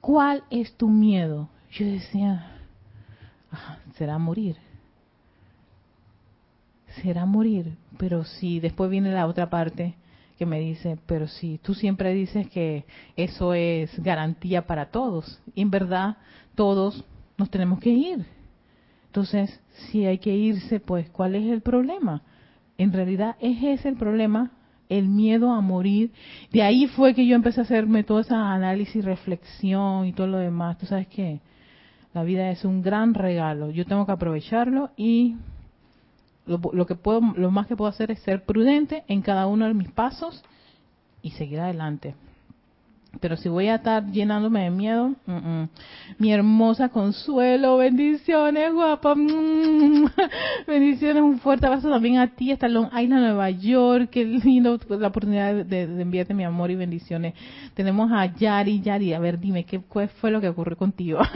¿Cuál 0.00 0.42
es 0.50 0.76
tu 0.76 0.88
miedo? 0.88 1.48
Yo 1.70 1.86
decía, 1.86 2.52
será 3.96 4.18
morir 4.18 4.56
será 7.02 7.26
morir, 7.26 7.76
pero 7.98 8.24
si 8.24 8.60
después 8.60 8.90
viene 8.90 9.12
la 9.12 9.26
otra 9.26 9.50
parte 9.50 9.94
que 10.38 10.46
me 10.46 10.58
dice, 10.58 10.98
pero 11.06 11.28
si 11.28 11.58
tú 11.58 11.74
siempre 11.74 12.14
dices 12.14 12.48
que 12.48 12.84
eso 13.16 13.52
es 13.52 13.90
garantía 14.02 14.66
para 14.66 14.86
todos, 14.86 15.40
y 15.54 15.62
en 15.62 15.70
verdad 15.70 16.16
todos 16.54 17.04
nos 17.36 17.50
tenemos 17.50 17.78
que 17.80 17.90
ir. 17.90 18.26
Entonces, 19.06 19.60
si 19.72 20.06
hay 20.06 20.18
que 20.18 20.34
irse, 20.34 20.80
pues, 20.80 21.10
¿cuál 21.10 21.34
es 21.34 21.44
el 21.50 21.62
problema? 21.62 22.22
En 22.78 22.92
realidad 22.92 23.36
es 23.40 23.62
ese 23.62 23.88
el 23.88 23.96
problema, 23.96 24.52
el 24.88 25.08
miedo 25.08 25.52
a 25.52 25.60
morir. 25.60 26.12
De 26.52 26.62
ahí 26.62 26.86
fue 26.86 27.14
que 27.14 27.26
yo 27.26 27.34
empecé 27.34 27.60
a 27.60 27.64
hacerme 27.64 28.04
todo 28.04 28.20
ese 28.20 28.34
análisis, 28.34 29.04
reflexión 29.04 30.06
y 30.06 30.12
todo 30.12 30.26
lo 30.26 30.38
demás. 30.38 30.78
Tú 30.78 30.86
sabes 30.86 31.06
que 31.08 31.40
la 32.14 32.22
vida 32.22 32.50
es 32.50 32.64
un 32.64 32.82
gran 32.82 33.14
regalo. 33.14 33.70
Yo 33.70 33.84
tengo 33.84 34.06
que 34.06 34.12
aprovecharlo 34.12 34.90
y 34.96 35.36
lo, 36.50 36.86
que 36.86 36.94
puedo, 36.94 37.20
lo 37.36 37.50
más 37.50 37.66
que 37.66 37.76
puedo 37.76 37.88
hacer 37.88 38.10
es 38.10 38.20
ser 38.20 38.44
prudente 38.44 39.04
en 39.08 39.22
cada 39.22 39.46
uno 39.46 39.66
de 39.66 39.74
mis 39.74 39.90
pasos 39.90 40.42
y 41.22 41.30
seguir 41.30 41.60
adelante. 41.60 42.14
Pero 43.18 43.36
si 43.36 43.48
voy 43.48 43.66
a 43.66 43.76
estar 43.76 44.06
llenándome 44.06 44.62
de 44.62 44.70
miedo, 44.70 45.14
mi 46.18 46.32
hermosa 46.32 46.90
consuelo, 46.90 47.76
bendiciones, 47.76 48.72
guapa, 48.72 49.14
bendiciones, 50.66 51.22
un 51.22 51.40
fuerte 51.40 51.66
abrazo 51.66 51.90
también 51.90 52.18
a 52.18 52.28
ti, 52.28 52.52
hasta 52.52 52.68
Long 52.68 52.86
Island, 52.86 53.22
Nueva 53.22 53.50
York, 53.50 54.10
qué 54.10 54.24
lindo 54.24 54.78
la 54.88 55.08
oportunidad 55.08 55.64
de, 55.64 55.88
de, 55.88 56.02
enviarte 56.02 56.34
mi 56.34 56.44
amor 56.44 56.70
y 56.70 56.76
bendiciones. 56.76 57.34
Tenemos 57.74 58.12
a 58.12 58.26
Yari, 58.26 58.80
Yari, 58.80 59.12
a 59.12 59.18
ver, 59.18 59.40
dime, 59.40 59.64
¿qué 59.64 59.80
fue 60.20 60.30
lo 60.30 60.40
que 60.40 60.48
ocurrió 60.48 60.76
contigo? 60.76 61.18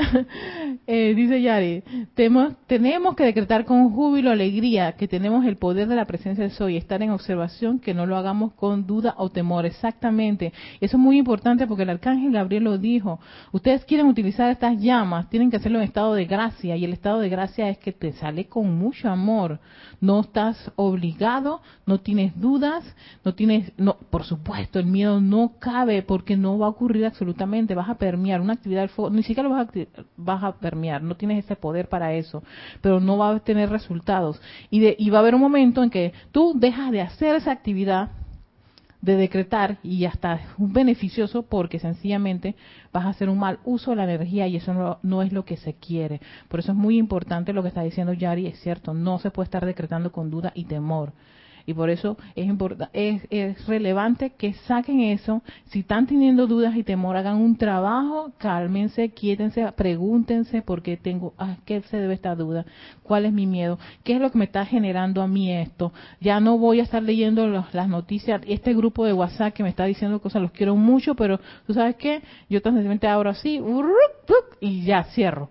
Eh, 0.86 1.14
dice 1.14 1.40
Yari, 1.40 1.84
tenemos, 2.14 3.14
que 3.14 3.24
decretar 3.24 3.64
con 3.64 3.90
júbilo, 3.90 4.30
alegría, 4.30 4.92
que 4.92 5.06
tenemos 5.06 5.44
el 5.44 5.56
poder 5.56 5.86
de 5.86 5.94
la 5.94 6.04
presencia 6.04 6.42
de 6.42 6.50
Soy, 6.50 6.76
estar 6.76 7.00
en 7.02 7.10
observación, 7.10 7.78
que 7.78 7.94
no 7.94 8.06
lo 8.06 8.16
hagamos 8.16 8.52
con 8.54 8.86
duda 8.86 9.14
o 9.18 9.30
temor. 9.30 9.66
Exactamente. 9.66 10.52
Eso 10.80 10.96
es 10.96 11.00
muy 11.00 11.18
importante 11.18 11.66
porque 11.68 11.84
el 11.84 11.90
arcángel 11.90 12.32
Gabriel 12.32 12.64
lo 12.64 12.78
dijo. 12.78 13.20
Ustedes 13.52 13.84
quieren 13.84 14.06
utilizar 14.06 14.50
estas 14.50 14.80
llamas, 14.80 15.30
tienen 15.30 15.50
que 15.50 15.58
hacerlo 15.58 15.78
en 15.78 15.84
estado 15.84 16.14
de 16.14 16.24
gracia, 16.24 16.76
y 16.76 16.84
el 16.84 16.92
estado 16.92 17.20
de 17.20 17.28
gracia 17.28 17.68
es 17.68 17.78
que 17.78 17.92
te 17.92 18.12
sale 18.14 18.46
con 18.46 18.76
mucho 18.76 19.08
amor. 19.08 19.60
No 20.00 20.20
estás 20.20 20.72
obligado, 20.76 21.60
no 21.86 22.00
tienes 22.00 22.38
dudas, 22.40 22.84
no 23.24 23.34
tienes, 23.34 23.72
no, 23.76 23.96
por 24.10 24.24
supuesto, 24.24 24.80
el 24.80 24.86
miedo 24.86 25.20
no 25.20 25.52
cabe 25.60 26.02
porque 26.02 26.36
no 26.36 26.58
va 26.58 26.66
a 26.66 26.70
ocurrir 26.70 27.06
absolutamente. 27.06 27.74
Vas 27.74 27.90
a 27.90 27.96
permear 27.96 28.40
una 28.40 28.54
actividad 28.54 28.80
del 28.80 28.88
fuego, 28.88 29.10
ni 29.10 29.22
siquiera 29.22 29.48
lo 29.48 29.54
vas 29.54 29.68
a 29.68 29.89
vas 30.16 30.42
a 30.42 30.52
permear, 30.52 31.02
no 31.02 31.16
tienes 31.16 31.44
ese 31.44 31.56
poder 31.56 31.88
para 31.88 32.14
eso, 32.14 32.42
pero 32.80 33.00
no 33.00 33.18
va 33.18 33.30
a 33.30 33.40
tener 33.40 33.70
resultados. 33.70 34.40
Y, 34.70 34.80
de, 34.80 34.96
y 34.98 35.10
va 35.10 35.18
a 35.18 35.20
haber 35.20 35.34
un 35.34 35.40
momento 35.40 35.82
en 35.82 35.90
que 35.90 36.12
tú 36.32 36.52
dejas 36.56 36.90
de 36.90 37.00
hacer 37.00 37.36
esa 37.36 37.52
actividad 37.52 38.10
de 39.00 39.16
decretar 39.16 39.78
y 39.82 40.04
hasta 40.04 40.34
es 40.34 40.42
beneficioso 40.58 41.42
porque 41.42 41.78
sencillamente 41.78 42.54
vas 42.92 43.06
a 43.06 43.10
hacer 43.10 43.28
un 43.28 43.38
mal 43.38 43.58
uso 43.64 43.90
de 43.90 43.96
la 43.96 44.04
energía 44.04 44.46
y 44.46 44.56
eso 44.56 44.74
no, 44.74 44.98
no, 45.02 45.22
es 45.22 45.32
lo 45.32 45.44
que 45.44 45.56
se 45.56 45.74
quiere. 45.74 46.20
Por 46.48 46.60
eso 46.60 46.72
es 46.72 46.78
muy 46.78 46.98
importante 46.98 47.52
lo 47.52 47.62
que 47.62 47.68
está 47.68 47.82
diciendo 47.82 48.12
Yari, 48.12 48.46
es 48.46 48.60
cierto, 48.60 48.92
no 48.92 49.18
se 49.18 49.30
puede 49.30 49.44
estar 49.44 49.64
decretando 49.64 50.12
con 50.12 50.30
duda 50.30 50.52
y 50.54 50.64
temor. 50.64 51.12
Y 51.66 51.74
por 51.74 51.90
eso 51.90 52.16
es, 52.34 53.22
es, 53.30 53.66
relevante 53.66 54.30
que 54.30 54.54
saquen 54.54 55.00
eso. 55.00 55.42
Si 55.66 55.80
están 55.80 56.06
teniendo 56.06 56.46
dudas 56.46 56.76
y 56.76 56.82
temor, 56.82 57.16
hagan 57.16 57.36
un 57.36 57.56
trabajo, 57.56 58.32
cálmense, 58.38 59.10
quiétense, 59.10 59.70
pregúntense 59.72 60.62
por 60.62 60.82
qué 60.82 60.96
tengo, 60.96 61.34
a 61.38 61.56
qué 61.64 61.82
se 61.82 61.98
debe 61.98 62.14
esta 62.14 62.34
duda, 62.34 62.64
cuál 63.02 63.26
es 63.26 63.32
mi 63.32 63.46
miedo, 63.46 63.78
qué 64.04 64.14
es 64.14 64.20
lo 64.20 64.30
que 64.30 64.38
me 64.38 64.44
está 64.44 64.64
generando 64.64 65.22
a 65.22 65.28
mí 65.28 65.52
esto. 65.52 65.92
Ya 66.20 66.40
no 66.40 66.58
voy 66.58 66.80
a 66.80 66.84
estar 66.84 67.02
leyendo 67.02 67.46
las 67.46 67.88
noticias, 67.88 68.40
este 68.46 68.74
grupo 68.74 69.04
de 69.04 69.12
WhatsApp 69.12 69.54
que 69.54 69.62
me 69.62 69.68
está 69.68 69.84
diciendo 69.84 70.20
cosas, 70.20 70.42
los 70.42 70.52
quiero 70.52 70.76
mucho, 70.76 71.14
pero 71.14 71.40
tú 71.66 71.74
sabes 71.74 71.96
qué, 71.96 72.22
yo 72.48 72.62
tan 72.62 72.74
sencillamente 72.74 73.08
abro 73.08 73.30
así 73.30 73.60
y 74.60 74.82
ya 74.82 75.04
cierro 75.04 75.48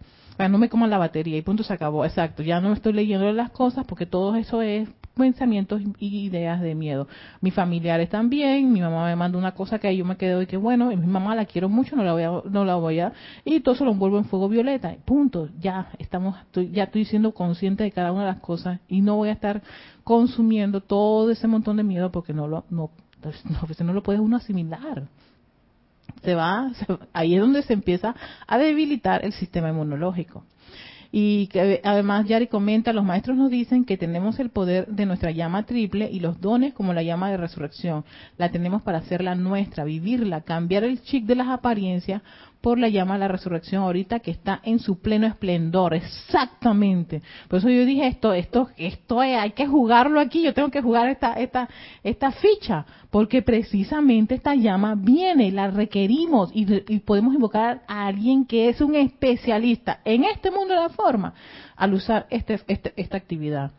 no 0.47 0.57
me 0.57 0.69
como 0.69 0.87
la 0.87 0.97
batería 0.97 1.37
y 1.37 1.41
punto 1.41 1.63
se 1.63 1.73
acabó. 1.73 2.05
Exacto, 2.05 2.43
ya 2.43 2.61
no 2.61 2.71
estoy 2.71 2.93
leyendo 2.93 3.29
las 3.33 3.49
cosas 3.49 3.85
porque 3.85 4.05
todo 4.05 4.35
eso 4.35 4.61
es 4.61 4.87
pensamientos 5.19 5.81
y 5.99 6.25
ideas 6.25 6.61
de 6.61 6.73
miedo. 6.73 7.07
Mis 7.41 7.53
familiares 7.53 8.09
también, 8.09 8.71
mi 8.73 8.81
mamá 8.81 9.05
me 9.05 9.15
manda 9.15 9.37
una 9.37 9.51
cosa 9.53 9.77
que 9.77 9.95
yo 9.95 10.05
me 10.05 10.17
quedo 10.17 10.41
y 10.41 10.47
que 10.47 10.57
bueno, 10.57 10.87
mi 10.87 10.95
mamá 10.95 11.35
la 11.35 11.45
quiero 11.45 11.69
mucho, 11.69 11.95
no 11.95 12.03
la 12.03 12.13
voy 12.13 12.23
a, 12.23 12.31
no 12.49 12.65
la 12.65 12.75
voy 12.75 12.99
a, 12.99 13.13
y 13.45 13.59
todo 13.59 13.75
se 13.75 13.85
lo 13.85 13.91
envuelvo 13.91 14.17
en 14.17 14.25
fuego 14.25 14.49
violeta, 14.49 14.95
punto, 15.05 15.49
ya 15.59 15.91
estamos, 15.99 16.35
ya 16.71 16.85
estoy 16.85 17.05
siendo 17.05 17.33
consciente 17.33 17.83
de 17.83 17.91
cada 17.91 18.11
una 18.11 18.21
de 18.21 18.31
las 18.31 18.41
cosas 18.41 18.79
y 18.87 19.01
no 19.01 19.17
voy 19.17 19.29
a 19.29 19.33
estar 19.33 19.61
consumiendo 20.03 20.81
todo 20.81 21.29
ese 21.29 21.47
montón 21.47 21.77
de 21.77 21.83
miedo 21.83 22.11
porque 22.11 22.33
no 22.33 22.47
lo, 22.47 22.65
no, 22.69 22.89
no, 23.21 23.59
pues 23.67 23.81
no 23.81 23.93
lo 23.93 24.01
puede 24.01 24.19
uno 24.19 24.37
asimilar. 24.37 25.03
Se 26.23 26.33
va, 26.33 26.71
ahí 27.13 27.35
es 27.35 27.41
donde 27.41 27.61
se 27.61 27.73
empieza 27.73 28.15
a 28.47 28.57
debilitar 28.57 29.23
el 29.23 29.33
sistema 29.33 29.69
inmunológico. 29.69 30.43
Y 31.11 31.47
que 31.47 31.81
además 31.83 32.27
Yari 32.27 32.47
comenta, 32.47 32.93
los 32.93 33.03
maestros 33.03 33.35
nos 33.35 33.49
dicen 33.49 33.83
que 33.83 33.97
tenemos 33.97 34.39
el 34.39 34.51
poder 34.51 34.87
de 34.87 35.07
nuestra 35.07 35.31
llama 35.31 35.65
triple 35.65 36.09
y 36.11 36.19
los 36.19 36.39
dones 36.39 36.73
como 36.73 36.93
la 36.93 37.01
llama 37.01 37.31
de 37.31 37.37
resurrección. 37.37 38.05
La 38.37 38.51
tenemos 38.51 38.83
para 38.83 38.99
hacerla 38.99 39.33
nuestra, 39.33 39.83
vivirla, 39.85 40.41
cambiar 40.41 40.83
el 40.83 41.01
chic 41.01 41.25
de 41.25 41.35
las 41.35 41.47
apariencias 41.47 42.21
por 42.61 42.77
la 42.77 42.89
llama 42.89 43.13
de 43.13 43.21
la 43.21 43.27
resurrección 43.29 43.83
ahorita 43.83 44.19
que 44.19 44.31
está 44.31 44.59
en 44.63 44.79
su 44.79 44.99
pleno 44.99 45.27
esplendor, 45.27 45.93
exactamente. 45.93 47.21
Por 47.47 47.59
eso 47.59 47.69
yo 47.69 47.85
dije 47.85 48.07
esto, 48.07 48.33
esto, 48.33 48.69
esto 48.75 49.19
hay 49.21 49.51
que 49.51 49.65
jugarlo 49.65 50.19
aquí, 50.19 50.41
yo 50.43 50.53
tengo 50.53 50.69
que 50.69 50.81
jugar 50.81 51.09
esta, 51.09 51.33
esta, 51.33 51.69
esta 52.03 52.31
ficha, 52.31 52.85
porque 53.09 53.41
precisamente 53.41 54.35
esta 54.35 54.55
llama 54.55 54.95
viene, 54.95 55.51
la 55.51 55.71
requerimos 55.71 56.51
y, 56.53 56.65
podemos 56.99 57.33
invocar 57.33 57.81
a 57.87 58.07
alguien 58.07 58.45
que 58.45 58.69
es 58.69 58.81
un 58.81 58.95
especialista 58.95 60.01
en 60.03 60.25
este 60.25 60.51
mundo 60.51 60.73
de 60.73 60.81
la 60.81 60.89
forma 60.89 61.33
al 61.75 61.93
usar 61.93 62.27
este, 62.29 62.59
este 62.67 62.93
esta 62.97 63.17
actividad. 63.17 63.71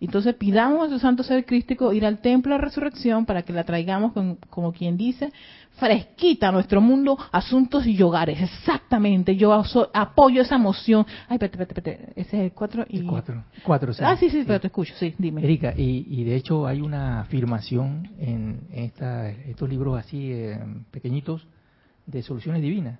Entonces 0.00 0.34
pidamos 0.36 0.86
a 0.86 0.90
su 0.90 0.98
santo 1.00 1.22
ser 1.24 1.44
crístico 1.44 1.92
ir 1.92 2.06
al 2.06 2.20
templo 2.20 2.54
de 2.54 2.60
resurrección 2.60 3.26
para 3.26 3.42
que 3.42 3.52
la 3.52 3.64
traigamos 3.64 4.12
como 4.48 4.72
quien 4.72 4.96
dice 4.96 5.32
fresquita 5.78 6.48
a 6.48 6.52
nuestro 6.52 6.80
mundo, 6.80 7.16
asuntos 7.32 7.86
y 7.86 8.00
hogares. 8.02 8.40
Exactamente, 8.40 9.36
yo 9.36 9.52
apoyo 9.92 10.42
esa 10.42 10.58
moción. 10.58 11.06
Ay, 11.28 11.36
espérate, 11.36 11.62
espérate, 11.62 11.90
espérate. 11.90 12.20
Ese 12.20 12.36
es 12.36 12.42
el 12.44 12.52
4 12.52 12.86
y... 12.88 12.98
El 12.98 13.06
4. 13.06 13.92
Ah, 14.00 14.16
sí, 14.16 14.28
sí, 14.30 14.44
pero 14.46 14.60
te 14.60 14.66
escucho, 14.66 14.94
sí, 14.96 15.14
dime. 15.18 15.42
Erika, 15.42 15.72
y, 15.76 16.06
y 16.08 16.24
de 16.24 16.36
hecho 16.36 16.66
hay 16.66 16.80
una 16.80 17.20
afirmación 17.20 18.10
en 18.18 18.60
esta, 18.72 19.30
estos 19.30 19.68
libros 19.68 19.98
así 19.98 20.32
eh, 20.32 20.58
pequeñitos 20.90 21.46
de 22.06 22.22
soluciones 22.22 22.62
divinas. 22.62 22.98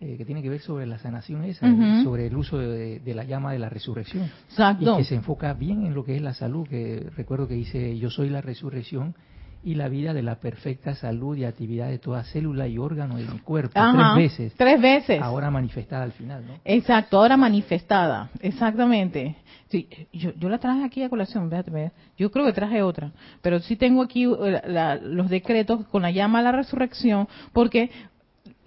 Eh, 0.00 0.16
que 0.16 0.24
tiene 0.24 0.42
que 0.42 0.48
ver 0.48 0.60
sobre 0.60 0.86
la 0.86 0.96
sanación 1.00 1.42
esa, 1.42 1.66
sobre 2.04 2.28
el 2.28 2.36
uso 2.36 2.56
de, 2.56 3.00
de, 3.00 3.14
la 3.16 3.24
llama 3.24 3.50
de 3.50 3.58
la 3.58 3.68
resurrección. 3.68 4.30
Exacto. 4.48 4.94
Y 4.94 4.98
que 4.98 5.04
se 5.04 5.16
enfoca 5.16 5.52
bien 5.54 5.86
en 5.86 5.94
lo 5.94 6.04
que 6.04 6.14
es 6.14 6.22
la 6.22 6.34
salud, 6.34 6.68
que 6.68 7.10
recuerdo 7.16 7.48
que 7.48 7.54
dice, 7.54 7.98
yo 7.98 8.08
soy 8.08 8.28
la 8.28 8.40
resurrección 8.40 9.16
y 9.62 9.74
la 9.74 9.88
vida 9.88 10.14
de 10.14 10.22
la 10.22 10.36
perfecta 10.36 10.94
salud 10.94 11.36
y 11.36 11.44
actividad 11.44 11.88
de 11.88 11.98
toda 11.98 12.24
célula 12.24 12.68
y 12.68 12.78
órgano 12.78 13.16
de 13.16 13.24
mi 13.24 13.38
cuerpo. 13.40 13.72
tres 13.74 14.14
veces. 14.16 14.54
Tres 14.56 14.80
veces. 14.80 15.20
Ahora 15.20 15.50
manifestada 15.50 16.04
al 16.04 16.12
final, 16.12 16.46
¿no? 16.46 16.54
Exacto, 16.64 17.18
ahora 17.18 17.36
manifestada. 17.36 18.30
Exactamente. 18.40 19.36
Sí, 19.68 19.88
yo, 20.12 20.32
yo 20.36 20.48
la 20.48 20.58
traje 20.58 20.84
aquí 20.84 21.02
a 21.02 21.10
colación, 21.10 21.50
véate, 21.50 21.92
yo 22.16 22.30
creo 22.30 22.46
que 22.46 22.52
traje 22.52 22.82
otra, 22.82 23.12
pero 23.42 23.58
sí 23.60 23.76
tengo 23.76 24.02
aquí 24.02 24.24
eh, 24.24 25.00
los 25.02 25.28
decretos 25.28 25.86
con 25.88 26.02
la 26.02 26.10
llama 26.10 26.38
a 26.38 26.42
la 26.42 26.52
resurrección, 26.52 27.28
porque 27.52 27.90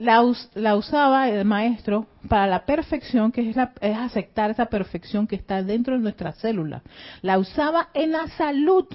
la, 0.02 0.24
la, 0.56 0.76
usaba 0.76 1.30
el 1.30 1.46
maestro 1.46 2.08
para 2.28 2.48
la 2.48 2.66
perfección, 2.66 3.32
que 3.32 3.50
es, 3.50 3.56
la, 3.56 3.72
es 3.82 3.98
aceptar 3.98 4.52
esa 4.52 4.66
perfección 4.66 5.28
que 5.28 5.36
está 5.36 5.62
dentro 5.64 5.96
de 5.96 6.02
nuestra 6.02 6.34
célula. 6.34 6.82
La 7.22 7.38
usaba 7.38 7.90
en 7.94 8.12
la 8.12 8.28
salud, 8.38 8.86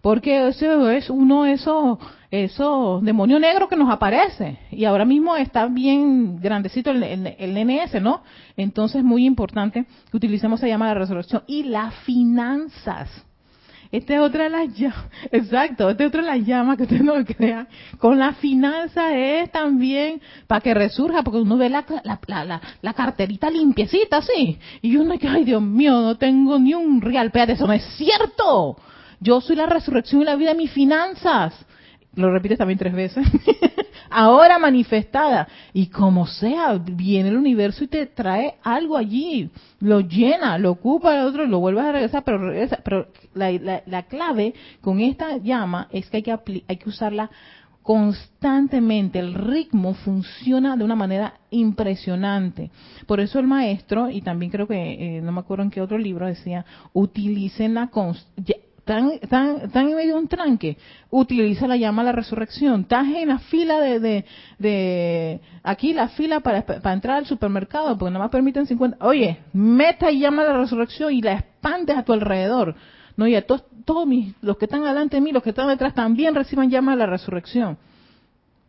porque 0.00 0.48
eso 0.48 0.90
es 0.90 1.10
uno 1.10 1.46
eso 1.46 1.98
eso 2.30 3.00
demonio 3.02 3.40
negro 3.40 3.68
que 3.68 3.76
nos 3.76 3.90
aparece 3.90 4.58
y 4.70 4.84
ahora 4.84 5.04
mismo 5.04 5.36
está 5.36 5.66
bien 5.66 6.40
grandecito 6.40 6.90
el, 6.90 7.02
el, 7.02 7.66
NS, 7.66 8.00
¿no? 8.00 8.22
Entonces 8.56 8.98
es 8.98 9.04
muy 9.04 9.26
importante 9.26 9.84
que 10.10 10.16
utilicemos 10.16 10.60
esa 10.60 10.68
llama 10.68 10.88
de 10.88 10.94
resurrección 10.94 11.42
y 11.46 11.64
las 11.64 11.94
finanzas. 12.04 13.08
Esta 13.90 14.14
es 14.14 14.20
otra 14.20 14.44
de 14.44 14.50
las 14.50 14.72
llamas, 14.72 15.06
exacto, 15.32 15.90
esta 15.90 16.04
es 16.04 16.08
otra 16.08 16.22
de 16.22 16.28
las 16.28 16.46
llamas 16.46 16.76
que 16.76 16.84
usted 16.84 17.00
no 17.02 17.14
crea. 17.24 17.66
Con 17.98 18.20
la 18.20 18.34
finanza 18.34 19.16
es 19.16 19.50
también 19.50 20.20
para 20.46 20.60
que 20.60 20.72
resurja, 20.72 21.24
porque 21.24 21.40
uno 21.40 21.56
ve 21.56 21.68
la, 21.68 21.84
la, 22.04 22.20
la, 22.44 22.60
la, 22.80 22.94
carterita 22.94 23.50
limpiecita 23.50 24.18
así, 24.18 24.56
y 24.80 24.96
uno 24.96 25.18
que, 25.18 25.26
ay 25.26 25.42
Dios 25.42 25.60
mío, 25.60 26.00
no 26.00 26.16
tengo 26.16 26.60
ni 26.60 26.74
un 26.74 27.00
real, 27.00 27.26
espérate, 27.26 27.54
eso 27.54 27.66
no 27.66 27.72
es 27.72 27.84
cierto. 27.96 28.76
Yo 29.20 29.40
soy 29.40 29.56
la 29.56 29.66
resurrección 29.66 30.22
y 30.22 30.24
la 30.24 30.36
vida 30.36 30.50
de 30.50 30.56
mis 30.56 30.72
finanzas. 30.72 31.54
Lo 32.14 32.32
repites 32.32 32.58
también 32.58 32.78
tres 32.78 32.94
veces. 32.94 33.26
Ahora 34.10 34.58
manifestada. 34.58 35.46
Y 35.72 35.86
como 35.86 36.26
sea, 36.26 36.72
viene 36.78 37.28
el 37.28 37.36
universo 37.36 37.84
y 37.84 37.86
te 37.86 38.06
trae 38.06 38.56
algo 38.64 38.96
allí. 38.96 39.50
Lo 39.78 40.00
llena, 40.00 40.58
lo 40.58 40.72
ocupa 40.72 41.14
el 41.14 41.26
otro 41.26 41.46
lo 41.46 41.60
vuelves 41.60 41.84
a 41.84 41.92
regresar, 41.92 42.24
pero 42.24 42.38
regresa. 42.38 42.80
Pero 42.82 43.08
la, 43.34 43.52
la, 43.86 44.02
clave 44.04 44.54
con 44.80 45.00
esta 45.00 45.36
llama 45.36 45.86
es 45.92 46.10
que 46.10 46.16
hay 46.16 46.22
que, 46.24 46.64
hay 46.66 46.76
que 46.76 46.88
usarla 46.88 47.30
constantemente, 47.82 49.18
el 49.18 49.34
ritmo 49.34 49.94
funciona 49.94 50.76
de 50.76 50.84
una 50.84 50.94
manera 50.94 51.40
impresionante. 51.50 52.70
Por 53.06 53.20
eso 53.20 53.38
el 53.38 53.46
maestro, 53.46 54.10
y 54.10 54.22
también 54.22 54.52
creo 54.52 54.66
que, 54.68 55.16
eh, 55.16 55.20
no 55.22 55.32
me 55.32 55.40
acuerdo 55.40 55.64
en 55.64 55.70
qué 55.70 55.80
otro 55.80 55.98
libro 55.98 56.26
decía, 56.26 56.64
utilicen 56.92 57.74
la 57.74 57.88
están, 59.20 59.60
en 59.72 59.94
medio 59.94 60.14
de 60.14 60.20
un 60.20 60.28
tranque, 60.28 60.76
utiliza 61.10 61.66
la 61.66 61.76
llama 61.76 62.02
a 62.02 62.06
la 62.06 62.12
resurrección. 62.12 62.82
Estás 62.82 63.06
en 63.06 63.28
la 63.28 63.38
fila 63.38 63.80
de, 63.80 64.24
de, 64.58 65.40
aquí 65.62 65.92
la 65.92 66.08
fila 66.08 66.40
para, 66.40 66.62
para, 66.64 66.92
entrar 66.92 67.18
al 67.18 67.26
supermercado, 67.26 67.96
porque 67.96 68.12
nada 68.12 68.24
más 68.24 68.30
permiten 68.30 68.66
50. 68.66 69.04
Oye, 69.04 69.38
meta 69.52 70.10
y 70.10 70.20
llama 70.20 70.42
a 70.42 70.46
la 70.46 70.58
resurrección 70.58 71.12
y 71.12 71.22
la 71.22 71.34
expandes 71.34 71.96
a 71.96 72.02
tu 72.02 72.12
alrededor. 72.12 72.74
No, 73.16 73.26
y 73.26 73.34
a 73.34 73.46
todos, 73.46 73.64
todos 73.84 74.06
mis, 74.06 74.34
los 74.40 74.56
que 74.56 74.64
están 74.66 74.82
delante 74.82 75.16
de 75.16 75.20
mí, 75.20 75.32
los 75.32 75.42
que 75.42 75.50
están 75.50 75.68
detrás 75.68 75.94
también 75.94 76.34
reciban 76.34 76.70
llama 76.70 76.92
a 76.92 76.96
la 76.96 77.06
resurrección. 77.06 77.78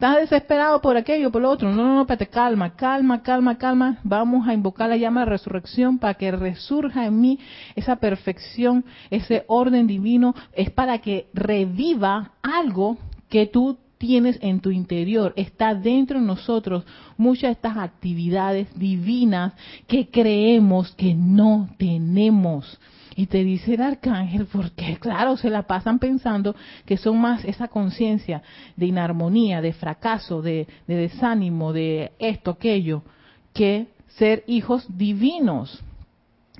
Estás 0.01 0.17
desesperado 0.17 0.81
por 0.81 0.97
aquello, 0.97 1.31
por 1.31 1.43
lo 1.43 1.51
otro. 1.51 1.69
No, 1.69 1.83
no, 1.83 1.93
no, 1.93 2.01
espérate, 2.01 2.25
calma, 2.25 2.71
calma, 2.75 3.21
calma, 3.21 3.59
calma. 3.59 3.99
Vamos 4.03 4.47
a 4.47 4.53
invocar 4.55 4.89
la 4.89 4.97
llama 4.97 5.19
de 5.19 5.25
resurrección 5.27 5.99
para 5.99 6.15
que 6.15 6.31
resurja 6.31 7.05
en 7.05 7.21
mí 7.21 7.37
esa 7.75 7.97
perfección, 7.97 8.83
ese 9.11 9.45
orden 9.45 9.85
divino. 9.85 10.33
Es 10.53 10.71
para 10.71 10.97
que 10.97 11.27
reviva 11.35 12.31
algo 12.41 12.97
que 13.29 13.45
tú 13.45 13.77
tienes 13.99 14.39
en 14.41 14.59
tu 14.59 14.71
interior, 14.71 15.33
está 15.35 15.75
dentro 15.75 16.19
de 16.19 16.25
nosotros 16.25 16.83
muchas 17.17 17.49
de 17.49 17.51
estas 17.51 17.77
actividades 17.77 18.73
divinas 18.73 19.53
que 19.85 20.09
creemos 20.09 20.95
que 20.95 21.13
no 21.13 21.69
tenemos. 21.77 22.79
Y 23.15 23.25
te 23.25 23.43
dice 23.43 23.73
el 23.73 23.81
arcángel, 23.81 24.45
porque 24.45 24.97
claro, 24.97 25.35
se 25.35 25.49
la 25.49 25.63
pasan 25.63 25.99
pensando 25.99 26.55
que 26.85 26.97
son 26.97 27.19
más 27.19 27.43
esa 27.43 27.67
conciencia 27.67 28.41
de 28.75 28.85
inarmonía, 28.85 29.61
de 29.61 29.73
fracaso, 29.73 30.41
de, 30.41 30.67
desánimo, 30.87 31.73
de 31.73 32.13
esto, 32.19 32.51
aquello, 32.51 33.03
que 33.53 33.87
ser 34.17 34.43
hijos 34.47 34.85
divinos 34.97 35.83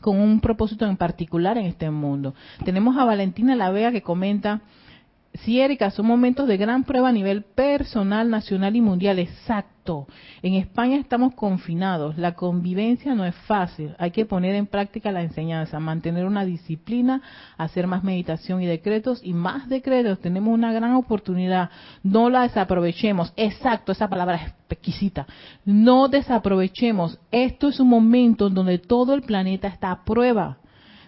con 0.02 0.20
un 0.20 0.42
propósito 0.42 0.86
en 0.86 0.98
particular 0.98 1.58
en 1.58 1.68
este 1.68 1.90
mundo. 1.90 2.34
Tenemos 2.66 2.98
a 2.98 3.06
Valentina 3.06 3.56
La 3.56 3.72
Vega 3.72 3.92
que 3.92 4.02
comenta, 4.02 4.62
Sí, 5.34 5.62
Erika, 5.62 5.92
son 5.92 6.08
momentos 6.08 6.46
de 6.46 6.58
gran 6.58 6.84
prueba 6.84 7.10
a 7.10 7.14
nivel 7.14 7.44
personal, 7.44 8.30
nacional 8.30 8.76
y 8.76 8.82
mundial. 8.82 9.18
Exacto. 9.18 10.06
En 10.42 10.56
España 10.56 10.98
estamos 10.98 11.34
confinados. 11.36 12.18
La 12.18 12.34
convivencia 12.34 13.16
no 13.16 13.26
es 13.26 13.34
fácil. 13.48 13.96
Hay 13.98 14.12
que 14.12 14.26
poner 14.26 14.56
en 14.56 14.68
práctica 14.68 15.12
la 15.12 15.24
enseñanza, 15.24 15.80
mantener 15.80 16.26
una 16.26 16.44
disciplina, 16.44 17.22
hacer 17.58 17.88
más 17.88 18.04
meditación 18.04 18.62
y 18.62 18.66
decretos 18.66 19.22
y 19.24 19.34
más 19.34 19.70
decretos. 19.70 20.20
Tenemos 20.20 20.54
una 20.54 20.74
gran 20.74 20.96
oportunidad. 20.96 21.70
No 22.04 22.30
la 22.30 22.42
desaprovechemos. 22.42 23.32
Exacto, 23.38 23.94
esa 23.94 24.10
palabra 24.10 24.36
es 24.36 24.54
exquisita. 24.70 25.28
No 25.64 26.10
desaprovechemos. 26.10 27.20
Esto 27.32 27.70
es 27.70 27.80
un 27.80 27.88
momento 27.88 28.50
donde 28.50 28.80
todo 28.80 29.14
el 29.14 29.22
planeta 29.22 29.70
está 29.70 29.92
a 29.92 30.04
prueba 30.04 30.58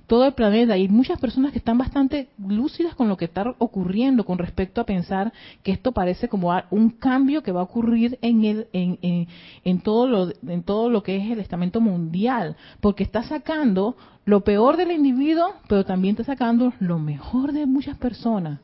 todo 0.08 0.26
el 0.26 0.34
planeta. 0.34 0.74
Hay 0.74 0.88
muchas 0.88 1.20
personas 1.20 1.52
que 1.52 1.58
están 1.58 1.78
bastante 1.78 2.30
lúcidas 2.38 2.96
con 2.96 3.08
lo 3.08 3.18
que 3.18 3.26
está 3.26 3.56
ocurriendo 3.58 4.26
con 4.26 4.38
respecto 4.38 4.82
a 4.82 4.86
pensar 4.86 5.34
que 5.64 5.72
esto 5.72 5.92
parece 5.92 6.28
como 6.28 6.52
un 6.72 6.90
cambio 6.90 7.44
que 7.44 7.52
va 7.52 7.62
a 7.62 7.64
ocurrir 7.64 8.18
en 8.22 8.44
el 8.44 8.68
en, 8.74 9.28
en, 9.64 9.80
todo 9.82 10.08
lo 10.08 10.30
en 10.48 10.64
todo 10.64 10.90
lo 10.90 11.04
que 11.04 11.18
es 11.18 11.32
el 11.32 11.40
estamento 11.40 11.82
mundial, 11.82 12.56
porque 12.82 13.04
está 13.04 13.24
sacando 13.24 13.96
lo 14.26 14.42
peor 14.42 14.78
del 14.78 14.92
individuo, 14.92 15.54
pero 15.68 15.86
también 15.86 16.14
está 16.14 16.24
sacando 16.24 16.74
lo 16.80 17.00
mejor 17.00 17.52
de 17.52 17.66
muchas 17.66 17.98
personas. 17.98 18.60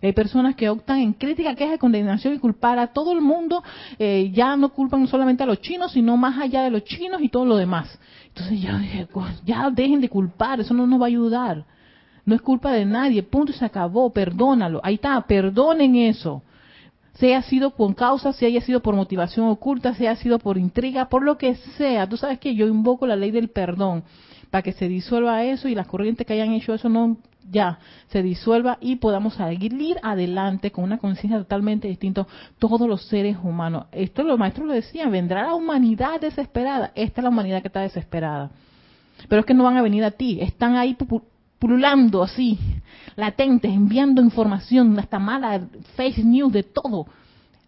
Hay 0.00 0.12
personas 0.12 0.54
que 0.54 0.68
optan 0.68 0.98
en 0.98 1.12
crítica, 1.12 1.54
queja, 1.54 1.78
condenación 1.78 2.34
y 2.34 2.38
culpar 2.38 2.78
a 2.78 2.88
todo 2.88 3.12
el 3.12 3.20
mundo. 3.20 3.62
Eh, 3.98 4.30
ya 4.32 4.56
no 4.56 4.68
culpan 4.70 5.06
solamente 5.08 5.42
a 5.42 5.46
los 5.46 5.60
chinos, 5.60 5.92
sino 5.92 6.16
más 6.16 6.38
allá 6.38 6.62
de 6.62 6.70
los 6.70 6.84
chinos 6.84 7.20
y 7.20 7.28
todo 7.28 7.44
lo 7.44 7.56
demás. 7.56 7.98
Entonces 8.38 8.62
ya 8.62 8.78
dije, 8.78 9.08
ya 9.44 9.70
dejen 9.70 10.00
de 10.00 10.08
culpar, 10.08 10.60
eso 10.60 10.72
no 10.72 10.86
nos 10.86 11.00
va 11.00 11.06
a 11.06 11.08
ayudar. 11.08 11.64
No 12.24 12.34
es 12.34 12.40
culpa 12.40 12.72
de 12.72 12.84
nadie, 12.84 13.22
punto, 13.22 13.52
se 13.52 13.64
acabó, 13.64 14.12
perdónalo. 14.12 14.80
Ahí 14.84 14.94
está, 14.94 15.20
perdonen 15.22 15.96
eso. 15.96 16.42
Se 17.14 17.26
haya 17.26 17.42
sido 17.42 17.70
con 17.70 17.94
causa, 17.94 18.32
si 18.32 18.46
haya 18.46 18.60
sido 18.60 18.80
por 18.80 18.94
motivación 18.94 19.48
oculta, 19.48 19.94
si 19.94 20.06
haya 20.06 20.20
sido 20.20 20.38
por 20.38 20.56
intriga, 20.56 21.08
por 21.08 21.24
lo 21.24 21.36
que 21.36 21.56
sea. 21.76 22.08
Tú 22.08 22.16
sabes 22.16 22.38
que 22.38 22.54
yo 22.54 22.68
invoco 22.68 23.06
la 23.06 23.16
ley 23.16 23.32
del 23.32 23.48
perdón 23.48 24.04
para 24.50 24.62
que 24.62 24.72
se 24.72 24.88
disuelva 24.88 25.42
eso 25.44 25.68
y 25.68 25.74
las 25.74 25.88
corrientes 25.88 26.26
que 26.26 26.32
hayan 26.32 26.52
hecho 26.52 26.74
eso 26.74 26.88
no 26.88 27.16
ya 27.50 27.78
se 28.08 28.22
disuelva 28.22 28.78
y 28.80 28.96
podamos 28.96 29.34
seguir 29.34 29.96
adelante 30.02 30.70
con 30.70 30.84
una 30.84 30.98
conciencia 30.98 31.38
totalmente 31.38 31.88
distinta 31.88 32.26
todos 32.58 32.88
los 32.88 33.06
seres 33.06 33.36
humanos. 33.42 33.86
Esto 33.92 34.22
los 34.22 34.38
maestros 34.38 34.66
lo 34.66 34.74
decían, 34.74 35.10
vendrá 35.10 35.46
la 35.46 35.54
humanidad 35.54 36.20
desesperada. 36.20 36.92
Esta 36.94 37.20
es 37.20 37.22
la 37.22 37.30
humanidad 37.30 37.62
que 37.62 37.68
está 37.68 37.80
desesperada. 37.80 38.50
Pero 39.28 39.40
es 39.40 39.46
que 39.46 39.54
no 39.54 39.64
van 39.64 39.76
a 39.76 39.82
venir 39.82 40.04
a 40.04 40.12
ti, 40.12 40.38
están 40.40 40.76
ahí 40.76 40.96
pululando 41.58 42.22
así, 42.22 42.58
latentes, 43.16 43.72
enviando 43.72 44.22
información, 44.22 44.98
hasta 44.98 45.18
mala, 45.18 45.60
face 45.96 46.22
news, 46.22 46.52
de 46.52 46.62
todo. 46.62 47.06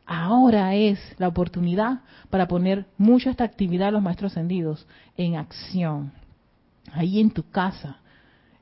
Ahora 0.06 0.74
es 0.74 0.98
la 1.18 1.28
oportunidad 1.28 2.00
para 2.30 2.48
poner 2.48 2.86
mucha 2.98 3.30
esta 3.30 3.44
actividad 3.44 3.86
de 3.86 3.92
los 3.92 4.02
maestros 4.02 4.32
ascendidos 4.32 4.86
en 5.16 5.36
acción. 5.36 6.12
Ahí 6.92 7.20
en 7.20 7.30
tu 7.30 7.48
casa, 7.48 7.99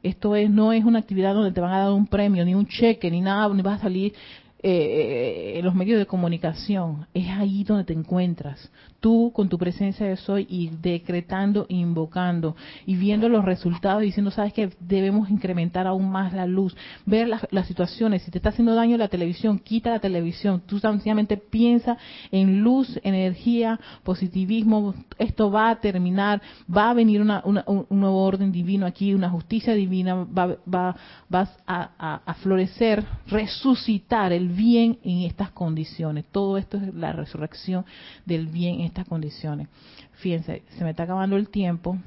esto 0.09 0.35
es, 0.37 0.51
no 0.51 0.73
es 0.73 0.85
una 0.85 0.99
actividad 0.99 1.35
donde 1.35 1.53
te 1.53 1.61
van 1.61 1.73
a 1.73 1.81
dar 1.81 1.93
un 1.93 2.07
premio, 2.07 2.45
ni 2.45 2.55
un 2.55 2.67
cheque, 2.67 3.11
ni 3.11 3.21
nada, 3.21 3.53
ni 3.55 3.63
vas 3.63 3.79
a 3.81 3.83
salir 3.83 4.13
eh, 4.61 5.53
en 5.57 5.65
los 5.65 5.75
medios 5.75 6.01
de 6.01 6.07
comunicación. 6.07 7.07
Es 7.15 7.29
ahí 7.29 7.63
donde 7.63 7.85
te 7.85 7.93
encuentras. 7.93 8.71
Tú 8.99 9.31
con 9.33 9.49
tu 9.49 9.57
presencia 9.57 10.05
de 10.05 10.17
soy 10.17 10.49
y 10.51 10.71
decretando, 10.83 11.67
invocando 11.69 12.57
y 12.85 12.97
viendo 12.97 13.29
los 13.29 13.45
resultados, 13.45 14.03
diciendo, 14.03 14.33
sabes 14.33 14.53
que 14.53 14.71
debemos 14.81 15.31
incrementar 15.31 15.87
aún 15.87 16.11
más 16.11 16.33
la 16.33 16.47
luz, 16.47 16.77
ver 17.07 17.29
las, 17.29 17.67
situaciones, 17.69 18.23
si 18.23 18.33
te 18.33 18.39
está 18.39 18.49
haciendo 18.49 18.75
daño 18.75 18.97
la 18.97 19.07
televisión, 19.07 19.61
quita 19.61 19.91
la 19.91 20.01
televisión, 20.01 20.63
tú 20.67 20.81
sencillamente 20.81 21.37
piensa 21.37 21.97
en 22.33 22.61
luz, 22.63 22.99
energía, 23.05 23.79
positivismo, 24.03 24.95
esto 25.19 25.53
va 25.53 25.71
a 25.71 25.81
terminar, 25.81 26.43
va 26.75 26.91
a 26.91 26.95
venir 26.95 27.21
una, 27.21 27.43
un 27.45 27.87
nuevo 27.91 28.25
orden 28.25 28.51
divino 28.51 28.87
aquí, 28.87 29.15
una 29.15 29.31
justicia 29.31 29.75
divina, 29.75 30.25
va, 30.25 30.57
va, 30.67 30.97
vas 31.29 31.57
a, 31.65 32.23
a 32.27 32.35
florecer, 32.35 33.05
resucitar 33.29 34.33
el 34.33 34.48
bien 34.55 34.99
en 35.05 35.23
estas 35.23 35.51
condiciones. 35.51 36.25
Todo 36.31 36.59
esto 36.59 36.77
es 36.77 36.95
la 36.95 37.13
resurrección 37.13 37.85
del 38.27 38.47
bien 38.47 38.81
estas 38.81 39.07
condiciones. 39.07 39.69
Fíjense, 40.15 40.63
se 40.77 40.85
me 40.85 40.91
está 40.91 41.05
acabando 41.05 41.37
el 41.37 41.49
tiempo. 41.49 41.99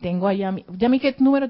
Tengo 0.00 0.28
allá 0.28 0.52
mi, 0.52 0.64
ya 0.76 0.88
mi 0.88 1.00
número 1.18 1.48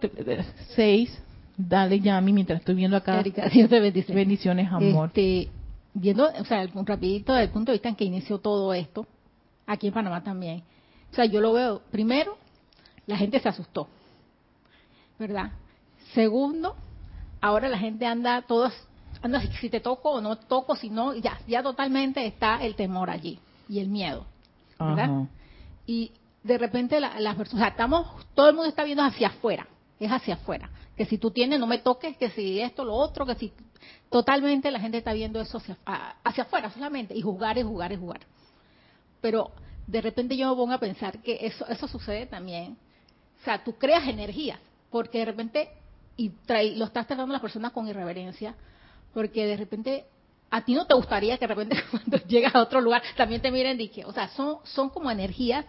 6, 0.76 1.22
dale 1.56 2.00
Yami 2.00 2.32
mientras 2.32 2.60
estoy 2.60 2.74
viendo 2.74 2.96
acá. 2.96 3.22
Dios 3.22 3.68
te 3.68 3.80
bendice. 3.80 4.14
Bendiciones, 4.14 4.70
amor. 4.70 5.08
Este, 5.08 5.48
viendo, 5.94 6.28
o 6.28 6.44
sea, 6.44 6.66
rapidito 6.84 7.32
desde 7.32 7.44
el 7.44 7.50
punto 7.50 7.72
de 7.72 7.76
vista 7.76 7.88
en 7.88 7.96
que 7.96 8.04
inició 8.04 8.38
todo 8.38 8.72
esto, 8.74 9.06
aquí 9.66 9.88
en 9.88 9.94
Panamá 9.94 10.22
también. 10.22 10.62
O 11.10 11.14
sea, 11.14 11.24
yo 11.24 11.40
lo 11.40 11.52
veo, 11.52 11.82
primero, 11.90 12.36
la 13.06 13.16
gente 13.16 13.40
se 13.40 13.48
asustó, 13.48 13.88
¿verdad? 15.18 15.52
Segundo, 16.12 16.76
ahora 17.40 17.68
la 17.68 17.78
gente 17.78 18.06
anda 18.06 18.42
todos, 18.42 18.72
si 19.60 19.70
te 19.70 19.80
toco 19.80 20.10
o 20.10 20.20
no 20.20 20.36
toco, 20.36 20.76
si 20.76 20.90
no, 20.90 21.14
ya, 21.14 21.38
ya 21.46 21.62
totalmente 21.62 22.26
está 22.26 22.62
el 22.62 22.74
temor 22.74 23.10
allí 23.10 23.38
y 23.68 23.80
el 23.80 23.88
miedo, 23.88 24.26
¿verdad? 24.78 25.26
Y 25.86 26.12
de 26.42 26.58
repente 26.58 27.00
las 27.00 27.34
personas, 27.36 27.54
o 27.54 27.58
sea, 27.58 27.68
estamos, 27.68 28.26
todo 28.34 28.48
el 28.48 28.54
mundo 28.54 28.68
está 28.68 28.84
viendo 28.84 29.02
hacia 29.02 29.28
afuera, 29.28 29.66
es 29.98 30.10
hacia 30.10 30.34
afuera. 30.34 30.70
Que 30.96 31.04
si 31.04 31.18
tú 31.18 31.30
tienes, 31.30 31.60
no 31.60 31.66
me 31.66 31.78
toques, 31.78 32.16
que 32.16 32.30
si 32.30 32.60
esto, 32.60 32.84
lo 32.84 32.94
otro, 32.94 33.26
que 33.26 33.34
si... 33.34 33.52
Totalmente 34.08 34.70
la 34.70 34.80
gente 34.80 34.98
está 34.98 35.12
viendo 35.12 35.40
eso 35.40 35.58
hacia, 35.58 35.76
hacia 36.24 36.44
afuera 36.44 36.70
solamente, 36.70 37.14
y 37.14 37.22
jugar 37.22 37.58
y 37.58 37.62
jugar 37.62 37.92
y 37.92 37.96
jugar. 37.96 38.20
Pero 39.20 39.50
de 39.86 40.00
repente 40.00 40.36
yo 40.36 40.48
me 40.48 40.56
pongo 40.56 40.72
a 40.72 40.78
pensar 40.78 41.18
que 41.18 41.38
eso, 41.42 41.66
eso 41.66 41.88
sucede 41.88 42.26
también. 42.26 42.78
O 43.40 43.44
sea, 43.44 43.62
tú 43.62 43.74
creas 43.74 44.06
energías, 44.08 44.58
porque 44.90 45.18
de 45.18 45.24
repente, 45.26 45.68
y 46.16 46.32
lo 46.76 46.86
estás 46.86 47.06
tratando 47.06 47.32
a 47.32 47.34
las 47.34 47.42
personas 47.42 47.72
con 47.72 47.86
irreverencia, 47.88 48.54
porque 49.16 49.46
de 49.46 49.56
repente 49.56 50.04
a 50.50 50.62
ti 50.62 50.74
no 50.74 50.84
te 50.84 50.92
gustaría 50.92 51.38
que 51.38 51.46
de 51.46 51.54
repente 51.54 51.82
cuando 51.90 52.18
llegas 52.28 52.54
a 52.54 52.60
otro 52.60 52.82
lugar 52.82 53.02
también 53.16 53.40
te 53.40 53.50
miren 53.50 53.80
y 53.80 53.88
que, 53.88 54.04
o 54.04 54.12
sea, 54.12 54.28
son, 54.28 54.58
son 54.64 54.90
como 54.90 55.10
energías 55.10 55.64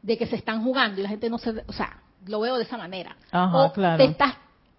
de 0.00 0.16
que 0.16 0.28
se 0.28 0.36
están 0.36 0.62
jugando 0.62 1.00
y 1.00 1.02
la 1.02 1.08
gente 1.08 1.28
no 1.28 1.38
se, 1.38 1.50
o 1.66 1.72
sea, 1.72 2.00
lo 2.24 2.38
veo 2.38 2.56
de 2.56 2.62
esa 2.62 2.78
manera. 2.78 3.16
Ajá, 3.32 3.72
claro. 3.72 4.04
estás, 4.04 4.36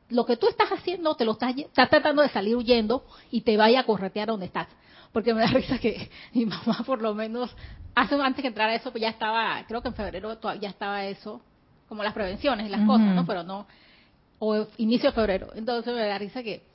lo 0.07 0.25
que 0.25 0.37
tú 0.37 0.47
estás 0.47 0.69
haciendo, 0.69 1.13
te 1.15 1.25
lo 1.25 1.33
estás, 1.33 1.53
estás 1.57 1.89
tratando 1.89 2.21
de 2.21 2.29
salir 2.29 2.55
huyendo 2.55 3.03
y 3.31 3.41
te 3.41 3.57
vaya 3.57 3.81
a 3.81 3.83
corretear 3.83 4.29
donde 4.29 4.45
estás. 4.45 4.69
Porque 5.11 5.33
me 5.33 5.41
da 5.41 5.47
risa 5.51 5.77
que 5.77 6.09
mi 6.33 6.45
mamá 6.45 6.83
por 6.85 7.01
lo 7.01 7.13
menos, 7.13 7.53
hace 7.95 8.15
antes 8.15 8.41
que 8.41 8.47
entrara 8.47 8.75
eso, 8.75 8.91
pues 8.91 9.01
ya 9.01 9.09
estaba, 9.09 9.61
creo 9.67 9.81
que 9.81 9.89
en 9.89 9.95
febrero 9.95 10.39
ya 10.61 10.69
estaba 10.69 11.03
eso, 11.03 11.41
como 11.89 12.01
las 12.01 12.13
prevenciones 12.13 12.65
y 12.65 12.69
las 12.69 12.87
cosas, 12.87 13.13
¿no? 13.13 13.25
Pero 13.25 13.43
no, 13.43 13.67
o 14.39 14.67
inicio 14.77 15.09
de 15.09 15.15
febrero. 15.15 15.49
Entonces 15.53 15.93
me 15.93 16.07
da 16.07 16.17
risa 16.17 16.41
que 16.41 16.68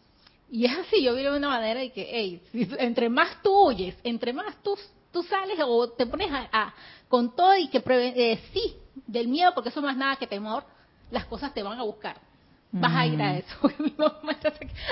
y 0.55 0.67
es 0.67 0.79
así, 0.79 1.03
yo 1.03 1.17
vi 1.17 1.25
de 1.25 1.37
una 1.37 1.49
manera 1.49 1.83
y 1.83 1.91
que, 1.91 2.09
hey, 2.13 2.41
entre 2.79 3.09
más 3.09 3.43
tú 3.43 3.51
huyes, 3.51 3.97
entre 4.05 4.33
más 4.33 4.55
tú, 4.63 4.79
tú 5.11 5.25
sales 5.25 5.59
o 5.67 5.91
te 5.91 6.07
pones 6.07 6.31
a, 6.31 6.73
con 7.09 7.35
todo 7.35 7.57
y 7.57 7.67
que 7.67 7.83
eh, 7.85 8.41
sí, 8.53 8.77
del 9.05 9.27
miedo, 9.27 9.53
porque 9.53 9.71
eso 9.71 9.81
no 9.81 9.91
es 9.91 9.97
nada 9.97 10.15
que 10.15 10.29
temor, 10.29 10.63
las 11.11 11.25
cosas 11.25 11.53
te 11.53 11.65
van 11.65 11.81
a 11.81 11.83
buscar. 11.83 12.19
Vas 12.71 12.95
a 12.95 13.05
ir 13.05 13.21
a 13.21 13.33
mm. 13.33 13.35
eso. 13.35 13.57
Mi 13.83 13.95
mamá, 13.99 14.39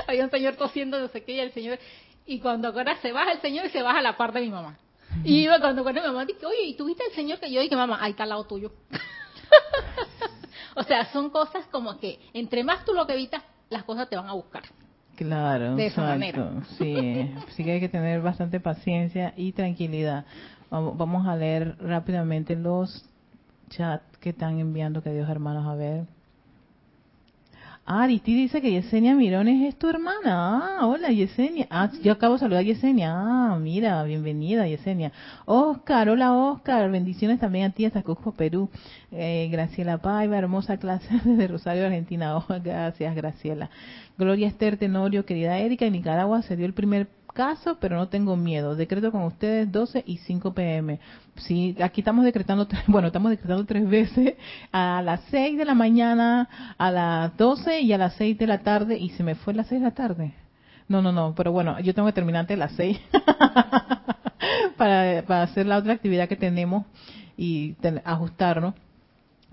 había 0.08 0.24
un 0.24 0.30
señor 0.32 0.56
tosiendo, 0.56 0.98
no 0.98 1.06
sé 1.06 1.22
qué, 1.22 1.34
y 1.34 1.38
el 1.38 1.52
señor, 1.52 1.78
y 2.26 2.40
cuando 2.40 2.66
ahora 2.66 3.00
se 3.00 3.12
baja 3.12 3.30
el 3.30 3.40
señor 3.40 3.66
y 3.66 3.70
se 3.70 3.82
baja 3.82 4.02
la 4.02 4.16
parte 4.16 4.40
de 4.40 4.46
mi 4.46 4.50
mamá. 4.50 4.76
Y 5.22 5.44
iba 5.44 5.60
cuando, 5.60 5.84
cuando 5.84 6.00
mi 6.00 6.08
mamá 6.08 6.24
dije, 6.24 6.44
oye, 6.44 6.62
¿y 6.64 6.74
tuviste 6.74 7.04
el 7.06 7.12
señor 7.14 7.38
que 7.38 7.52
yo? 7.52 7.62
Y 7.62 7.68
que 7.68 7.76
mamá, 7.76 7.98
ahí 8.00 8.10
está 8.10 8.24
al 8.24 8.30
lado 8.30 8.42
tuyo. 8.48 8.72
o 10.74 10.82
sea, 10.82 11.12
son 11.12 11.30
cosas 11.30 11.66
como 11.68 12.00
que 12.00 12.18
entre 12.34 12.64
más 12.64 12.84
tú 12.84 12.94
lo 12.94 13.06
que 13.06 13.12
evitas, 13.12 13.44
las 13.70 13.84
cosas 13.84 14.10
te 14.10 14.16
van 14.16 14.28
a 14.28 14.32
buscar. 14.32 14.64
Claro, 15.22 15.76
de 15.76 15.86
esa 15.86 16.02
manera. 16.02 16.52
Sí, 16.78 17.30
sí 17.50 17.64
que 17.64 17.72
hay 17.72 17.80
que 17.80 17.88
tener 17.88 18.20
bastante 18.20 18.60
paciencia 18.60 19.32
y 19.36 19.52
tranquilidad. 19.52 20.24
Vamos 20.70 21.26
a 21.26 21.36
leer 21.36 21.76
rápidamente 21.80 22.56
los 22.56 23.04
chats 23.68 24.16
que 24.18 24.30
están 24.30 24.58
enviando, 24.58 25.02
que 25.02 25.12
Dios 25.12 25.28
hermanos, 25.28 25.66
a 25.66 25.74
ver. 25.74 26.06
Ah, 27.84 28.04
Aristi 28.04 28.32
dice 28.32 28.60
que 28.62 28.70
Yesenia 28.70 29.14
Mirones 29.16 29.68
es 29.68 29.76
tu 29.76 29.88
hermana. 29.88 30.78
Ah, 30.78 30.86
hola 30.86 31.10
Yesenia. 31.10 31.66
Ah, 31.68 31.90
yo 32.02 32.12
acabo 32.12 32.34
de 32.34 32.40
saludar 32.40 32.60
a 32.60 32.62
Yesenia. 32.62 33.10
Ah, 33.12 33.58
mira, 33.60 34.04
bienvenida 34.04 34.68
Yesenia. 34.68 35.10
Oscar, 35.46 36.08
hola 36.08 36.32
Oscar. 36.32 36.88
Bendiciones 36.92 37.40
también 37.40 37.66
a 37.66 37.70
ti 37.74 37.84
hasta 37.84 38.02
Cusco, 38.02 38.32
Perú. 38.32 38.70
Eh, 39.10 39.48
Graciela 39.50 39.98
Paiva, 39.98 40.38
hermosa 40.38 40.76
clase 40.76 41.08
desde 41.24 41.48
Rosario, 41.48 41.84
Argentina. 41.84 42.36
Oh, 42.36 42.44
gracias, 42.62 43.16
Graciela. 43.16 43.68
Gloria 44.16 44.46
Esther 44.46 44.76
Tenorio, 44.76 45.26
querida 45.26 45.58
Erika, 45.58 45.84
en 45.84 45.94
Nicaragua 45.94 46.42
se 46.42 46.54
dio 46.56 46.66
el 46.66 46.74
primer 46.74 47.08
caso, 47.32 47.78
pero 47.80 47.96
no 47.96 48.08
tengo 48.08 48.36
miedo. 48.36 48.76
Decreto 48.76 49.10
con 49.10 49.22
ustedes 49.24 49.70
12 49.70 50.04
y 50.06 50.18
5 50.18 50.54
pm. 50.54 51.00
Sí, 51.36 51.76
aquí 51.82 52.00
estamos 52.00 52.24
decretando, 52.24 52.68
bueno, 52.86 53.08
estamos 53.08 53.30
decretando 53.30 53.64
tres 53.64 53.88
veces 53.88 54.34
a 54.72 55.02
las 55.02 55.20
6 55.30 55.58
de 55.58 55.64
la 55.64 55.74
mañana, 55.74 56.48
a 56.78 56.90
las 56.90 57.36
12 57.36 57.80
y 57.80 57.92
a 57.92 57.98
las 57.98 58.14
6 58.14 58.38
de 58.38 58.46
la 58.46 58.58
tarde, 58.58 58.98
y 58.98 59.10
se 59.10 59.22
me 59.22 59.34
fue 59.34 59.52
a 59.52 59.56
las 59.56 59.66
6 59.68 59.80
de 59.80 59.86
la 59.86 59.94
tarde. 59.94 60.34
No, 60.88 61.00
no, 61.00 61.12
no, 61.12 61.34
pero 61.34 61.52
bueno, 61.52 61.80
yo 61.80 61.94
tengo 61.94 62.06
que 62.06 62.12
terminar 62.12 62.40
antes 62.40 62.56
de 62.56 62.58
las 62.58 62.72
6 62.72 62.98
para, 64.76 65.22
para 65.22 65.42
hacer 65.42 65.66
la 65.66 65.78
otra 65.78 65.94
actividad 65.94 66.28
que 66.28 66.36
tenemos 66.36 66.84
y 67.36 67.76
ajustarnos. 68.04 68.74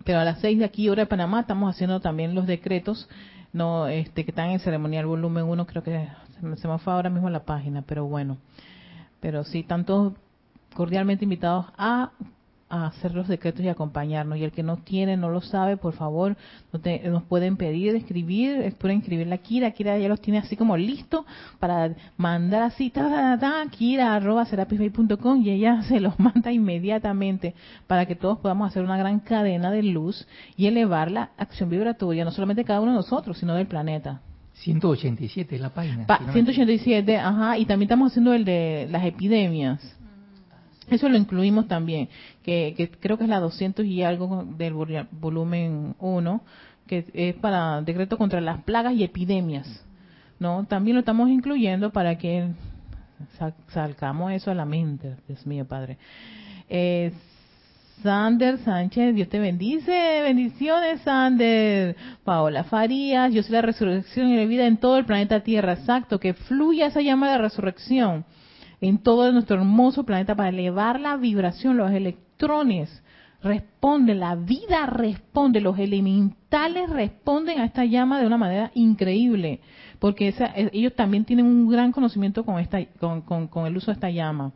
Pero 0.05 0.19
a 0.19 0.23
las 0.23 0.39
6 0.39 0.59
de 0.59 0.65
aquí, 0.65 0.89
hora 0.89 1.03
de 1.03 1.07
Panamá, 1.07 1.41
estamos 1.41 1.73
haciendo 1.73 1.99
también 1.99 2.36
los 2.36 2.47
decretos 2.47 3.07
no 3.53 3.88
este 3.88 4.25
que 4.25 4.32
están 4.32 4.51
en 4.51 4.59
ceremonial 4.59 5.05
volumen 5.05 5.45
1, 5.45 5.65
creo 5.65 5.84
que 5.84 6.07
se 6.40 6.68
me 6.68 6.78
fue 6.80 6.94
ahora 6.94 7.10
mismo 7.10 7.30
la 7.30 7.44
página, 7.44 7.82
pero 7.82 8.06
bueno. 8.06 8.38
Pero 9.20 9.44
sí, 9.44 9.64
tanto 9.64 10.16
cordialmente 10.74 11.26
invitados 11.26 11.66
a, 11.78 12.12
hacer 12.70 13.16
los 13.16 13.28
decretos 13.28 13.66
y 13.66 13.68
acompañarnos. 13.68 14.38
Y 14.38 14.44
el 14.44 14.52
que 14.52 14.62
no 14.62 14.78
tiene, 14.78 15.18
no 15.18 15.30
lo 15.30 15.42
sabe, 15.42 15.76
por 15.76 15.94
favor, 15.94 16.38
nos 16.72 17.24
pueden 17.24 17.58
pedir, 17.58 17.96
escribir, 17.96 18.76
pueden 18.78 19.00
escribir 19.00 19.26
la 19.26 19.40
Kira. 19.40 19.72
Kira 19.72 19.98
ya 19.98 20.08
los 20.08 20.22
tiene 20.22 20.38
así 20.38 20.56
como 20.56 20.78
listo 20.78 21.26
para 21.58 21.96
mandar 22.16 22.62
así, 22.62 22.92
ta, 22.92 23.10
ta, 23.10 23.40
ta, 23.40 23.72
Kira 23.72 24.14
arroba 24.14 24.48
y 25.40 25.50
ella 25.50 25.82
se 25.88 26.00
los 26.00 26.20
manda 26.20 26.52
inmediatamente 26.52 27.56
para 27.88 28.06
que 28.06 28.16
todos 28.16 28.38
podamos 28.38 28.70
hacer 28.70 28.84
una 28.84 28.98
gran 28.98 29.20
cadena 29.20 29.72
de 29.72 29.82
luz 29.82 30.28
y 30.56 30.68
elevar 30.68 31.10
la 31.10 31.32
acción 31.38 31.72
vibratoria, 31.72 32.24
no 32.24 32.30
solamente 32.30 32.64
cada 32.66 32.82
uno 32.82 32.92
de 32.92 32.98
nosotros, 32.98 33.40
sino 33.40 33.56
del 33.56 33.66
planeta. 33.66 34.22
187 34.60 35.57
la 35.60 35.74
página. 35.74 36.05
187, 36.34 37.18
ajá, 37.18 37.57
y 37.57 37.66
también 37.66 37.88
estamos 37.88 38.12
haciendo 38.12 38.34
el 38.34 38.45
de 38.45 38.88
las 38.89 39.05
epidemias. 39.05 39.84
Mm. 39.84 40.93
Eso 40.93 41.07
lo 41.07 41.18
incluimos 41.18 41.68
también, 41.68 42.10
que, 42.43 42.91
creo 42.99 43.18
que 43.18 43.24
es 43.24 43.30
la 43.30 43.39
200 43.39 43.86
y 43.86 44.03
algo 44.03 44.45
del 44.57 44.74
volumen 45.12 45.95
1, 45.99 46.41
que 46.88 47.05
es 47.14 47.36
para 47.36 47.82
decreto 47.82 48.18
contra 48.18 48.41
las 48.41 48.64
plagas 48.64 48.93
y 48.93 49.03
epidemias. 49.03 49.86
¿no? 50.39 50.66
También 50.66 50.95
lo 50.95 51.01
estamos 51.01 51.30
incluyendo 51.30 51.91
para 51.91 52.18
que 52.18 52.49
salgamos 53.68 54.32
eso 54.32 54.51
a 54.51 54.55
la 54.55 54.66
mente, 54.66 55.16
Dios 55.28 55.45
mío, 55.45 55.66
Padre. 55.66 55.97
Eh, 56.70 57.12
Sander 58.04 58.58
Sánchez, 58.60 59.14
Dios 59.14 59.28
te 59.28 59.39
bendice. 59.39 59.91
Bendiciones, 60.24 61.02
Sander. 61.02 61.95
Paola 62.24 62.64
Farías, 62.64 63.34
yo 63.34 63.43
soy 63.43 63.54
la 63.54 63.62
resurrección 63.62 64.30
y 64.30 64.38
la 64.38 64.45
vida 64.45 64.68
en 64.68 64.78
todo 64.78 64.97
el 64.97 65.06
planeta 65.06 65.41
Tierra. 65.41 65.74
Exacto, 65.74 66.20
que 66.20 66.34
fluya 66.34 66.88
esa 66.88 67.02
llama 67.02 67.32
de 67.32 67.38
resurrección 67.38 68.26
en 68.82 69.00
todo 69.00 69.32
nuestro 69.32 69.58
hermoso 69.58 70.06
planeta 70.06 70.36
para 70.36 70.50
elevar 70.50 71.00
la 71.00 71.18
vibración, 71.18 71.78
los 71.78 71.91
electrones. 71.91 73.04
Responde, 73.41 74.16
la 74.16 74.36
vida 74.36 74.86
responde, 74.86 75.62
los 75.62 75.78
elementales 75.78 76.89
responden 76.89 77.60
a 77.60 77.66
esta 77.66 77.86
llama 77.86 78.20
de 78.20 78.28
una 78.28 78.38
manera 78.38 78.72
increíble, 78.76 79.62
porque 80.00 80.30
eh, 80.30 80.70
ellos 80.74 80.93
también 80.93 81.26
tienen 81.26 81.45
un 81.45 81.70
gran 81.70 81.91
conocimiento 81.91 82.43
con, 82.45 82.60
esta, 82.60 82.84
con 82.86 83.66
el 83.66 83.78
uso 83.78 83.91
de 83.91 83.93
esta 83.93 84.10
llama. 84.10 84.52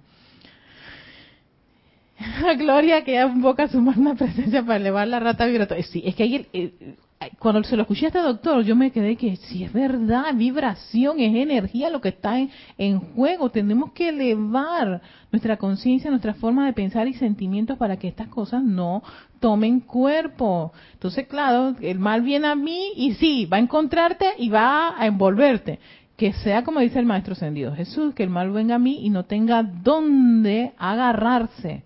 Gloria 2.58 3.04
que 3.04 3.14
ya 3.14 3.26
invoca 3.26 3.68
su 3.68 3.82
magna 3.82 4.16
presencia 4.16 4.62
para 4.64 4.78
elevar 4.78 5.08
la 5.08 5.20
rata 5.20 5.46
vibratoria. 5.46 5.84
Sí, 5.84 6.04
es 6.06 6.16
que 6.16 6.24
ahí, 6.24 6.48
eh, 6.54 6.96
cuando 7.40 7.64
se 7.64 7.76
lo 7.76 7.84
escuché 7.84 8.06
a 8.06 8.08
este 8.10 8.20
doctor, 8.20 8.64
yo 8.64 8.76
me 8.76 8.92
quedé 8.92 9.16
que 9.16 9.36
si 9.36 9.64
es 9.64 9.72
verdad, 9.72 10.34
vibración, 10.36 11.20
es 11.20 11.36
energía 11.36 11.90
lo 11.90 12.02
que 12.02 12.10
está 12.10 12.38
en, 12.78 13.00
juego. 13.00 13.50
Tenemos 13.50 13.92
que 13.94 14.10
elevar 14.10 15.02
nuestra 15.32 15.58
conciencia, 15.58 16.10
nuestra 16.10 16.34
forma 16.34 16.66
de 16.66 16.74
pensar 16.74 17.08
y 17.08 17.14
sentimientos 17.14 17.78
para 17.78 17.98
que 17.98 18.08
estas 18.08 18.28
cosas 18.28 18.64
no 18.64 19.04
tomen 19.40 19.80
cuerpo. 19.80 20.74
Entonces, 20.94 21.28
claro, 21.28 21.76
el 21.82 22.00
mal 22.00 22.22
viene 22.22 22.48
a 22.48 22.56
mí 22.56 22.92
y 22.96 23.14
sí, 23.14 23.46
va 23.46 23.58
a 23.58 23.62
encontrarte 23.62 24.26
y 24.38 24.50
va 24.50 25.00
a 25.00 25.06
envolverte 25.06 25.80
que 26.16 26.32
sea 26.32 26.64
como 26.64 26.80
dice 26.80 27.00
el 27.00 27.08
Maestro 27.08 27.34
Ascendido 27.34 27.76
Jesús, 27.76 28.14
que 28.14 28.24
el 28.24 28.30
mal 28.30 28.52
venga 28.52 28.76
a 28.76 28.80
mí 28.80 29.00
y 29.04 29.10
no 29.10 29.26
tenga 29.26 29.64
dónde 29.64 30.74
agarrarse. 30.78 31.84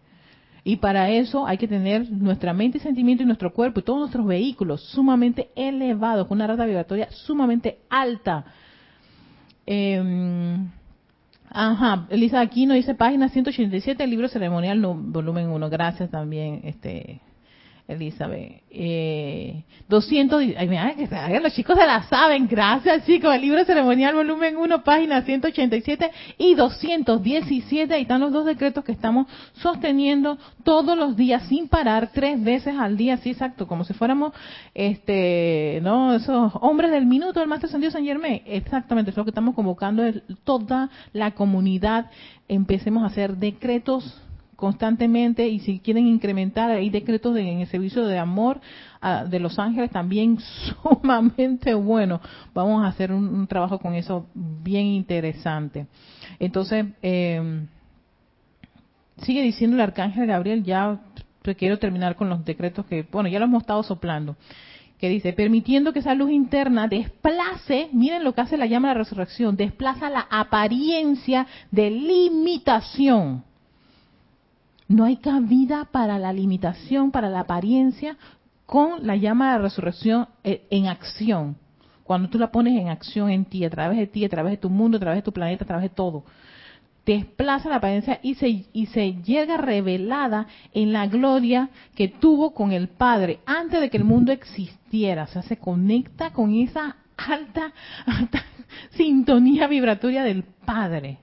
Y 0.68 0.76
para 0.76 1.10
eso 1.10 1.48
hay 1.48 1.58
que 1.58 1.66
tener 1.70 2.12
nuestra 2.12 2.52
mente 2.52 2.78
y 2.78 2.82
sentimiento 2.82 3.24
y 3.24 3.26
nuestro 3.26 3.54
cuerpo 3.54 3.80
y 3.80 3.84
todos 3.84 4.00
nuestros 4.00 4.26
vehículos 4.26 4.82
sumamente 4.82 5.48
elevados, 5.56 6.28
con 6.28 6.40
una 6.40 6.48
rata 6.48 6.66
vibratoria 6.66 7.10
sumamente 7.10 7.78
alta. 7.90 8.44
Eh, 9.66 10.58
ajá, 11.50 12.06
Elisa 12.10 12.42
Aquino 12.42 12.74
dice 12.74 12.96
página 12.96 13.30
187, 13.30 14.04
el 14.04 14.10
libro 14.10 14.28
ceremonial, 14.28 14.82
volumen 14.82 15.48
1. 15.48 15.70
Gracias 15.70 16.12
también, 16.12 16.60
este 16.66 17.22
Elizabeth. 17.88 18.64
Eh, 18.70 19.64
200, 19.88 20.44
ay, 20.58 20.68
mira, 20.68 20.94
que 20.96 21.40
los 21.40 21.54
chicos 21.54 21.78
se 21.78 21.86
la 21.86 22.04
saben, 22.04 22.46
gracias 22.48 23.06
chicos, 23.06 23.34
el 23.34 23.42
libro 23.42 23.64
ceremonial 23.64 24.14
volumen 24.14 24.58
1, 24.58 24.84
página 24.84 25.22
187 25.22 26.12
y 26.38 26.56
217, 26.56 27.94
ahí 27.94 28.02
están 28.02 28.20
los 28.20 28.34
dos 28.34 28.46
decretos 28.46 28.84
que 28.84 28.92
estamos 28.92 29.28
sosteniendo 29.54 30.38
todos 30.64 30.98
los 30.98 31.16
días 31.16 31.48
sin 31.48 31.70
parar, 31.70 32.10
tres 32.14 32.44
veces 32.44 32.76
al 32.78 32.98
día, 32.98 33.18
sí, 33.18 33.30
exacto, 33.30 33.68
como 33.68 33.86
si 33.86 33.94
fuéramos, 33.94 34.34
este, 34.74 35.80
no, 35.82 36.14
esos 36.14 36.52
hombres 36.60 36.92
del 36.92 37.06
minuto 37.06 37.40
del 37.40 37.48
Maestro 37.48 37.70
San 37.70 37.80
Dios 37.80 37.94
San 37.94 38.04
Germain, 38.04 38.42
exactamente, 38.46 39.12
es 39.12 39.18
lo 39.18 39.24
que 39.24 39.32
estamos 39.32 39.56
convocando, 39.56 40.04
toda 40.44 40.90
la 41.14 41.32
comunidad, 41.32 42.12
empecemos 42.50 43.04
a 43.04 43.08
hacer 43.08 43.38
decretos 43.38 44.22
constantemente 44.58 45.48
y 45.48 45.60
si 45.60 45.80
quieren 45.80 46.08
incrementar, 46.08 46.72
hay 46.72 46.90
decretos 46.90 47.38
en 47.38 47.60
el 47.60 47.68
servicio 47.68 48.06
de 48.06 48.18
amor 48.18 48.60
ah, 49.00 49.24
de 49.24 49.40
los 49.40 49.58
ángeles 49.60 49.92
también 49.92 50.40
sumamente 50.84 51.74
bueno. 51.76 52.20
Vamos 52.54 52.84
a 52.84 52.88
hacer 52.88 53.14
un, 53.14 53.48
trabajo 53.48 53.80
con 53.80 53.94
eso 53.94 54.26
bien 54.34 54.88
interesante. 54.88 55.86
Entonces, 56.40 56.88
eh, 57.04 57.66
sigue 59.18 59.44
diciendo 59.44 59.78
el 59.78 59.82
arcángel 59.82 60.26
Gabriel, 60.26 60.64
ya 60.64 61.00
quiero 61.58 61.80
terminar 61.80 62.16
con 62.16 62.28
los 62.28 62.44
decretos 62.44 62.86
que, 62.88 63.08
bueno, 63.10 63.30
ya 63.30 63.40
lo 63.40 63.46
hemos 63.46 63.62
estado 63.62 63.82
soplando 63.84 64.36
que 65.00 65.10
dice, 65.10 65.32
permitiendo 65.32 65.94
que 65.94 66.00
esa 66.00 66.16
luz 66.16 66.32
interna 66.32 66.88
desplace, 66.88 67.88
miren 67.94 68.24
lo 68.24 68.34
que 68.34 68.42
hace 68.42 68.58
la 68.58 68.66
llama 68.66 68.88
de 68.88 68.96
la 68.96 69.00
resurrección, 69.02 69.56
desplaza 69.56 70.10
la 70.10 70.26
apariencia 70.28 71.46
de 71.70 71.92
limitación 71.92 73.44
no 74.88 75.04
hay 75.04 75.18
cabida 75.18 75.86
para 75.92 76.18
la 76.18 76.34
limitación, 76.34 77.12
para 77.12 77.30
la 77.30 77.42
apariencia, 77.42 78.18
con 78.66 79.06
la 79.06 79.16
llama 79.16 79.54
de 79.54 79.60
resurrección 79.60 80.28
eh, 80.44 80.66
en 80.70 80.88
acción. 80.88 81.58
Cuando 82.04 82.30
tú 82.30 82.38
la 82.38 82.52
pones 82.52 82.80
en 82.80 82.90
acción 82.90 83.30
en 83.30 83.46
ti, 83.46 83.66
a 83.66 83.70
través 83.70 83.98
de 83.98 84.08
ti, 84.08 84.24
a 84.24 84.30
través 84.30 84.52
de 84.52 84.58
tu 84.58 84.70
mundo, 84.70 84.98
a 84.98 85.00
través 85.00 85.20
de 85.20 85.24
tu 85.24 85.34
planeta, 85.34 85.66
a 85.66 85.68
través 85.68 85.84
de 85.90 85.96
todo. 85.96 86.24
Desplaza 87.06 87.70
la 87.70 87.78
apariencia 87.78 88.20
y 88.22 88.36
se, 88.36 88.66
y 88.72 88.86
se 88.88 89.14
llega 89.24 89.58
revelada 89.58 90.48
en 90.74 90.92
la 90.92 91.08
gloria 91.08 91.70
que 91.96 92.10
tuvo 92.10 92.54
con 92.54 92.72
el 92.72 92.90
Padre 92.90 93.40
antes 93.46 93.80
de 93.80 93.90
que 93.90 93.98
el 93.98 94.04
mundo 94.04 94.32
existiera. 94.32 95.24
O 95.24 95.28
sea, 95.28 95.42
se 95.44 95.58
conecta 95.58 96.32
con 96.32 96.54
esa 96.54 96.98
alta, 97.16 97.74
alta 98.06 98.44
sintonía 98.92 99.68
vibratoria 99.68 100.24
del 100.24 100.44
Padre. 100.44 101.20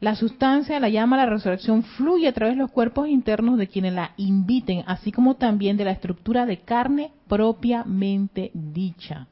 La 0.00 0.14
sustancia, 0.14 0.78
la 0.80 0.88
llama, 0.88 1.16
la 1.16 1.26
resurrección 1.26 1.82
fluye 1.82 2.28
a 2.28 2.32
través 2.32 2.56
de 2.56 2.62
los 2.62 2.70
cuerpos 2.70 3.08
internos 3.08 3.58
de 3.58 3.68
quienes 3.68 3.94
la 3.94 4.12
inviten, 4.16 4.84
así 4.86 5.12
como 5.12 5.36
también 5.36 5.76
de 5.76 5.84
la 5.84 5.92
estructura 5.92 6.44
de 6.44 6.58
carne 6.58 7.12
propiamente 7.28 8.50
dicha. 8.52 9.26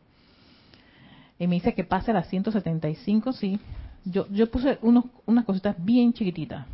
Y 1.39 1.47
me 1.47 1.57
dice 1.57 1.75
que 1.75 1.85
pase 1.85 2.11
a 2.11 2.15
las 2.15 2.29
175, 2.29 3.33
sí. 3.33 3.59
Yo, 4.05 4.27
yo 4.31 4.51
puse 4.51 4.79
unos, 4.83 5.05
unas 5.27 5.45
cositas 5.45 5.77
bien 5.79 6.13
chiquititas. 6.13 6.67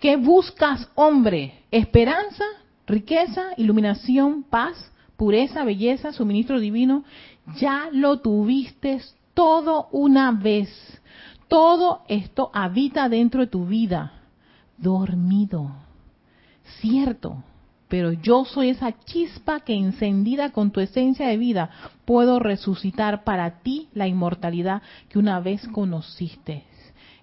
¿Qué 0.00 0.16
buscas, 0.16 0.88
hombre? 0.94 1.62
Esperanza, 1.70 2.44
riqueza, 2.86 3.52
iluminación, 3.56 4.42
paz, 4.42 4.92
pureza, 5.16 5.64
belleza, 5.64 6.12
suministro 6.12 6.60
divino. 6.60 7.04
Ya 7.58 7.88
lo 7.92 8.20
tuviste 8.20 9.00
todo 9.32 9.88
una 9.92 10.32
vez. 10.32 10.68
Todo 11.48 12.02
esto 12.08 12.50
habita 12.52 13.08
dentro 13.08 13.40
de 13.40 13.46
tu 13.46 13.66
vida, 13.66 14.12
dormido. 14.78 15.70
Cierto, 16.80 17.44
pero 17.88 18.12
yo 18.12 18.44
soy 18.44 18.70
esa 18.70 18.92
chispa 19.04 19.60
que 19.60 19.74
encendida 19.74 20.50
con 20.50 20.72
tu 20.72 20.80
esencia 20.80 21.28
de 21.28 21.36
vida 21.36 21.70
puedo 22.04 22.40
resucitar 22.40 23.22
para 23.22 23.60
ti 23.60 23.88
la 23.94 24.08
inmortalidad 24.08 24.82
que 25.08 25.18
una 25.18 25.38
vez 25.40 25.66
conociste. 25.68 26.64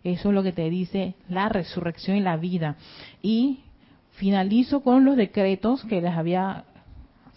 Eso 0.04 0.30
es 0.30 0.36
lo 0.36 0.44
que 0.44 0.52
te 0.52 0.70
dice 0.70 1.16
la 1.30 1.50
resurrección 1.50 2.18
y 2.18 2.22
la 2.22 2.38
vida. 2.38 2.78
Y 3.22 3.60
finalizo 4.12 4.82
con 4.82 5.06
los 5.06 5.18
decretos 5.18 5.84
que 5.86 6.02
les 6.02 6.14
había 6.14 6.66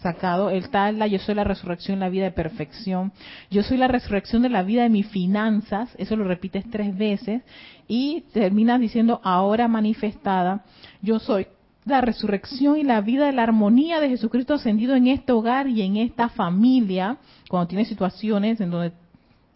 sacado, 0.01 0.49
el 0.49 0.69
tal, 0.69 1.03
yo 1.09 1.19
soy 1.19 1.35
la 1.35 1.43
resurrección, 1.43 1.99
la 1.99 2.09
vida 2.09 2.25
de 2.25 2.31
perfección, 2.31 3.11
yo 3.49 3.63
soy 3.63 3.77
la 3.77 3.87
resurrección 3.87 4.41
de 4.41 4.49
la 4.49 4.63
vida 4.63 4.83
de 4.83 4.89
mis 4.89 5.07
finanzas, 5.07 5.89
eso 5.97 6.15
lo 6.15 6.23
repites 6.23 6.69
tres 6.69 6.95
veces, 6.97 7.41
y 7.87 8.21
terminas 8.33 8.79
diciendo 8.79 9.19
ahora 9.23 9.67
manifestada, 9.67 10.63
yo 11.01 11.19
soy 11.19 11.47
la 11.85 12.01
resurrección 12.01 12.77
y 12.77 12.83
la 12.83 13.01
vida 13.01 13.27
de 13.27 13.31
la 13.31 13.43
armonía 13.43 13.99
de 13.99 14.09
Jesucristo 14.09 14.55
ascendido 14.55 14.95
en 14.95 15.07
este 15.07 15.31
hogar 15.31 15.67
y 15.67 15.81
en 15.81 15.97
esta 15.97 16.29
familia, 16.29 17.17
cuando 17.49 17.67
tienes 17.67 17.87
situaciones 17.87 18.59
en 18.59 18.71
donde 18.71 18.91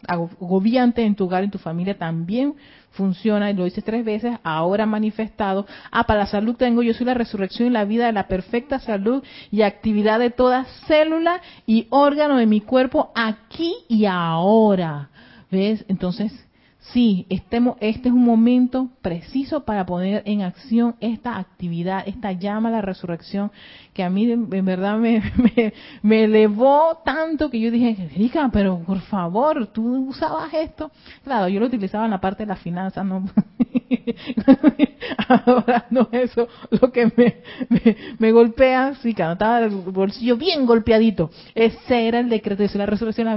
agobiante 0.06 1.02
en 1.02 1.14
tu 1.14 1.24
hogar, 1.24 1.44
en 1.44 1.50
tu 1.50 1.58
familia, 1.58 1.98
también 1.98 2.54
funciona, 2.90 3.50
y 3.50 3.54
lo 3.54 3.64
dices 3.64 3.84
tres 3.84 4.04
veces, 4.04 4.38
ahora 4.42 4.86
manifestado. 4.86 5.66
Ah, 5.90 6.04
para 6.04 6.20
la 6.20 6.26
salud 6.26 6.56
tengo, 6.56 6.82
yo 6.82 6.94
soy 6.94 7.06
la 7.06 7.14
resurrección 7.14 7.68
y 7.68 7.72
la 7.72 7.84
vida 7.84 8.06
de 8.06 8.12
la 8.12 8.28
perfecta 8.28 8.78
salud 8.78 9.22
y 9.50 9.62
actividad 9.62 10.18
de 10.18 10.30
toda 10.30 10.64
célula 10.86 11.40
y 11.66 11.86
órgano 11.90 12.36
de 12.36 12.46
mi 12.46 12.60
cuerpo 12.60 13.10
aquí 13.14 13.74
y 13.88 14.06
ahora. 14.06 15.08
¿Ves? 15.50 15.84
Entonces, 15.88 16.32
sí, 16.92 17.26
este, 17.28 17.60
este 17.80 18.08
es 18.08 18.14
un 18.14 18.24
momento 18.24 18.90
preciso 19.02 19.64
para 19.64 19.86
poner 19.86 20.22
en 20.26 20.42
acción 20.42 20.96
esta 21.00 21.38
actividad, 21.38 22.02
esta 22.06 22.32
llama 22.32 22.68
a 22.68 22.72
la 22.72 22.82
resurrección, 22.82 23.50
que 23.92 24.02
a 24.02 24.10
mí 24.10 24.30
en 24.30 24.64
verdad 24.64 24.98
me, 24.98 25.22
me, 26.02 26.24
elevó 26.24 27.00
tanto 27.04 27.50
que 27.50 27.60
yo 27.60 27.70
dije, 27.70 27.96
Erika, 28.14 28.50
pero 28.52 28.80
por 28.80 29.00
favor, 29.00 29.66
tú 29.68 30.08
usabas 30.08 30.52
esto. 30.54 30.90
Claro, 31.24 31.48
yo 31.48 31.60
lo 31.60 31.66
utilizaba 31.66 32.04
en 32.04 32.10
la 32.10 32.20
parte 32.20 32.42
de 32.42 32.48
la 32.48 32.56
finanzas, 32.56 33.04
no. 33.04 33.24
Ahora 35.28 35.86
no 35.90 36.08
eso 36.12 36.48
lo 36.70 36.92
que 36.92 37.12
me, 37.16 37.36
me, 38.18 38.32
golpea, 38.32 38.94
sí, 39.02 39.14
cuando 39.14 39.34
estaba 39.34 39.60
el 39.60 39.70
bolsillo 39.70 40.36
bien 40.36 40.66
golpeadito. 40.66 41.30
Ese 41.54 42.08
era 42.08 42.20
el 42.20 42.28
decreto, 42.28 42.62
yo 42.62 42.68
soy 42.68 42.78
la 42.78 42.86
resurrección, 42.86 43.28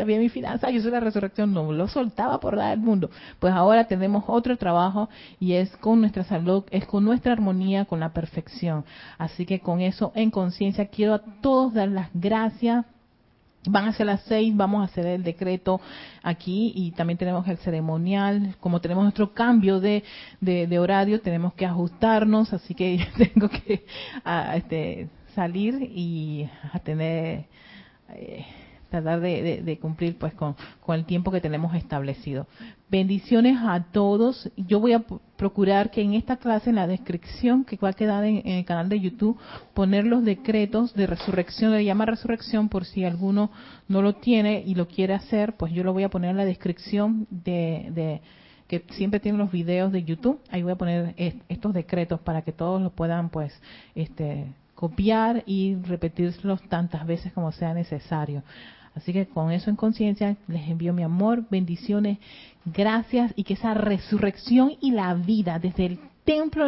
había 0.00 0.18
mi 0.18 0.28
finanza, 0.28 0.70
yo 0.70 0.80
soy 0.80 0.90
la 0.90 1.00
resurrección, 1.00 1.52
no 1.52 1.72
lo 1.72 1.88
soltaba 1.88 2.40
por 2.40 2.56
dar 2.56 2.78
mundo. 2.78 3.10
Pues 3.38 3.52
ahora 3.52 3.84
tenemos 3.84 4.24
otro 4.26 4.56
trabajo 4.56 5.08
y 5.38 5.54
es 5.54 5.76
con 5.78 6.00
nuestra 6.00 6.24
salud, 6.24 6.64
es 6.70 6.84
con 6.86 7.04
nuestra 7.04 7.32
armonía, 7.32 7.84
con 7.84 8.00
la 8.00 8.12
perfección. 8.12 8.84
Así 9.18 9.46
que 9.46 9.60
con 9.60 9.80
eso 9.80 10.12
en 10.14 10.30
conciencia 10.30 10.86
quiero 10.86 11.14
a 11.14 11.22
todos 11.40 11.74
dar 11.74 11.88
las 11.88 12.08
gracias 12.14 12.84
Van 13.66 13.86
a 13.86 13.92
ser 13.92 14.06
las 14.06 14.22
seis, 14.22 14.56
vamos 14.56 14.80
a 14.80 14.84
hacer 14.84 15.04
el 15.04 15.22
decreto 15.22 15.80
aquí 16.22 16.72
y 16.74 16.92
también 16.92 17.18
tenemos 17.18 17.46
el 17.46 17.58
ceremonial. 17.58 18.56
Como 18.58 18.80
tenemos 18.80 19.04
nuestro 19.04 19.34
cambio 19.34 19.80
de, 19.80 20.02
de, 20.40 20.78
horario, 20.78 21.20
tenemos 21.20 21.52
que 21.52 21.66
ajustarnos, 21.66 22.52
así 22.54 22.74
que 22.74 23.06
tengo 23.18 23.48
que 23.50 23.84
este, 24.54 25.08
salir 25.34 25.74
y 25.94 26.48
a 26.72 26.78
tener 26.78 27.44
eh, 28.10 28.46
tratar 28.90 29.20
de, 29.20 29.78
cumplir 29.80 30.18
pues 30.18 30.34
con, 30.34 30.54
el 30.88 31.04
tiempo 31.04 31.30
que 31.30 31.40
tenemos 31.40 31.74
establecido. 31.74 32.46
Bendiciones 32.90 33.56
a 33.60 33.84
todos. 33.92 34.50
Yo 34.56 34.80
voy 34.80 34.92
a 34.92 35.04
procurar 35.36 35.90
que 35.90 36.02
en 36.02 36.14
esta 36.14 36.36
clase, 36.36 36.70
en 36.70 36.76
la 36.76 36.86
descripción 36.86 37.64
que 37.64 37.76
va 37.76 37.90
a 37.90 37.92
quedar 37.94 38.24
en, 38.24 38.46
el 38.46 38.64
canal 38.64 38.88
de 38.88 39.00
YouTube, 39.00 39.38
poner 39.72 40.04
los 40.04 40.24
decretos 40.24 40.92
de 40.94 41.06
resurrección, 41.06 41.72
de 41.72 41.84
llama 41.84 42.04
resurrección, 42.04 42.68
por 42.68 42.84
si 42.84 43.04
alguno 43.04 43.50
no 43.88 44.02
lo 44.02 44.16
tiene 44.16 44.62
y 44.66 44.74
lo 44.74 44.88
quiere 44.88 45.14
hacer, 45.14 45.56
pues 45.56 45.72
yo 45.72 45.84
lo 45.84 45.92
voy 45.92 46.02
a 46.02 46.10
poner 46.10 46.30
en 46.30 46.36
la 46.36 46.44
descripción 46.44 47.26
de, 47.30 47.90
de 47.94 48.20
que 48.66 48.84
siempre 48.90 49.20
tienen 49.20 49.38
los 49.38 49.50
videos 49.50 49.92
de 49.92 50.02
YouTube. 50.02 50.40
Ahí 50.50 50.62
voy 50.62 50.72
a 50.72 50.76
poner 50.76 51.14
estos 51.48 51.72
decretos 51.72 52.20
para 52.20 52.42
que 52.42 52.52
todos 52.52 52.82
lo 52.82 52.90
puedan 52.90 53.30
pues 53.30 53.52
este 53.94 54.46
copiar 54.80 55.42
y 55.44 55.74
repetirlos 55.74 56.62
tantas 56.62 57.06
veces 57.06 57.34
como 57.34 57.52
sea 57.52 57.74
necesario. 57.74 58.42
Así 59.00 59.14
que 59.14 59.26
con 59.26 59.50
eso 59.50 59.70
en 59.70 59.76
conciencia 59.76 60.36
les 60.46 60.68
envío 60.68 60.92
mi 60.92 61.02
amor, 61.02 61.44
bendiciones, 61.50 62.18
gracias 62.66 63.32
y 63.34 63.44
que 63.44 63.54
esa 63.54 63.72
resurrección 63.72 64.72
y 64.78 64.90
la 64.90 65.14
vida 65.14 65.58
desde 65.58 65.86
el 65.86 65.98
templo 66.24 66.66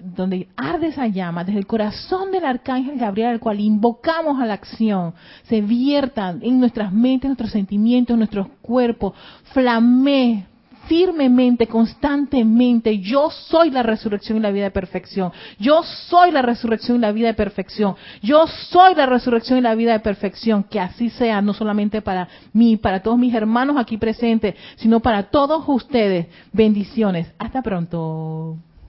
donde 0.00 0.48
arde 0.56 0.88
esa 0.88 1.06
llama, 1.06 1.44
desde 1.44 1.60
el 1.60 1.66
corazón 1.68 2.32
del 2.32 2.44
arcángel 2.44 2.98
Gabriel, 2.98 3.28
al 3.28 3.40
cual 3.40 3.60
invocamos 3.60 4.42
a 4.42 4.46
la 4.46 4.54
acción, 4.54 5.14
se 5.44 5.60
viertan 5.60 6.40
en 6.42 6.58
nuestras 6.58 6.92
mentes, 6.92 7.28
nuestros 7.28 7.52
sentimientos, 7.52 8.18
nuestros 8.18 8.48
cuerpos, 8.60 9.14
flamee 9.52 10.44
firmemente, 10.88 11.66
constantemente, 11.66 12.98
yo 12.98 13.30
soy 13.30 13.70
la 13.70 13.82
resurrección 13.82 14.38
y 14.38 14.40
la 14.40 14.50
vida 14.50 14.64
de 14.64 14.70
perfección. 14.70 15.30
Yo 15.58 15.82
soy 15.82 16.32
la 16.32 16.42
resurrección 16.42 16.96
y 16.96 17.00
la 17.00 17.12
vida 17.12 17.28
de 17.28 17.34
perfección. 17.34 17.94
Yo 18.22 18.46
soy 18.46 18.94
la 18.94 19.06
resurrección 19.06 19.58
y 19.58 19.62
la 19.62 19.74
vida 19.74 19.92
de 19.92 20.00
perfección. 20.00 20.64
Que 20.64 20.80
así 20.80 21.10
sea, 21.10 21.40
no 21.42 21.52
solamente 21.52 22.02
para 22.02 22.28
mí, 22.52 22.76
para 22.76 23.02
todos 23.02 23.18
mis 23.18 23.34
hermanos 23.34 23.76
aquí 23.78 23.98
presentes, 23.98 24.54
sino 24.76 25.00
para 25.00 25.24
todos 25.24 25.64
ustedes. 25.68 26.26
Bendiciones. 26.52 27.32
Hasta 27.38 27.62
pronto. 27.62 28.56